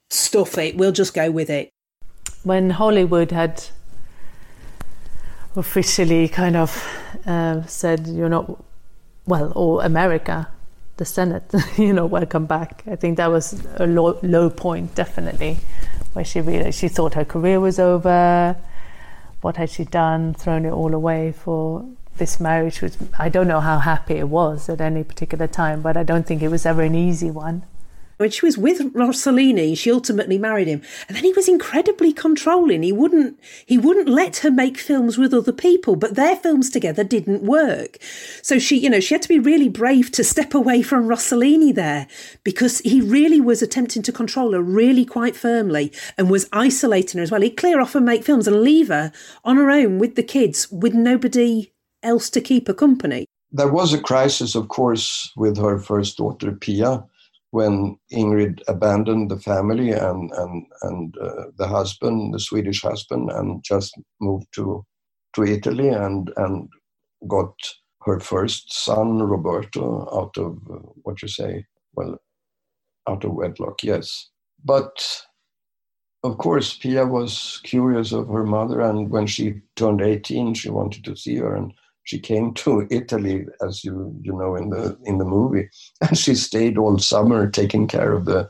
stuff 0.09 0.57
it, 0.57 0.77
we'll 0.77 0.93
just 0.93 1.13
go 1.13 1.29
with 1.29 1.49
it. 1.49 1.69
When 2.43 2.69
Hollywood 2.69 3.31
had 3.31 3.65
officially 5.57 6.27
kind 6.27 6.55
of 6.55 6.71
uh, 7.25 7.61
said 7.65 8.07
you're 8.07 8.29
not 8.29 8.63
well 9.25 9.51
or 9.55 9.83
america 9.83 10.47
the 10.97 11.05
senate 11.05 11.51
you 11.77 11.93
know 11.93 12.05
welcome 12.05 12.45
back. 12.45 12.83
I 12.87 12.95
think 12.95 13.17
that 13.17 13.29
was 13.29 13.65
a 13.75 13.85
low, 13.85 14.19
low 14.23 14.49
point 14.49 14.95
definitely 14.95 15.57
where 16.13 16.25
she 16.25 16.41
realized 16.41 16.79
she 16.79 16.87
thought 16.87 17.13
her 17.13 17.25
career 17.25 17.59
was 17.59 17.77
over. 17.77 18.55
What 19.41 19.57
had 19.57 19.69
she 19.69 19.85
done 19.85 20.33
thrown 20.33 20.65
it 20.65 20.71
all 20.71 20.95
away 20.95 21.31
for 21.31 21.85
this 22.17 22.39
marriage 22.39 22.81
which 22.81 22.93
i 23.19 23.29
don't 23.29 23.47
know 23.47 23.59
how 23.59 23.77
happy 23.77 24.15
it 24.15 24.27
was 24.27 24.69
at 24.69 24.81
any 24.81 25.03
particular 25.03 25.47
time 25.47 25.81
but 25.81 25.95
i 25.95 26.03
don't 26.03 26.25
think 26.25 26.41
it 26.41 26.47
was 26.49 26.65
ever 26.65 26.81
an 26.81 26.95
easy 26.95 27.29
one 27.29 27.63
when 28.17 28.31
she 28.31 28.45
was 28.45 28.57
with 28.57 28.93
Rossellini, 28.93 29.77
she 29.77 29.91
ultimately 29.91 30.37
married 30.37 30.67
him, 30.67 30.81
and 31.07 31.15
then 31.15 31.23
he 31.23 31.33
was 31.33 31.47
incredibly 31.47 32.11
controlling. 32.11 32.83
He 32.83 32.91
wouldn't 32.91 33.39
he 33.65 33.77
wouldn't 33.77 34.09
let 34.09 34.37
her 34.37 34.51
make 34.51 34.77
films 34.77 35.17
with 35.17 35.33
other 35.33 35.51
people, 35.51 35.95
but 35.95 36.15
their 36.15 36.35
films 36.35 36.69
together 36.69 37.03
didn't 37.03 37.43
work. 37.43 37.97
So 38.41 38.59
she, 38.59 38.77
you 38.77 38.89
know, 38.89 38.99
she 38.99 39.13
had 39.13 39.21
to 39.21 39.29
be 39.29 39.39
really 39.39 39.69
brave 39.69 40.11
to 40.11 40.23
step 40.23 40.53
away 40.53 40.81
from 40.81 41.07
Rossellini 41.07 41.73
there 41.73 42.07
because 42.43 42.79
he 42.79 43.01
really 43.01 43.39
was 43.39 43.61
attempting 43.61 44.01
to 44.03 44.11
control 44.11 44.53
her 44.53 44.61
really 44.61 45.05
quite 45.05 45.35
firmly 45.35 45.91
and 46.17 46.29
was 46.29 46.49
isolating 46.51 47.19
her 47.19 47.23
as 47.23 47.31
well. 47.31 47.41
He'd 47.41 47.57
clear 47.57 47.79
off 47.79 47.95
and 47.95 48.05
make 48.05 48.23
films 48.23 48.47
and 48.47 48.61
leave 48.61 48.87
her 48.87 49.11
on 49.43 49.57
her 49.57 49.69
own 49.69 49.99
with 49.99 50.15
the 50.15 50.23
kids 50.23 50.71
with 50.71 50.93
nobody 50.93 51.71
else 52.03 52.29
to 52.31 52.41
keep 52.41 52.67
her 52.67 52.73
company. 52.73 53.25
There 53.51 53.71
was 53.71 53.93
a 53.93 54.01
crisis, 54.01 54.55
of 54.55 54.67
course, 54.67 55.31
with 55.37 55.57
her 55.57 55.79
first 55.79 56.17
daughter, 56.17 56.51
Pia 56.51 57.05
when 57.51 57.97
Ingrid 58.11 58.61
abandoned 58.67 59.31
the 59.31 59.39
family 59.39 59.91
and 59.91 60.31
and 60.33 60.65
and 60.83 61.17
uh, 61.19 61.45
the 61.57 61.67
husband, 61.67 62.33
the 62.33 62.39
Swedish 62.39 62.81
husband, 62.81 63.31
and 63.31 63.63
just 63.63 63.95
moved 64.21 64.47
to 64.55 64.85
to 65.35 65.43
Italy 65.43 65.89
and 65.89 66.31
and 66.37 66.69
got 67.27 67.53
her 68.03 68.19
first 68.19 68.73
son 68.73 69.19
Roberto 69.21 70.07
out 70.13 70.37
of 70.37 70.57
uh, 70.71 70.79
what 71.03 71.21
you 71.21 71.27
say, 71.27 71.65
well, 71.95 72.17
out 73.09 73.25
of 73.25 73.33
wedlock, 73.33 73.83
yes. 73.83 74.29
But 74.63 75.21
of 76.23 76.37
course, 76.37 76.77
Pia 76.77 77.05
was 77.05 77.61
curious 77.63 78.11
of 78.11 78.27
her 78.29 78.45
mother, 78.45 78.81
and 78.81 79.09
when 79.09 79.27
she 79.27 79.61
turned 79.75 80.01
18, 80.01 80.53
she 80.55 80.69
wanted 80.69 81.03
to 81.05 81.15
see 81.15 81.37
her, 81.37 81.55
and 81.55 81.73
she 82.07 82.19
came 82.19 82.53
to 82.53 82.87
Italy, 82.89 83.45
as 83.61 83.83
you 83.83 84.15
you 84.21 84.31
know 84.31 84.55
in 84.55 84.69
the 84.69 84.97
in 85.03 85.17
the 85.17 85.25
movie, 85.25 85.69
and 86.01 86.17
she 86.17 86.35
stayed 86.35 86.77
all 86.77 86.97
summer 86.97 87.49
taking 87.49 87.85
care 87.85 88.13
of 88.13 88.23
the 88.23 88.49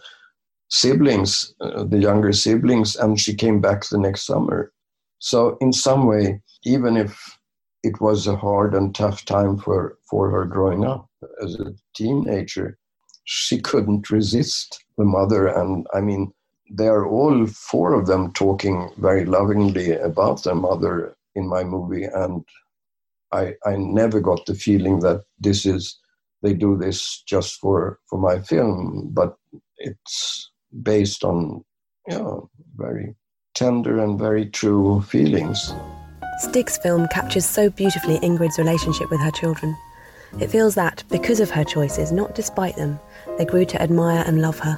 siblings, 0.69 1.55
uh, 1.59 1.83
the 1.83 1.97
younger 1.97 2.31
siblings, 2.33 2.95
and 2.95 3.19
she 3.19 3.33
came 3.33 3.59
back 3.59 3.83
the 3.89 3.97
next 3.97 4.27
summer. 4.27 4.71
So 5.17 5.57
in 5.59 5.73
some 5.73 6.05
way, 6.05 6.39
even 6.65 6.97
if 6.97 7.19
it 7.81 7.99
was 7.99 8.27
a 8.27 8.35
hard 8.35 8.75
and 8.75 8.93
tough 8.93 9.25
time 9.25 9.57
for 9.57 9.97
for 10.07 10.29
her 10.29 10.45
growing 10.45 10.85
up 10.85 11.07
as 11.43 11.55
a 11.55 11.73
teenager, 11.95 12.77
she 13.23 13.59
couldn't 13.59 14.11
resist 14.11 14.85
the 14.99 15.05
mother, 15.05 15.47
and 15.47 15.87
I 15.95 16.01
mean 16.01 16.31
they 16.69 16.89
are 16.89 17.07
all 17.07 17.47
four 17.47 17.93
of 17.95 18.05
them 18.05 18.33
talking 18.33 18.91
very 18.97 19.25
lovingly 19.25 19.93
about 19.93 20.43
their 20.43 20.61
mother 20.69 21.15
in 21.33 21.47
my 21.47 21.63
movie 21.63 22.03
and 22.03 22.43
I, 23.31 23.53
I 23.65 23.75
never 23.75 24.19
got 24.19 24.45
the 24.45 24.55
feeling 24.55 24.99
that 24.99 25.23
this 25.39 25.65
is 25.65 25.99
they 26.43 26.53
do 26.53 26.77
this 26.77 27.23
just 27.27 27.59
for 27.59 27.99
for 28.09 28.19
my 28.19 28.39
film 28.39 29.09
but 29.11 29.35
it's 29.77 30.51
based 30.83 31.23
on 31.23 31.63
you 32.07 32.17
know 32.17 32.49
very 32.75 33.15
tender 33.55 33.99
and 33.99 34.19
very 34.19 34.45
true 34.45 35.01
feelings 35.01 35.73
Stig's 36.37 36.77
film 36.77 37.07
captures 37.07 37.45
so 37.45 37.71
beautifully 37.71 38.19
Ingrid's 38.19 38.59
relationship 38.59 39.09
with 39.09 39.19
her 39.21 39.31
children. 39.31 39.75
It 40.39 40.51
feels 40.51 40.75
that, 40.75 41.03
because 41.09 41.39
of 41.39 41.49
her 41.49 41.63
choices, 41.63 42.11
not 42.11 42.35
despite 42.35 42.75
them, 42.75 42.99
they 43.39 43.45
grew 43.45 43.65
to 43.65 43.81
admire 43.81 44.23
and 44.27 44.39
love 44.39 44.59
her. 44.59 44.77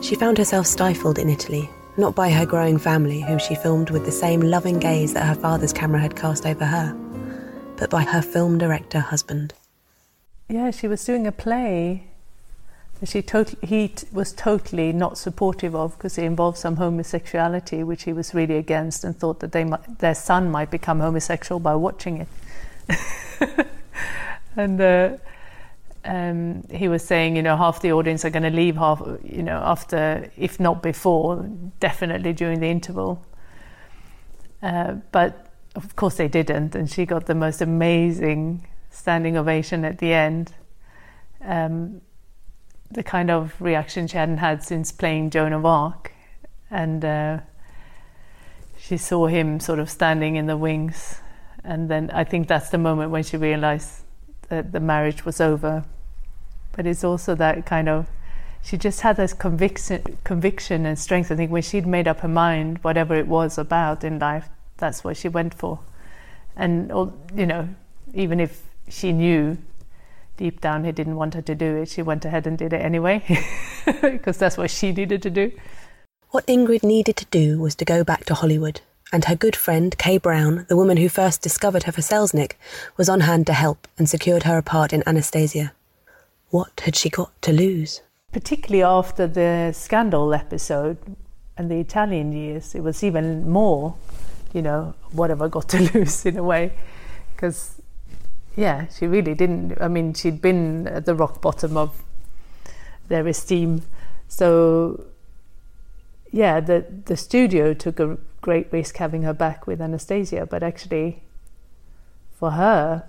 She 0.00 0.14
found 0.14 0.38
herself 0.38 0.66
stifled 0.66 1.18
in 1.18 1.28
Italy, 1.28 1.68
not 1.96 2.14
by 2.14 2.30
her 2.30 2.46
growing 2.46 2.78
family, 2.78 3.20
whom 3.20 3.40
she 3.40 3.56
filmed 3.56 3.90
with 3.90 4.04
the 4.04 4.12
same 4.12 4.40
loving 4.40 4.78
gaze 4.78 5.12
that 5.14 5.26
her 5.26 5.34
father's 5.34 5.72
camera 5.72 6.00
had 6.00 6.14
cast 6.14 6.46
over 6.46 6.64
her, 6.64 6.96
but 7.78 7.90
by 7.90 8.02
her 8.02 8.20
film 8.20 8.58
director 8.58 9.00
husband. 9.00 9.54
Yeah, 10.48 10.70
she 10.70 10.88
was 10.88 11.04
doing 11.04 11.26
a 11.26 11.32
play 11.32 12.04
that 13.00 13.08
she 13.08 13.22
totally, 13.22 13.58
he 13.66 13.88
t- 13.88 14.06
was 14.12 14.32
totally 14.32 14.92
not 14.92 15.16
supportive 15.16 15.74
of 15.74 15.96
because 15.96 16.18
it 16.18 16.24
involved 16.24 16.58
some 16.58 16.76
homosexuality, 16.76 17.84
which 17.84 18.04
he 18.04 18.12
was 18.12 18.34
really 18.34 18.56
against 18.56 19.04
and 19.04 19.16
thought 19.16 19.40
that 19.40 19.52
they 19.52 19.64
might, 19.64 19.98
their 19.98 20.14
son 20.14 20.50
might 20.50 20.70
become 20.70 21.00
homosexual 21.00 21.60
by 21.60 21.74
watching 21.74 22.26
it. 22.88 22.98
and 24.56 24.80
uh, 24.80 25.16
um, 26.04 26.64
he 26.72 26.88
was 26.88 27.04
saying, 27.04 27.36
you 27.36 27.42
know, 27.42 27.56
half 27.56 27.80
the 27.82 27.92
audience 27.92 28.24
are 28.24 28.30
going 28.30 28.42
to 28.42 28.50
leave, 28.50 28.76
half, 28.76 29.00
you 29.22 29.42
know, 29.42 29.60
after, 29.64 30.30
if 30.36 30.58
not 30.58 30.82
before, 30.82 31.48
definitely 31.78 32.32
during 32.32 32.58
the 32.60 32.68
interval. 32.68 33.24
Uh, 34.60 34.94
but 35.12 35.47
of 35.84 35.94
course 35.94 36.16
they 36.16 36.28
didn't, 36.28 36.74
and 36.74 36.90
she 36.90 37.06
got 37.06 37.26
the 37.26 37.34
most 37.34 37.62
amazing 37.62 38.66
standing 38.90 39.36
ovation 39.36 39.84
at 39.84 39.98
the 39.98 40.12
end. 40.12 40.52
Um, 41.40 42.00
the 42.90 43.04
kind 43.04 43.30
of 43.30 43.54
reaction 43.60 44.08
she 44.08 44.16
hadn't 44.16 44.38
had 44.38 44.64
since 44.64 44.90
playing 44.90 45.30
Joan 45.30 45.52
of 45.52 45.64
Arc, 45.64 46.12
and 46.68 47.04
uh, 47.04 47.38
she 48.76 48.96
saw 48.96 49.26
him 49.26 49.60
sort 49.60 49.78
of 49.78 49.88
standing 49.88 50.34
in 50.34 50.46
the 50.46 50.56
wings, 50.56 51.20
and 51.62 51.88
then 51.88 52.10
I 52.12 52.24
think 52.24 52.48
that's 52.48 52.70
the 52.70 52.78
moment 52.78 53.12
when 53.12 53.22
she 53.22 53.36
realized 53.36 54.02
that 54.48 54.72
the 54.72 54.80
marriage 54.80 55.24
was 55.24 55.40
over. 55.40 55.84
But 56.72 56.86
it's 56.86 57.04
also 57.04 57.36
that 57.36 57.66
kind 57.66 57.88
of 57.88 58.08
she 58.62 58.76
just 58.76 59.02
had 59.02 59.16
this 59.16 59.32
conviction, 59.32 60.18
conviction 60.24 60.86
and 60.86 60.98
strength. 60.98 61.30
I 61.30 61.36
think 61.36 61.52
when 61.52 61.62
she'd 61.62 61.86
made 61.86 62.08
up 62.08 62.20
her 62.20 62.28
mind, 62.28 62.78
whatever 62.82 63.14
it 63.14 63.28
was 63.28 63.58
about 63.58 64.02
in 64.02 64.18
life, 64.18 64.48
that's 64.78 65.04
what 65.04 65.16
she 65.16 65.28
went 65.28 65.54
for. 65.54 65.80
And 66.56 66.90
you 67.34 67.46
know, 67.46 67.68
even 68.14 68.40
if 68.40 68.62
she 68.88 69.12
knew 69.12 69.58
deep 70.36 70.60
down 70.60 70.84
he 70.84 70.92
didn't 70.92 71.16
want 71.16 71.34
her 71.34 71.42
to 71.42 71.54
do 71.54 71.76
it, 71.76 71.88
she 71.88 72.00
went 72.00 72.24
ahead 72.24 72.46
and 72.46 72.56
did 72.56 72.72
it 72.72 72.80
anyway, 72.80 73.22
because 74.00 74.38
that's 74.38 74.56
what 74.56 74.70
she 74.70 74.92
needed 74.92 75.20
to 75.22 75.30
do. 75.30 75.52
What 76.30 76.46
Ingrid 76.46 76.82
needed 76.82 77.16
to 77.16 77.24
do 77.26 77.58
was 77.58 77.74
to 77.76 77.84
go 77.84 78.04
back 78.04 78.24
to 78.26 78.34
Hollywood, 78.34 78.80
and 79.12 79.24
her 79.24 79.36
good 79.36 79.56
friend 79.56 79.96
Kay 79.98 80.18
Brown, 80.18 80.66
the 80.68 80.76
woman 80.76 80.96
who 80.96 81.08
first 81.08 81.42
discovered 81.42 81.84
her 81.84 81.92
for 81.92 82.02
Selznick, 82.02 82.52
was 82.96 83.08
on 83.08 83.20
hand 83.20 83.46
to 83.46 83.52
help 83.52 83.88
and 83.98 84.08
secured 84.08 84.44
her 84.44 84.58
a 84.58 84.62
part 84.62 84.92
in 84.92 85.02
Anastasia. 85.06 85.72
What 86.50 86.80
had 86.84 86.96
she 86.96 87.10
got 87.10 87.30
to 87.42 87.52
lose? 87.52 88.02
Particularly 88.32 88.82
after 88.82 89.26
the 89.26 89.72
scandal 89.72 90.34
episode 90.34 90.98
and 91.56 91.70
the 91.70 91.78
Italian 91.78 92.32
years, 92.32 92.74
it 92.74 92.82
was 92.82 93.02
even 93.02 93.48
more, 93.48 93.96
you 94.52 94.62
know, 94.62 94.94
what 95.12 95.30
have 95.30 95.42
I 95.42 95.48
got 95.48 95.68
to 95.70 95.90
lose 95.94 96.26
in 96.26 96.36
a 96.36 96.42
way? 96.42 96.72
Because, 97.34 97.80
yeah, 98.56 98.86
she 98.88 99.06
really 99.06 99.34
didn't. 99.34 99.80
I 99.80 99.88
mean, 99.88 100.14
she'd 100.14 100.40
been 100.40 100.86
at 100.88 101.06
the 101.06 101.14
rock 101.14 101.40
bottom 101.40 101.76
of 101.76 102.02
their 103.08 103.26
esteem. 103.26 103.82
So, 104.28 105.04
yeah, 106.30 106.60
the, 106.60 106.84
the 107.06 107.16
studio 107.16 107.74
took 107.74 108.00
a 108.00 108.18
great 108.40 108.72
risk 108.72 108.96
having 108.96 109.22
her 109.22 109.32
back 109.32 109.66
with 109.66 109.80
Anastasia, 109.80 110.46
but 110.46 110.62
actually, 110.62 111.22
for 112.32 112.52
her, 112.52 113.04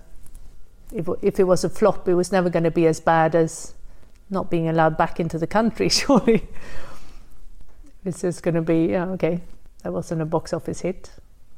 if, 0.92 1.08
if 1.22 1.38
it 1.38 1.44
was 1.44 1.64
a 1.64 1.68
flop, 1.68 2.08
it 2.08 2.14
was 2.14 2.32
never 2.32 2.50
going 2.50 2.64
to 2.64 2.70
be 2.70 2.86
as 2.86 3.00
bad 3.00 3.34
as 3.34 3.74
not 4.28 4.50
being 4.50 4.68
allowed 4.68 4.96
back 4.96 5.20
into 5.20 5.38
the 5.38 5.46
country, 5.46 5.88
surely. 5.90 6.48
It's 8.04 8.22
just 8.22 8.42
going 8.42 8.54
to 8.54 8.62
be, 8.62 8.86
yeah, 8.86 9.06
okay, 9.10 9.40
that 9.82 9.92
wasn't 9.92 10.22
a 10.22 10.26
box 10.26 10.52
office 10.52 10.80
hit. 10.80 11.10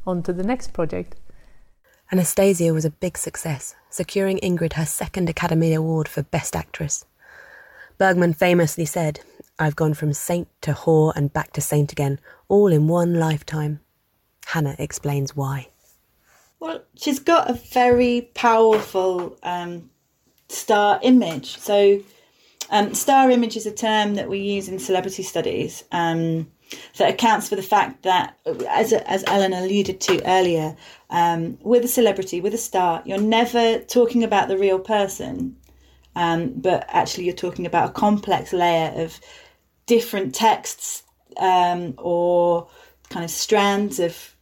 On 0.07 0.22
to 0.22 0.32
the 0.32 0.42
next 0.42 0.72
project. 0.72 1.16
Anastasia 2.11 2.74
was 2.74 2.84
a 2.84 2.90
big 2.90 3.16
success, 3.16 3.74
securing 3.88 4.38
Ingrid 4.40 4.74
her 4.74 4.84
second 4.84 5.28
Academy 5.28 5.72
Award 5.72 6.09
for 6.09 6.22
Best 6.22 6.57
Actress. 6.57 7.05
Bergman 7.98 8.34
famously 8.34 8.84
said, 8.84 9.20
I've 9.59 9.76
gone 9.76 9.94
from 9.94 10.12
saint 10.12 10.48
to 10.62 10.72
whore 10.72 11.12
and 11.14 11.32
back 11.32 11.53
to 11.53 11.61
saint 11.61 11.92
again, 11.92 12.18
all 12.48 12.72
in 12.72 12.88
one 12.88 13.14
lifetime. 13.14 13.80
Hannah 14.46 14.74
explains 14.78 15.36
why. 15.36 15.68
Well, 16.59 16.82
she's 16.96 17.20
got 17.20 17.48
a 17.48 17.55
very 17.55 18.30
powerful 18.34 19.38
um, 19.42 19.90
star 20.48 20.98
image. 21.03 21.59
So, 21.59 22.00
um, 22.70 22.94
star 22.94 23.30
image 23.30 23.57
is 23.57 23.66
a 23.66 23.72
term 23.72 24.16
that 24.16 24.28
we 24.28 24.38
use 24.40 24.68
in 24.68 24.78
celebrity 24.78 25.22
studies 25.22 25.84
um, 25.92 26.50
that 26.99 27.11
accounts 27.11 27.49
for 27.49 27.57
the 27.57 27.62
fact 27.62 28.03
that, 28.03 28.39
as, 28.68 28.93
as 28.93 29.25
Ellen 29.27 29.53
alluded 29.53 30.01
to 30.03 30.23
earlier, 30.29 30.77
um, 31.11 31.59
with 31.62 31.85
a 31.85 31.89
celebrity, 31.89 32.41
with 32.41 32.55
a 32.55 32.59
star, 32.59 33.03
you're 33.05 33.20
never 33.20 33.79
talking 33.81 34.25
about 34.25 34.49
the 34.49 34.59
real 34.59 34.79
person, 34.79 35.57
um, 36.16 36.53
but 36.57 36.85
actually 36.89 37.25
you're 37.25 37.35
talking 37.35 37.66
about 37.66 37.91
a 37.91 37.93
complex 37.93 38.53
layer 38.53 38.93
of 38.97 39.20
different 39.87 40.35
texts 40.35 41.03
um, 41.39 41.95
or 41.99 42.68
kind 43.11 43.25
of 43.25 43.31
strands 43.31 43.99
of 44.01 44.35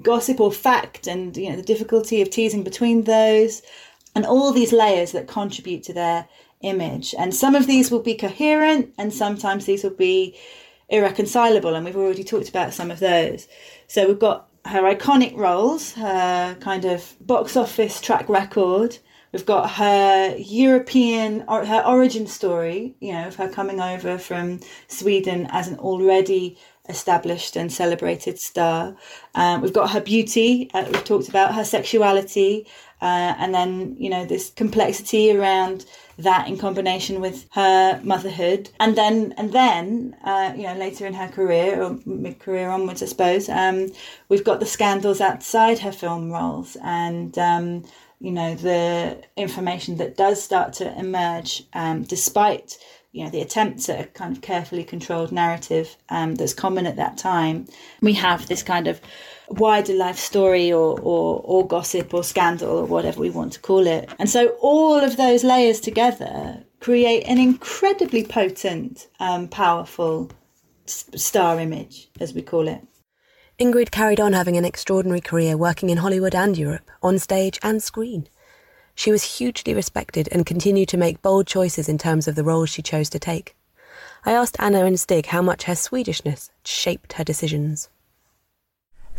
gossip 0.00 0.40
or 0.40 0.50
fact 0.50 1.06
and 1.06 1.36
you 1.36 1.50
know 1.50 1.56
the 1.56 1.62
difficulty 1.62 2.22
of 2.22 2.30
teasing 2.30 2.64
between 2.64 3.02
those 3.02 3.60
and 4.14 4.24
all 4.24 4.52
these 4.52 4.72
layers 4.72 5.12
that 5.12 5.26
contribute 5.26 5.82
to 5.82 5.92
their 5.92 6.26
image. 6.62 7.14
And 7.18 7.34
some 7.34 7.54
of 7.54 7.66
these 7.66 7.90
will 7.90 8.02
be 8.02 8.14
coherent 8.14 8.92
and 8.98 9.12
sometimes 9.12 9.66
these 9.66 9.82
will 9.82 9.90
be 9.90 10.36
irreconcilable 10.88 11.74
and 11.74 11.84
we've 11.84 11.96
already 11.96 12.24
talked 12.24 12.48
about 12.48 12.74
some 12.74 12.90
of 12.90 13.00
those 13.00 13.48
so 13.86 14.06
we've 14.06 14.18
got 14.18 14.48
her 14.66 14.82
iconic 14.82 15.36
roles 15.36 15.92
her 15.92 16.54
kind 16.60 16.84
of 16.84 17.14
box 17.20 17.56
office 17.56 18.00
track 18.00 18.28
record 18.28 18.98
we've 19.32 19.46
got 19.46 19.70
her 19.70 20.34
european 20.36 21.44
or 21.48 21.64
her 21.64 21.82
origin 21.86 22.26
story 22.26 22.94
you 23.00 23.12
know 23.12 23.28
of 23.28 23.36
her 23.36 23.48
coming 23.48 23.80
over 23.80 24.18
from 24.18 24.60
sweden 24.88 25.46
as 25.50 25.68
an 25.68 25.78
already 25.78 26.56
established 26.88 27.56
and 27.56 27.72
celebrated 27.72 28.38
star. 28.38 28.94
Um, 29.34 29.62
we've 29.62 29.72
got 29.72 29.90
her 29.90 30.00
beauty, 30.00 30.70
uh, 30.74 30.84
we've 30.86 31.04
talked 31.04 31.28
about 31.28 31.54
her 31.54 31.64
sexuality, 31.64 32.66
uh, 33.00 33.34
and 33.38 33.54
then, 33.54 33.96
you 33.98 34.10
know, 34.10 34.24
this 34.24 34.50
complexity 34.50 35.34
around 35.34 35.86
that 36.18 36.48
in 36.48 36.56
combination 36.56 37.20
with 37.20 37.46
her 37.52 38.00
motherhood. 38.02 38.70
And 38.80 38.96
then, 38.96 39.34
and 39.36 39.52
then, 39.52 40.16
uh, 40.24 40.52
you 40.56 40.64
know, 40.64 40.74
later 40.74 41.06
in 41.06 41.14
her 41.14 41.28
career 41.28 41.82
or 41.82 41.98
mid 42.06 42.38
career 42.38 42.68
onwards, 42.68 43.02
I 43.02 43.06
suppose, 43.06 43.48
um, 43.48 43.92
we've 44.28 44.44
got 44.44 44.60
the 44.60 44.66
scandals 44.66 45.20
outside 45.20 45.80
her 45.80 45.92
film 45.92 46.30
roles 46.30 46.76
and, 46.82 47.36
um, 47.38 47.84
you 48.20 48.30
know, 48.30 48.54
the 48.54 49.22
information 49.36 49.96
that 49.96 50.16
does 50.16 50.42
start 50.42 50.72
to 50.74 50.98
emerge 50.98 51.64
um, 51.72 52.02
despite 52.04 52.78
you 53.12 53.22
know 53.22 53.30
the 53.30 53.40
attempts 53.40 53.88
at 53.88 54.00
a 54.00 54.04
kind 54.08 54.36
of 54.36 54.42
carefully 54.42 54.82
controlled 54.82 55.30
narrative 55.30 55.96
um, 56.08 56.34
that's 56.34 56.52
common 56.52 56.84
at 56.84 56.96
that 56.96 57.16
time 57.16 57.64
we 58.00 58.12
have 58.12 58.48
this 58.48 58.62
kind 58.62 58.88
of 58.88 59.00
wider 59.48 59.94
life 59.94 60.18
story 60.18 60.72
or, 60.72 60.98
or 61.00 61.40
or 61.44 61.66
gossip 61.66 62.14
or 62.14 62.24
scandal 62.24 62.78
or 62.78 62.84
whatever 62.84 63.20
we 63.20 63.30
want 63.30 63.52
to 63.52 63.60
call 63.60 63.86
it 63.86 64.08
and 64.18 64.30
so 64.30 64.48
all 64.60 64.96
of 64.96 65.16
those 65.16 65.44
layers 65.44 65.80
together 65.80 66.64
create 66.80 67.22
an 67.24 67.38
incredibly 67.38 68.24
potent 68.24 69.08
um, 69.20 69.46
powerful 69.48 70.30
star 70.86 71.60
image 71.60 72.08
as 72.20 72.32
we 72.32 72.42
call 72.42 72.68
it 72.68 72.80
Ingrid 73.58 73.92
carried 73.92 74.18
on 74.18 74.32
having 74.32 74.56
an 74.56 74.64
extraordinary 74.64 75.20
career 75.20 75.56
working 75.56 75.88
in 75.88 75.98
Hollywood 75.98 76.34
and 76.34 76.58
Europe, 76.58 76.90
on 77.04 77.20
stage 77.20 77.56
and 77.62 77.80
screen. 77.80 78.26
She 78.96 79.12
was 79.12 79.38
hugely 79.38 79.74
respected 79.74 80.28
and 80.32 80.44
continued 80.44 80.88
to 80.88 80.96
make 80.96 81.22
bold 81.22 81.46
choices 81.46 81.88
in 81.88 81.96
terms 81.96 82.26
of 82.26 82.34
the 82.34 82.42
roles 82.42 82.70
she 82.70 82.82
chose 82.82 83.08
to 83.10 83.20
take. 83.20 83.54
I 84.24 84.32
asked 84.32 84.56
Anna 84.58 84.84
and 84.84 84.98
Stig 84.98 85.26
how 85.26 85.40
much 85.40 85.64
her 85.64 85.74
Swedishness 85.74 86.50
shaped 86.64 87.12
her 87.14 87.22
decisions. 87.22 87.88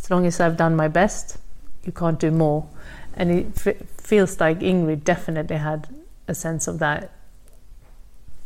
As 0.05 0.11
long 0.11 0.27
as 0.27 0.39
I've 0.39 0.55
done 0.55 0.75
my 0.75 0.87
best, 0.87 1.39
you 1.83 1.91
can't 1.91 2.19
do 2.19 2.29
more. 2.29 2.67
And 3.15 3.31
it 3.31 3.47
f- 3.65 3.87
feels 3.97 4.39
like 4.39 4.59
Ingrid 4.59 5.03
definitely 5.03 5.55
had 5.55 5.87
a 6.27 6.35
sense 6.35 6.67
of 6.67 6.77
that. 6.77 7.09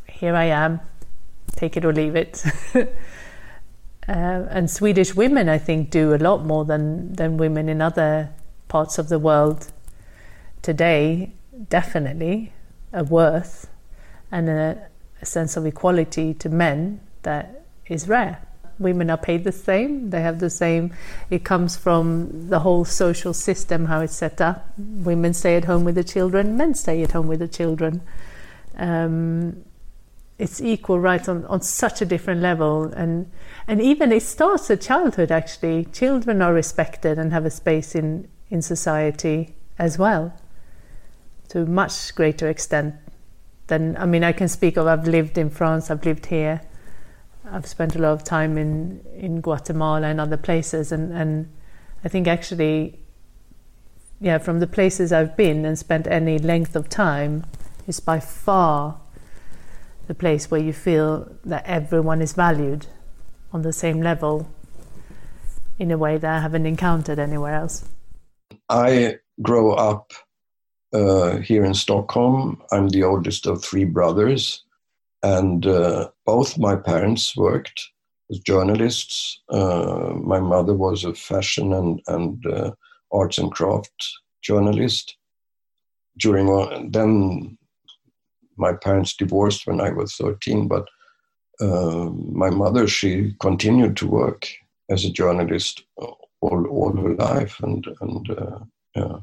Here 0.08 0.34
I 0.36 0.46
am, 0.46 0.80
take 1.58 1.76
it 1.76 1.84
or 1.84 1.92
leave 1.92 2.16
it. 2.16 2.46
uh, 2.74 2.86
and 4.08 4.72
Swedish 4.72 5.16
women, 5.16 5.50
I 5.50 5.58
think, 5.58 5.90
do 5.90 6.16
a 6.16 6.16
lot 6.16 6.46
more 6.46 6.64
than, 6.64 7.12
than 7.12 7.36
women 7.36 7.68
in 7.68 7.82
other 7.82 8.30
parts 8.70 8.98
of 8.98 9.10
the 9.10 9.20
world 9.20 9.68
today. 10.62 11.34
Definitely 11.68 12.54
a 12.94 13.04
worth 13.04 13.70
and 14.32 14.48
a, 14.48 14.88
a 15.22 15.26
sense 15.26 15.58
of 15.58 15.66
equality 15.66 16.34
to 16.36 16.48
men 16.48 17.02
that 17.24 17.66
is 17.86 18.08
rare. 18.08 18.46
Women 18.80 19.10
are 19.10 19.18
paid 19.18 19.44
the 19.44 19.52
same, 19.52 20.10
they 20.10 20.22
have 20.22 20.40
the 20.40 20.50
same, 20.50 20.94
it 21.30 21.44
comes 21.44 21.76
from 21.76 22.50
the 22.50 22.60
whole 22.60 22.86
social 22.86 23.34
system, 23.34 23.86
how 23.86 24.00
it's 24.00 24.16
set 24.16 24.40
up. 24.40 24.74
Women 24.78 25.34
stay 25.34 25.58
at 25.58 25.66
home 25.66 25.84
with 25.84 25.96
the 25.96 26.04
children, 26.04 26.58
men 26.58 26.74
stay 26.74 27.04
at 27.04 27.12
home 27.12 27.28
with 27.28 27.40
the 27.40 27.48
children. 27.48 28.02
Um, 28.78 29.64
it's 30.40 30.62
equal 30.62 31.00
rights 31.00 31.28
on, 31.28 31.46
on 31.46 31.62
such 31.62 32.02
a 32.02 32.06
different 32.06 32.42
level 32.42 32.86
and 32.94 33.30
and 33.68 33.82
even 33.82 34.12
it 34.12 34.24
starts 34.24 34.72
at 34.72 34.82
childhood 34.82 35.32
actually 35.32 35.86
children 35.92 36.42
are 36.42 36.54
respected 36.54 37.20
and 37.20 37.34
have 37.34 37.46
a 37.46 37.52
space 37.52 37.94
in 37.94 38.28
in 38.50 38.62
society 38.62 39.54
as 39.78 39.98
well 40.00 40.34
to 41.50 41.62
a 41.62 41.66
much 41.66 42.16
greater 42.16 42.48
extent 42.50 42.96
than 43.68 43.98
I 43.98 44.06
mean 44.06 44.24
I 44.24 44.32
can 44.32 44.48
speak 44.48 44.78
of 44.78 44.88
I've 44.88 45.08
lived 45.08 45.38
in 45.38 45.50
France 45.50 45.92
I've 45.92 46.06
lived 46.06 46.28
here 46.28 46.62
I've 47.52 47.68
spent 47.68 47.96
a 47.96 48.00
lot 48.00 48.14
of 48.14 48.24
time 48.24 48.58
in 48.58 49.02
in 49.16 49.42
Guatemala 49.42 50.08
and 50.08 50.20
other 50.20 50.38
places 50.38 50.92
and 50.92 51.12
and 51.14 51.52
I 52.04 52.10
think 52.10 52.28
actually 52.28 53.00
yeah 54.20 54.38
from 54.38 54.60
the 54.60 54.68
places 54.68 55.12
I've 55.12 55.36
been 55.36 55.66
and 55.66 55.78
spent 55.78 56.08
any 56.08 56.40
length 56.40 56.76
of 56.76 56.90
time 56.90 57.46
is 57.88 58.00
by 58.00 58.20
far 58.20 59.00
the 60.08 60.16
place 60.16 60.50
where 60.50 60.60
you 60.60 60.74
feel 60.74 61.36
that 61.46 61.64
everyone 61.66 62.22
is 62.22 62.34
valued 62.34 62.88
on 63.54 63.62
the 63.62 63.74
same 63.74 64.02
level 64.02 64.50
in 65.78 65.92
a 65.92 65.98
way 65.98 66.18
that 66.18 66.38
I 66.38 66.40
haven't 66.40 66.66
encountered 66.66 67.20
anywhere 67.20 67.54
else. 67.54 67.86
I 68.70 69.20
grow 69.42 69.72
up 69.72 70.12
uh, 70.94 71.38
here 71.38 71.64
in 71.64 71.74
Stockholm. 71.74 72.62
I'm 72.72 72.90
the 72.90 73.04
oldest 73.04 73.46
of 73.46 73.64
three 73.64 73.86
brothers, 73.86 74.64
and 75.24 75.66
uh, 75.66 76.10
both 76.26 76.58
my 76.58 76.76
parents 76.76 77.36
worked 77.36 77.90
as 78.32 78.40
journalists. 78.40 79.42
Uh, 79.50 80.14
my 80.16 80.40
mother 80.40 80.74
was 80.74 81.04
a 81.04 81.14
fashion 81.14 81.74
and, 81.74 82.02
and 82.08 82.46
uh, 82.46 82.72
arts 83.12 83.38
and 83.38 83.52
craft 83.52 83.92
journalist. 84.42 85.16
During 86.18 86.92
then 86.92 87.58
my 88.58 88.74
parents 88.74 89.16
divorced 89.16 89.66
when 89.66 89.82
I 89.82 89.90
was 89.90 90.16
13, 90.16 90.68
but 90.68 90.88
uh, 91.62 92.10
my 92.10 92.50
mother, 92.50 92.88
she 92.88 93.36
continued 93.40 93.98
to 93.98 94.08
work 94.08 94.48
as 94.90 95.06
a 95.06 95.10
journalist 95.10 95.84
all, 95.98 96.68
all 96.68 96.96
her 96.96 97.16
life, 97.16 97.60
and, 97.62 97.86
and 98.02 98.30
uh, 98.32 98.60
yeah, 98.96 99.18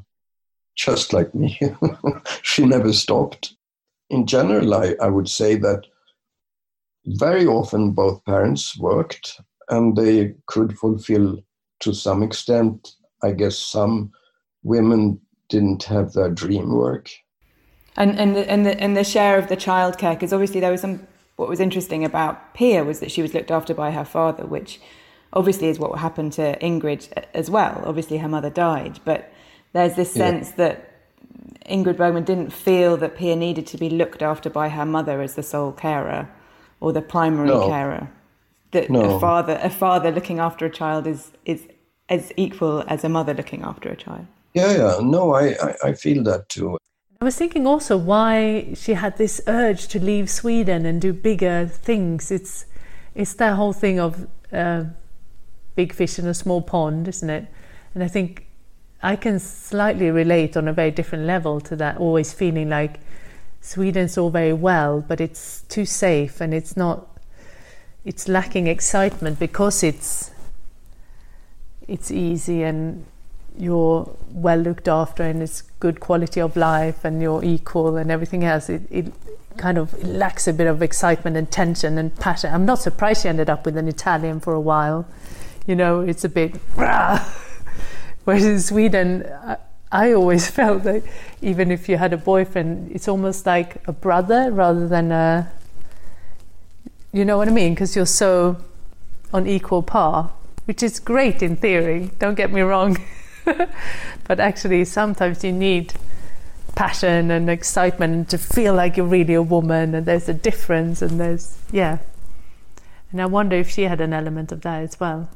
just 0.75 1.13
like 1.13 1.33
me. 1.33 1.59
she 2.41 2.65
never 2.65 2.93
stopped. 2.93 3.56
In 4.09 4.25
general, 4.25 4.73
I, 4.73 4.95
I 5.01 5.09
would 5.09 5.29
say 5.29 5.55
that 5.55 5.85
very 7.05 7.45
often 7.45 7.91
both 7.91 8.23
parents 8.25 8.77
worked 8.77 9.39
and 9.69 9.95
they 9.95 10.35
could 10.45 10.77
fulfill 10.77 11.39
to 11.79 11.93
some 11.93 12.23
extent, 12.23 12.93
I 13.23 13.31
guess 13.31 13.57
some 13.57 14.11
women 14.63 15.19
didn't 15.49 15.83
have 15.83 16.13
their 16.13 16.29
dream 16.29 16.73
work 16.73 17.09
and 17.97 18.17
and 18.19 18.35
the, 18.35 18.49
and 18.49 18.65
the 18.65 18.79
and 18.79 18.95
the 18.95 19.03
share 19.03 19.37
of 19.37 19.49
the 19.49 19.57
childcare 19.57 20.13
because 20.13 20.31
obviously 20.31 20.59
there 20.61 20.71
was 20.71 20.81
some 20.81 21.05
what 21.35 21.49
was 21.49 21.59
interesting 21.59 22.05
about 22.05 22.53
Pia 22.53 22.83
was 22.83 22.99
that 22.99 23.11
she 23.11 23.21
was 23.21 23.33
looked 23.33 23.51
after 23.51 23.73
by 23.73 23.91
her 23.91 24.05
father, 24.05 24.45
which 24.45 24.79
obviously 25.33 25.67
is 25.67 25.77
what 25.77 25.99
happened 25.99 26.33
to 26.33 26.57
Ingrid 26.59 27.09
as 27.33 27.49
well. 27.49 27.83
Obviously, 27.85 28.17
her 28.17 28.27
mother 28.27 28.49
died, 28.49 28.99
but 29.05 29.31
there's 29.73 29.95
this 29.95 30.11
sense 30.11 30.49
yeah. 30.49 30.55
that 30.55 30.86
Ingrid 31.69 31.97
Bergman 31.97 32.23
didn't 32.23 32.51
feel 32.51 32.97
that 32.97 33.17
Pia 33.17 33.35
needed 33.35 33.67
to 33.67 33.77
be 33.77 33.89
looked 33.89 34.21
after 34.21 34.49
by 34.49 34.69
her 34.69 34.85
mother 34.85 35.21
as 35.21 35.35
the 35.35 35.43
sole 35.43 35.71
carer 35.71 36.29
or 36.79 36.93
the 36.93 37.01
primary 37.01 37.49
no. 37.49 37.67
carer. 37.67 38.09
That 38.71 38.89
no. 38.89 39.15
a 39.15 39.19
father 39.19 39.59
a 39.61 39.69
father 39.69 40.11
looking 40.11 40.39
after 40.39 40.65
a 40.65 40.69
child 40.69 41.07
is 41.07 41.31
is 41.45 41.67
as 42.09 42.31
equal 42.37 42.83
as 42.87 43.03
a 43.03 43.09
mother 43.09 43.33
looking 43.33 43.63
after 43.63 43.89
a 43.89 43.95
child. 43.95 44.27
Yeah, 44.53 44.71
yeah. 44.71 44.99
No, 45.01 45.33
I, 45.33 45.55
I, 45.61 45.75
I 45.83 45.93
feel 45.93 46.23
that 46.23 46.49
too. 46.49 46.77
I 47.21 47.25
was 47.25 47.35
thinking 47.35 47.65
also 47.65 47.97
why 47.97 48.73
she 48.75 48.93
had 48.93 49.17
this 49.17 49.41
urge 49.47 49.87
to 49.87 49.99
leave 49.99 50.29
Sweden 50.29 50.85
and 50.85 51.01
do 51.01 51.13
bigger 51.13 51.67
things. 51.67 52.31
It's 52.31 52.65
it's 53.15 53.33
that 53.35 53.55
whole 53.55 53.73
thing 53.73 53.99
of 53.99 54.27
uh, 54.51 54.85
big 55.75 55.93
fish 55.93 56.19
in 56.19 56.27
a 56.27 56.33
small 56.33 56.61
pond, 56.61 57.07
isn't 57.07 57.29
it? 57.29 57.47
And 57.93 58.03
I 58.03 58.07
think 58.07 58.46
I 59.01 59.15
can 59.15 59.39
slightly 59.39 60.09
relate 60.09 60.57
on 60.57 60.67
a 60.67 60.73
very 60.73 60.91
different 60.91 61.25
level 61.25 61.61
to 61.61 61.75
that. 61.75 61.97
Always 61.97 62.33
feeling 62.33 62.69
like 62.69 62.99
Sweden's 63.61 64.17
all 64.17 64.29
very 64.29 64.53
well, 64.53 65.01
but 65.07 65.21
it's 65.21 65.61
too 65.69 65.85
safe 65.85 66.41
and 66.41 66.53
it's 66.53 66.75
not. 66.75 67.07
It's 68.05 68.27
lacking 68.27 68.67
excitement 68.67 69.37
because 69.37 69.83
it's 69.83 70.31
it's 71.87 72.09
easy 72.09 72.63
and 72.63 73.05
you're 73.57 74.09
well 74.31 74.57
looked 74.57 74.87
after 74.87 75.23
and 75.23 75.41
it's 75.41 75.61
good 75.79 75.99
quality 75.99 76.39
of 76.39 76.55
life 76.55 77.03
and 77.03 77.21
you're 77.21 77.43
equal 77.43 77.97
and 77.97 78.11
everything 78.11 78.43
else, 78.43 78.69
it, 78.69 78.83
it 78.91 79.11
kind 79.57 79.77
of 79.77 80.03
lacks 80.03 80.47
a 80.47 80.53
bit 80.53 80.67
of 80.67 80.83
excitement 80.83 81.35
and 81.35 81.49
tension 81.49 81.97
and 81.97 82.15
passion. 82.17 82.53
I'm 82.53 82.65
not 82.65 82.79
surprised 82.79 83.23
she 83.23 83.29
ended 83.29 83.49
up 83.49 83.65
with 83.65 83.75
an 83.77 83.87
Italian 83.87 84.39
for 84.39 84.53
a 84.53 84.59
while. 84.59 85.07
You 85.65 85.75
know, 85.75 86.01
it's 86.01 86.23
a 86.23 86.29
bit. 86.29 86.55
Whereas 88.27 88.43
in 88.43 88.59
Sweden, 88.59 89.25
I, 89.89 90.11
always 90.11 90.49
felt 90.59 90.83
that 90.83 91.01
even 91.41 91.71
if 91.71 91.87
you 91.87 91.95
had 91.95 92.11
a 92.11 92.17
boyfriend, 92.17 92.91
it's 92.91 93.07
almost 93.07 93.45
like 93.45 93.77
a 93.87 93.93
brother 93.93 94.51
rather 94.51 94.85
than 94.85 95.13
a. 95.13 95.49
You 97.13 97.23
know 97.23 97.37
what 97.37 97.47
I 97.47 97.51
mean? 97.51 97.73
Because 97.73 97.95
you're 97.95 98.05
so 98.05 98.57
on 99.31 99.47
equal 99.47 99.81
par, 99.81 100.33
which 100.65 100.83
is 100.83 100.99
great 100.99 101.41
in 101.41 101.55
theory, 101.55 102.11
don't 102.19 102.35
get 102.35 102.51
me 102.51 102.59
wrong. 102.59 102.97
but 103.45 104.41
actually, 104.41 104.83
sometimes 104.83 105.41
you 105.45 105.53
need 105.53 105.93
passion 106.75 107.31
and 107.31 107.49
excitement 107.49 108.29
to 108.31 108.37
feel 108.37 108.73
like 108.73 108.97
you're 108.97 109.05
really 109.05 109.35
a 109.35 109.41
woman, 109.41 109.95
and 109.95 110.05
there's 110.05 110.27
a 110.27 110.33
difference, 110.33 111.01
and 111.01 111.17
there's, 111.17 111.57
yeah. 111.71 111.99
And 113.09 113.21
I 113.21 113.25
wonder 113.25 113.55
if 113.55 113.69
she 113.69 113.83
had 113.83 114.01
an 114.01 114.11
element 114.11 114.51
of 114.51 114.63
that 114.63 114.83
as 114.83 114.99
well. 114.99 115.29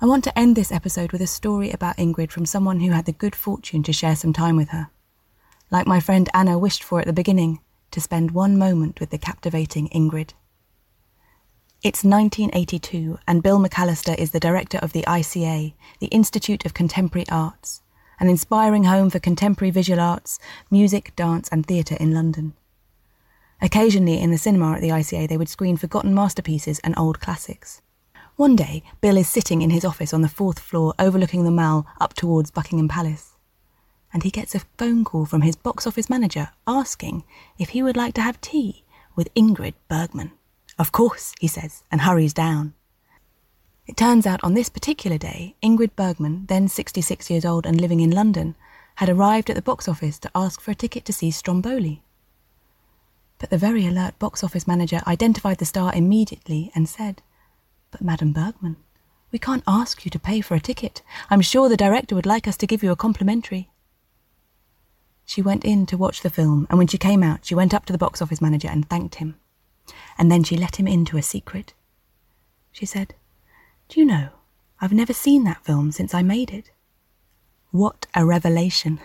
I 0.00 0.06
want 0.06 0.24
to 0.24 0.36
end 0.36 0.56
this 0.56 0.72
episode 0.72 1.12
with 1.12 1.20
a 1.20 1.26
story 1.26 1.70
about 1.70 1.98
Ingrid 1.98 2.32
from 2.32 2.46
someone 2.46 2.80
who 2.80 2.90
had 2.90 3.04
the 3.04 3.12
good 3.12 3.36
fortune 3.36 3.84
to 3.84 3.92
share 3.92 4.16
some 4.16 4.32
time 4.32 4.56
with 4.56 4.70
her. 4.70 4.90
Like 5.70 5.86
my 5.86 6.00
friend 6.00 6.28
Anna 6.34 6.58
wished 6.58 6.82
for 6.82 7.00
at 7.00 7.06
the 7.06 7.12
beginning, 7.12 7.60
to 7.92 8.00
spend 8.00 8.32
one 8.32 8.58
moment 8.58 8.98
with 8.98 9.10
the 9.10 9.18
captivating 9.18 9.88
Ingrid. 9.90 10.32
It's 11.80 12.02
1982, 12.02 13.20
and 13.28 13.42
Bill 13.42 13.60
McAllister 13.60 14.18
is 14.18 14.32
the 14.32 14.40
director 14.40 14.78
of 14.78 14.92
the 14.92 15.04
ICA, 15.06 15.74
the 16.00 16.06
Institute 16.08 16.66
of 16.66 16.74
Contemporary 16.74 17.26
Arts, 17.28 17.80
an 18.18 18.28
inspiring 18.28 18.84
home 18.84 19.10
for 19.10 19.20
contemporary 19.20 19.70
visual 19.70 20.00
arts, 20.00 20.40
music, 20.72 21.14
dance, 21.14 21.48
and 21.50 21.64
theatre 21.64 21.96
in 22.00 22.12
London. 22.12 22.54
Occasionally, 23.62 24.20
in 24.20 24.32
the 24.32 24.38
cinema 24.38 24.72
at 24.72 24.80
the 24.80 24.88
ICA, 24.88 25.28
they 25.28 25.36
would 25.36 25.48
screen 25.48 25.76
forgotten 25.76 26.12
masterpieces 26.14 26.80
and 26.80 26.98
old 26.98 27.20
classics. 27.20 27.80
One 28.36 28.56
day, 28.56 28.82
Bill 29.00 29.16
is 29.16 29.28
sitting 29.28 29.62
in 29.62 29.70
his 29.70 29.84
office 29.84 30.12
on 30.12 30.22
the 30.22 30.28
fourth 30.28 30.58
floor 30.58 30.92
overlooking 30.98 31.44
the 31.44 31.52
Mall 31.52 31.86
up 32.00 32.14
towards 32.14 32.50
Buckingham 32.50 32.88
Palace. 32.88 33.36
And 34.12 34.24
he 34.24 34.30
gets 34.30 34.56
a 34.56 34.62
phone 34.76 35.04
call 35.04 35.24
from 35.24 35.42
his 35.42 35.54
box 35.54 35.86
office 35.86 36.10
manager 36.10 36.50
asking 36.66 37.22
if 37.60 37.68
he 37.70 37.82
would 37.82 37.96
like 37.96 38.12
to 38.14 38.22
have 38.22 38.40
tea 38.40 38.82
with 39.14 39.32
Ingrid 39.34 39.74
Bergman. 39.88 40.32
Of 40.80 40.90
course, 40.90 41.32
he 41.38 41.46
says, 41.46 41.84
and 41.92 42.00
hurries 42.00 42.34
down. 42.34 42.74
It 43.86 43.96
turns 43.96 44.26
out 44.26 44.42
on 44.42 44.54
this 44.54 44.68
particular 44.68 45.16
day, 45.16 45.54
Ingrid 45.62 45.94
Bergman, 45.94 46.46
then 46.46 46.66
66 46.66 47.30
years 47.30 47.44
old 47.44 47.66
and 47.66 47.80
living 47.80 48.00
in 48.00 48.10
London, 48.10 48.56
had 48.96 49.08
arrived 49.08 49.48
at 49.48 49.54
the 49.54 49.62
box 49.62 49.86
office 49.86 50.18
to 50.18 50.30
ask 50.34 50.60
for 50.60 50.72
a 50.72 50.74
ticket 50.74 51.04
to 51.04 51.12
see 51.12 51.30
Stromboli. 51.30 52.02
But 53.38 53.50
the 53.50 53.58
very 53.58 53.86
alert 53.86 54.18
box 54.18 54.42
office 54.42 54.66
manager 54.66 55.02
identified 55.06 55.58
the 55.58 55.64
star 55.64 55.94
immediately 55.94 56.72
and 56.74 56.88
said, 56.88 57.22
But 57.94 58.02
Madame 58.02 58.32
Bergman, 58.32 58.76
We 59.30 59.38
can't 59.38 59.62
ask 59.68 60.04
you 60.04 60.10
to 60.10 60.18
pay 60.18 60.40
for 60.40 60.56
a 60.56 60.60
ticket. 60.60 61.00
I'm 61.30 61.40
sure 61.40 61.68
the 61.68 61.76
director 61.76 62.16
would 62.16 62.26
like 62.26 62.48
us 62.48 62.56
to 62.56 62.66
give 62.66 62.82
you 62.82 62.90
a 62.90 62.96
complimentary. 62.96 63.70
She 65.24 65.40
went 65.40 65.64
in 65.64 65.86
to 65.86 65.96
watch 65.96 66.20
the 66.20 66.28
film, 66.28 66.66
and 66.68 66.76
when 66.76 66.88
she 66.88 66.98
came 66.98 67.22
out, 67.22 67.44
she 67.44 67.54
went 67.54 67.72
up 67.72 67.86
to 67.86 67.92
the 67.92 67.98
box 67.98 68.20
office 68.20 68.40
manager 68.40 68.66
and 68.66 68.90
thanked 68.90 69.14
him. 69.16 69.36
And 70.18 70.28
then 70.28 70.42
she 70.42 70.56
let 70.56 70.74
him 70.74 70.88
into 70.88 71.16
a 71.16 71.22
secret. 71.22 71.72
She 72.72 72.84
said, 72.84 73.14
Do 73.88 74.00
you 74.00 74.06
know, 74.06 74.30
I've 74.80 74.92
never 74.92 75.12
seen 75.12 75.44
that 75.44 75.64
film 75.64 75.92
since 75.92 76.14
I 76.14 76.22
made 76.22 76.50
it. 76.50 76.72
What 77.70 78.08
a 78.12 78.26
revelation! 78.26 78.98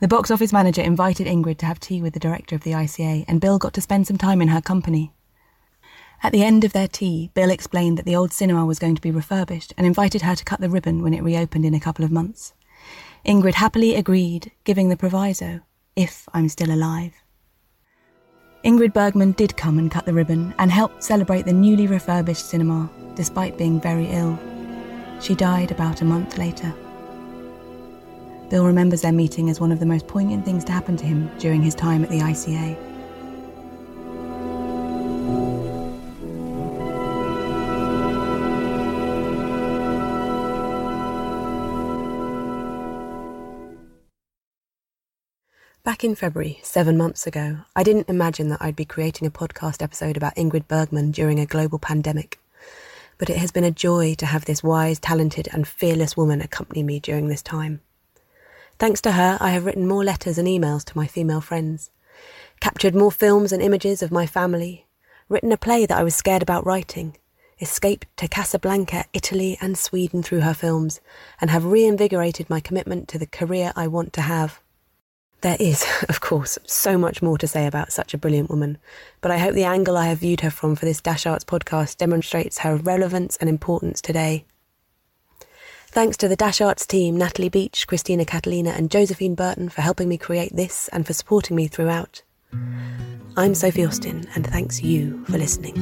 The 0.00 0.08
box 0.08 0.32
office 0.32 0.52
manager 0.52 0.82
invited 0.82 1.28
Ingrid 1.28 1.58
to 1.58 1.66
have 1.66 1.78
tea 1.78 2.02
with 2.02 2.14
the 2.14 2.18
director 2.18 2.56
of 2.56 2.64
the 2.64 2.72
ICA, 2.72 3.24
and 3.28 3.40
Bill 3.40 3.60
got 3.60 3.72
to 3.74 3.80
spend 3.80 4.08
some 4.08 4.18
time 4.18 4.42
in 4.42 4.48
her 4.48 4.60
company. 4.60 5.12
At 6.22 6.32
the 6.32 6.42
end 6.42 6.64
of 6.64 6.72
their 6.72 6.88
tea, 6.88 7.30
Bill 7.34 7.50
explained 7.50 7.98
that 7.98 8.06
the 8.06 8.16
old 8.16 8.32
cinema 8.32 8.64
was 8.64 8.78
going 8.78 8.94
to 8.94 9.02
be 9.02 9.10
refurbished 9.10 9.74
and 9.76 9.86
invited 9.86 10.22
her 10.22 10.34
to 10.34 10.44
cut 10.44 10.60
the 10.60 10.70
ribbon 10.70 11.02
when 11.02 11.14
it 11.14 11.22
reopened 11.22 11.64
in 11.64 11.74
a 11.74 11.80
couple 11.80 12.04
of 12.04 12.10
months. 12.10 12.54
Ingrid 13.26 13.54
happily 13.54 13.94
agreed, 13.94 14.52
giving 14.64 14.88
the 14.88 14.96
proviso, 14.96 15.60
if 15.96 16.28
I'm 16.32 16.48
still 16.48 16.70
alive. 16.70 17.12
Ingrid 18.64 18.94
Bergman 18.94 19.32
did 19.32 19.56
come 19.56 19.78
and 19.78 19.90
cut 19.90 20.06
the 20.06 20.14
ribbon 20.14 20.54
and 20.58 20.70
helped 20.70 21.04
celebrate 21.04 21.44
the 21.44 21.52
newly 21.52 21.86
refurbished 21.86 22.48
cinema, 22.48 22.90
despite 23.14 23.58
being 23.58 23.80
very 23.80 24.06
ill. 24.06 24.38
She 25.20 25.34
died 25.34 25.70
about 25.70 26.00
a 26.00 26.06
month 26.06 26.38
later. 26.38 26.72
Bill 28.48 28.64
remembers 28.64 29.02
their 29.02 29.12
meeting 29.12 29.50
as 29.50 29.60
one 29.60 29.72
of 29.72 29.80
the 29.80 29.86
most 29.86 30.06
poignant 30.06 30.44
things 30.44 30.64
to 30.64 30.72
happen 30.72 30.96
to 30.96 31.04
him 31.04 31.30
during 31.38 31.62
his 31.62 31.74
time 31.74 32.04
at 32.04 32.10
the 32.10 32.20
ICA. 32.20 32.93
Back 45.84 46.02
in 46.02 46.14
February, 46.14 46.60
seven 46.62 46.96
months 46.96 47.26
ago, 47.26 47.58
I 47.76 47.82
didn't 47.82 48.08
imagine 48.08 48.48
that 48.48 48.62
I'd 48.62 48.74
be 48.74 48.86
creating 48.86 49.28
a 49.28 49.30
podcast 49.30 49.82
episode 49.82 50.16
about 50.16 50.34
Ingrid 50.34 50.66
Bergman 50.66 51.10
during 51.10 51.38
a 51.38 51.44
global 51.44 51.78
pandemic. 51.78 52.40
But 53.18 53.28
it 53.28 53.36
has 53.36 53.52
been 53.52 53.64
a 53.64 53.70
joy 53.70 54.14
to 54.14 54.24
have 54.24 54.46
this 54.46 54.62
wise, 54.62 54.98
talented, 54.98 55.46
and 55.52 55.68
fearless 55.68 56.16
woman 56.16 56.40
accompany 56.40 56.82
me 56.82 57.00
during 57.00 57.28
this 57.28 57.42
time. 57.42 57.82
Thanks 58.78 59.02
to 59.02 59.12
her, 59.12 59.36
I 59.42 59.50
have 59.50 59.66
written 59.66 59.86
more 59.86 60.02
letters 60.02 60.38
and 60.38 60.48
emails 60.48 60.86
to 60.86 60.96
my 60.96 61.06
female 61.06 61.42
friends, 61.42 61.90
captured 62.60 62.94
more 62.94 63.12
films 63.12 63.52
and 63.52 63.60
images 63.62 64.02
of 64.02 64.10
my 64.10 64.24
family, 64.24 64.86
written 65.28 65.52
a 65.52 65.58
play 65.58 65.84
that 65.84 65.98
I 65.98 66.02
was 66.02 66.14
scared 66.14 66.42
about 66.42 66.64
writing, 66.64 67.18
escaped 67.60 68.06
to 68.16 68.26
Casablanca, 68.26 69.04
Italy, 69.12 69.58
and 69.60 69.76
Sweden 69.76 70.22
through 70.22 70.40
her 70.40 70.54
films, 70.54 71.02
and 71.42 71.50
have 71.50 71.66
reinvigorated 71.66 72.48
my 72.48 72.60
commitment 72.60 73.06
to 73.08 73.18
the 73.18 73.26
career 73.26 73.70
I 73.76 73.86
want 73.86 74.14
to 74.14 74.22
have. 74.22 74.62
There 75.44 75.56
is, 75.60 75.84
of 76.08 76.22
course, 76.22 76.58
so 76.64 76.96
much 76.96 77.20
more 77.20 77.36
to 77.36 77.46
say 77.46 77.66
about 77.66 77.92
such 77.92 78.14
a 78.14 78.18
brilliant 78.18 78.48
woman, 78.48 78.78
but 79.20 79.30
I 79.30 79.36
hope 79.36 79.52
the 79.52 79.64
angle 79.64 79.94
I 79.94 80.06
have 80.06 80.20
viewed 80.20 80.40
her 80.40 80.48
from 80.48 80.74
for 80.74 80.86
this 80.86 81.02
Dash 81.02 81.26
Arts 81.26 81.44
podcast 81.44 81.98
demonstrates 81.98 82.60
her 82.60 82.76
relevance 82.76 83.36
and 83.36 83.50
importance 83.50 84.00
today. 84.00 84.46
Thanks 85.88 86.16
to 86.16 86.28
the 86.28 86.34
Dash 86.34 86.62
Arts 86.62 86.86
team, 86.86 87.18
Natalie 87.18 87.50
Beach, 87.50 87.86
Christina 87.86 88.24
Catalina, 88.24 88.70
and 88.70 88.90
Josephine 88.90 89.34
Burton 89.34 89.68
for 89.68 89.82
helping 89.82 90.08
me 90.08 90.16
create 90.16 90.56
this 90.56 90.88
and 90.94 91.06
for 91.06 91.12
supporting 91.12 91.56
me 91.56 91.66
throughout. 91.66 92.22
I'm 93.36 93.54
Sophie 93.54 93.84
Austin, 93.84 94.26
and 94.34 94.46
thanks 94.46 94.82
you 94.82 95.26
for 95.26 95.36
listening. 95.36 95.74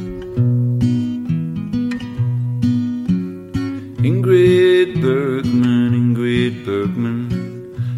Ingrid 4.03 5.01
Bergman, 5.01 5.93
Ingrid 6.17 6.65
Bergman. 6.67 7.32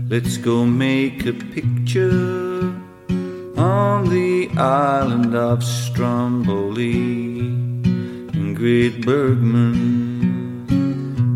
Let's 0.07 0.37
go 0.37 0.67
make 0.67 1.25
a 1.25 1.33
picture 1.33 2.75
on 3.57 4.11
the 4.11 4.51
island 4.55 5.35
of 5.35 5.65
Stromboli. 5.65 7.41
Ingrid 8.37 9.03
Bergman, 9.07 10.67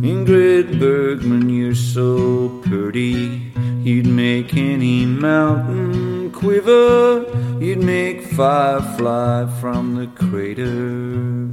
Ingrid 0.02 0.78
Bergman, 0.78 1.48
you're 1.48 1.74
so 1.74 2.60
pretty. 2.66 3.50
You'd 3.82 4.06
make 4.06 4.54
any 4.54 5.06
mountain 5.06 6.30
quiver. 6.30 7.24
You'd 7.58 7.82
make 7.82 8.22
fire 8.22 8.82
fly 8.98 9.46
from 9.62 9.94
the 9.94 10.08
crater. 10.08 11.48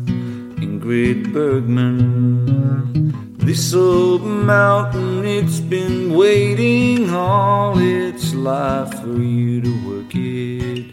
Ingrid 0.60 1.32
Bergman. 1.32 3.05
This 3.56 3.74
mountain, 3.74 5.24
it's 5.24 5.62
been 5.62 6.14
waiting 6.14 7.10
all 7.12 7.80
its 7.80 8.34
life 8.34 8.94
for 9.00 9.18
you 9.18 9.62
to 9.62 9.88
work 9.88 10.14
it. 10.14 10.92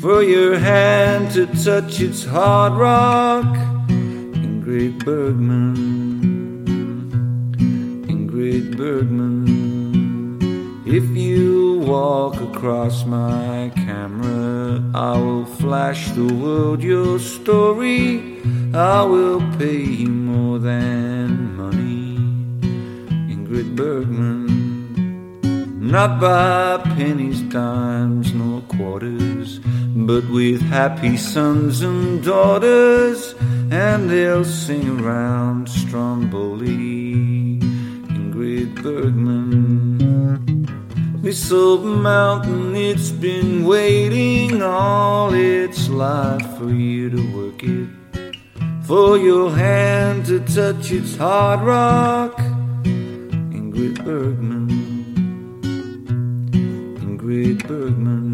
For 0.00 0.22
your 0.22 0.56
hand 0.56 1.32
to 1.32 1.46
touch 1.64 2.00
its 2.00 2.24
hard 2.24 2.74
rock. 2.74 3.56
Ingrid 3.88 5.04
Bergman. 5.04 5.74
Ingrid 8.06 8.76
Bergman. 8.76 9.42
If 10.86 11.04
you 11.16 11.80
walk 11.80 12.40
across 12.40 13.04
my 13.04 13.72
camera, 13.74 14.80
I 14.94 15.18
will 15.18 15.46
flash 15.46 16.12
the 16.12 16.32
world 16.32 16.80
your 16.80 17.18
story. 17.18 18.40
I 18.72 19.02
will 19.02 19.40
pay 19.58 19.82
you 19.82 20.10
more 20.10 20.60
than 20.60 21.56
money. 21.56 22.03
Ingrid 23.54 23.76
Bergman. 23.76 24.50
Not 25.80 26.20
by 26.20 26.78
pennies, 26.96 27.40
dimes, 27.42 28.34
nor 28.34 28.62
quarters, 28.62 29.60
but 29.94 30.28
with 30.28 30.60
happy 30.62 31.16
sons 31.16 31.80
and 31.82 32.24
daughters, 32.24 33.36
and 33.70 34.10
they'll 34.10 34.44
sing 34.44 34.98
around 34.98 35.68
Stromboli. 35.68 37.60
Ingrid 38.10 38.82
Bergman. 38.82 40.66
This 41.22 41.52
old 41.52 41.84
mountain, 41.84 42.74
it's 42.74 43.12
been 43.12 43.64
waiting 43.64 44.62
all 44.62 45.32
its 45.32 45.88
life 45.88 46.58
for 46.58 46.70
you 46.70 47.08
to 47.08 47.22
work 47.36 47.62
it. 47.62 47.88
For 48.84 49.16
your 49.16 49.52
hand 49.52 50.26
to 50.26 50.40
touch 50.40 50.90
its 50.90 51.16
hard 51.16 51.60
rock. 51.60 52.53
Ingrid 53.74 54.06
Bergman. 54.06 54.70
Ingrid 57.02 57.58
Bergman. 57.66 58.33